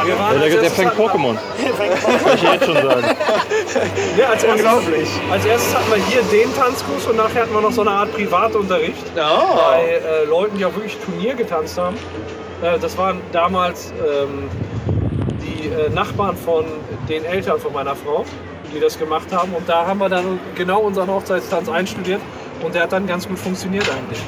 [0.06, 1.36] wir waren Ja, der, der erstes fängt Pokémon,
[2.24, 3.16] kann ich jetzt schon sagen.
[4.18, 5.10] Ja, als erstes, Unglaublich.
[5.32, 8.14] als erstes hatten wir hier den Tanzkurs und nachher hatten wir noch so eine Art
[8.14, 9.44] Privatunterricht Ja.
[9.74, 11.98] bei äh, Leuten, die auch wirklich Turnier getanzt haben.
[12.62, 14.50] Äh, das waren damals ähm,
[15.66, 16.66] die äh, Nachbarn von
[17.10, 18.26] den Eltern von meiner Frau,
[18.74, 19.54] die das gemacht haben.
[19.54, 22.22] Und da haben wir dann genau unseren Hochzeitstanz einstudiert.
[22.64, 24.20] Und der hat dann ganz gut funktioniert eigentlich.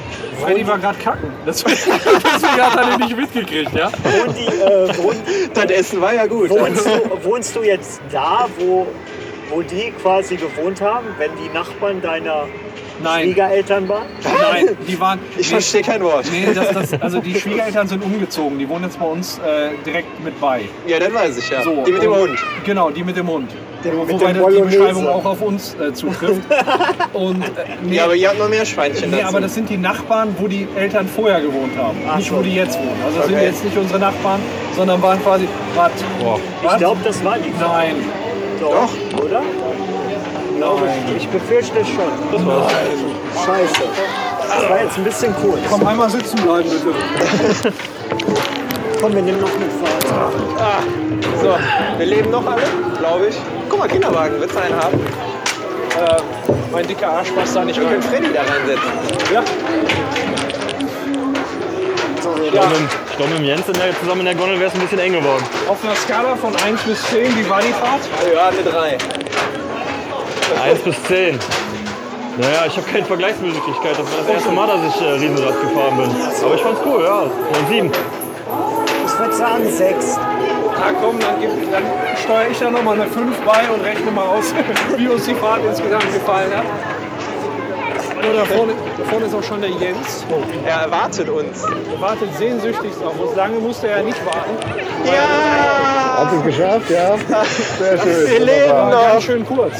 [0.42, 1.32] Freddy war gerade kacken.
[1.46, 3.90] Deswegen, deswegen hat er den nicht mitgekriegt, ja?
[3.90, 5.16] Wohnt die, äh, wohnt,
[5.54, 6.50] Das Essen war ja gut.
[6.50, 8.86] wohnst, du, wohnst du jetzt da, wo,
[9.48, 12.44] wo die quasi gewohnt haben, wenn die Nachbarn deiner
[13.02, 13.24] Nein.
[13.24, 14.06] Schwiegereltern waren?
[14.24, 15.18] Nein, die waren.
[15.36, 16.24] Ich verstehe kein Wort.
[16.32, 18.58] Nee, das, das, also die Schwiegereltern sind umgezogen.
[18.58, 20.62] Die wohnen jetzt bei uns äh, direkt mit bei.
[20.86, 21.62] Ja, das weiß ich ja.
[21.62, 22.38] So, Die mit dem und- Hund.
[22.64, 23.50] Genau, die mit dem Hund.
[23.84, 24.76] Der Wobei die Bolognese.
[24.78, 26.42] Beschreibung auch auf uns äh, zutrifft.
[27.12, 27.46] Und, äh,
[27.84, 29.28] nee, Ja, aber ihr habt noch mehr Schweinchen nee, dazu.
[29.28, 31.96] aber das sind die Nachbarn, wo die Eltern vorher gewohnt haben.
[32.16, 32.38] nicht, so.
[32.38, 32.90] wo die jetzt wohnen.
[33.06, 33.46] Also das sind Okay.
[33.46, 34.40] jetzt nicht unsere Nachbarn,
[34.74, 35.46] sondern waren quasi.
[35.76, 35.92] Was?
[36.72, 37.52] Ich glaube, das war die.
[37.60, 37.94] Nein.
[38.60, 38.90] Doch.
[39.24, 39.42] Oder?
[40.58, 41.16] Glaube ich.
[41.22, 42.10] Ich befürchte es schon.
[42.32, 43.82] Das war Scheiße.
[44.48, 45.60] Das war jetzt ein bisschen kurz.
[45.70, 47.72] Komm, einmal sitzen bleiben, bitte.
[49.00, 50.04] Komm, wir nehmen noch eine Fahrt.
[50.58, 50.82] Ah,
[51.40, 51.56] so,
[51.98, 52.62] wir leben noch alle,
[52.98, 53.36] glaube ich.
[53.68, 54.94] Guck mal, Kinderwagen, willst du einen haben?
[54.98, 56.22] Äh,
[56.72, 58.00] mein dicker Arsch passt da nicht Wir rein.
[58.00, 58.92] können Freddy da reinsetzen.
[59.32, 59.42] Ja,
[62.44, 64.68] Ich glaube, mit, ich glaube, mit dem Jens in der, zusammen in der Gondel wäre
[64.70, 65.42] es ein bisschen eng geworden.
[65.68, 68.00] auf einer Skala von 1 bis 10, wie war die Fahrt?
[68.34, 68.98] Ja, eine 3.
[70.62, 71.38] 1 bis 10.
[72.38, 73.92] Naja, ich habe keine Vergleichsmöglichkeit.
[73.92, 76.10] Das war das erste Mal, dass ich äh, Riesenrad gefahren bin.
[76.44, 77.22] Aber ich fand's cool, ja.
[77.22, 77.90] Eine 7.
[79.06, 80.16] Ich würde sagen sechs.
[80.78, 81.82] Na komm, dann, gib, dann
[82.22, 84.54] steuere ich da nochmal eine 5 bei und rechne mal aus,
[84.96, 86.64] wie uns die Fahrt insgesamt gefallen hat.
[88.18, 90.24] Oh, da, vorne, da vorne ist auch schon der Jens.
[90.64, 91.64] Er erwartet uns.
[91.64, 93.34] Er wartet sehnsüchtigst auf uns.
[93.34, 94.50] Lange musste er nicht warten.
[95.04, 96.18] Ja!
[96.18, 97.16] Habt ihr es geschafft, ja?
[97.78, 98.30] Sehr schön.
[98.30, 99.02] Wir leben noch.
[99.02, 99.74] ganz schön kurz.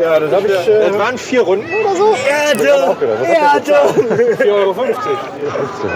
[0.00, 0.68] Ja, das habe ich.
[0.68, 2.14] Äh, Das waren vier Runden oder so?
[2.28, 2.96] Erde!
[3.24, 3.74] Erde!
[4.42, 4.74] 4,50 Euro.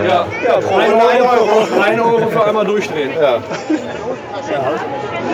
[0.06, 1.82] Ja, ja Runde ein Euro.
[1.82, 3.10] 1 Euro für einmal durchdrehen.
[3.20, 3.40] Ja.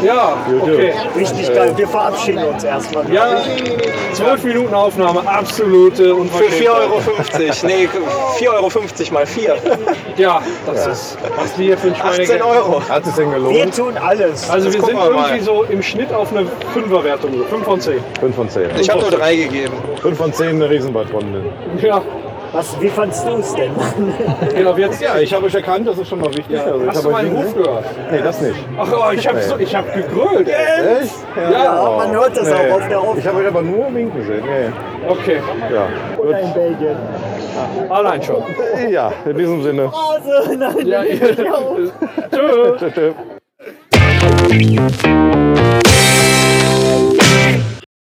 [0.05, 0.93] Ja, okay.
[1.17, 1.73] Richtig geil.
[1.77, 3.11] Wir verabschieden uns erstmal.
[3.13, 3.41] Ja,
[4.13, 6.61] 12 Minuten Aufnahme, absolute Für Unverschämtheit.
[6.63, 7.03] 4,50 Euro.
[7.67, 7.89] Nee,
[8.39, 9.57] 4,50 Euro mal 4.
[10.17, 12.89] Ja, das ist, was wir hier für ein 18 Schweinegeld Euro.
[12.89, 13.77] hat es denn Wir gelohnt?
[13.77, 14.49] tun alles.
[14.51, 15.29] Also wir gucken sind wir mal.
[15.29, 17.33] irgendwie so im Schnitt auf eine 5er-Wertung.
[17.49, 17.95] 5 von 10.
[18.21, 18.71] 5 von 10.
[18.79, 19.75] Ich habe nur 3 gegeben.
[20.03, 21.43] 5 von 10 eine Riesenbadrunde.
[21.83, 22.03] Ja,
[22.55, 23.73] Was, wie fandst du es denn?
[24.55, 24.77] genau.
[24.77, 26.57] Jetzt, Ja, ich habe euch erkannt, das ist schon mal wichtig.
[26.59, 27.85] Also ich Hast habe du meinen Ruf gehört?
[28.13, 28.55] Nee, das nicht.
[28.79, 30.49] Ach, oh, ich habe so, ich hab gegrölt.
[30.49, 31.15] Echt?
[31.53, 33.25] Ja, man hört das auch auf der Ich Aufnahme.
[33.27, 34.45] habe euch aber nur winken sehen.
[34.45, 35.09] Nee.
[35.09, 35.41] Okay,
[35.73, 35.89] Ja.
[36.17, 36.97] Oder in Belgien.
[37.91, 38.43] allein schon.
[38.89, 39.91] ja, in diesem Sinne.
[39.93, 41.25] Also, nein, Ja, ja.
[42.31, 42.77] Tschö.
[42.79, 43.15] Tschüss.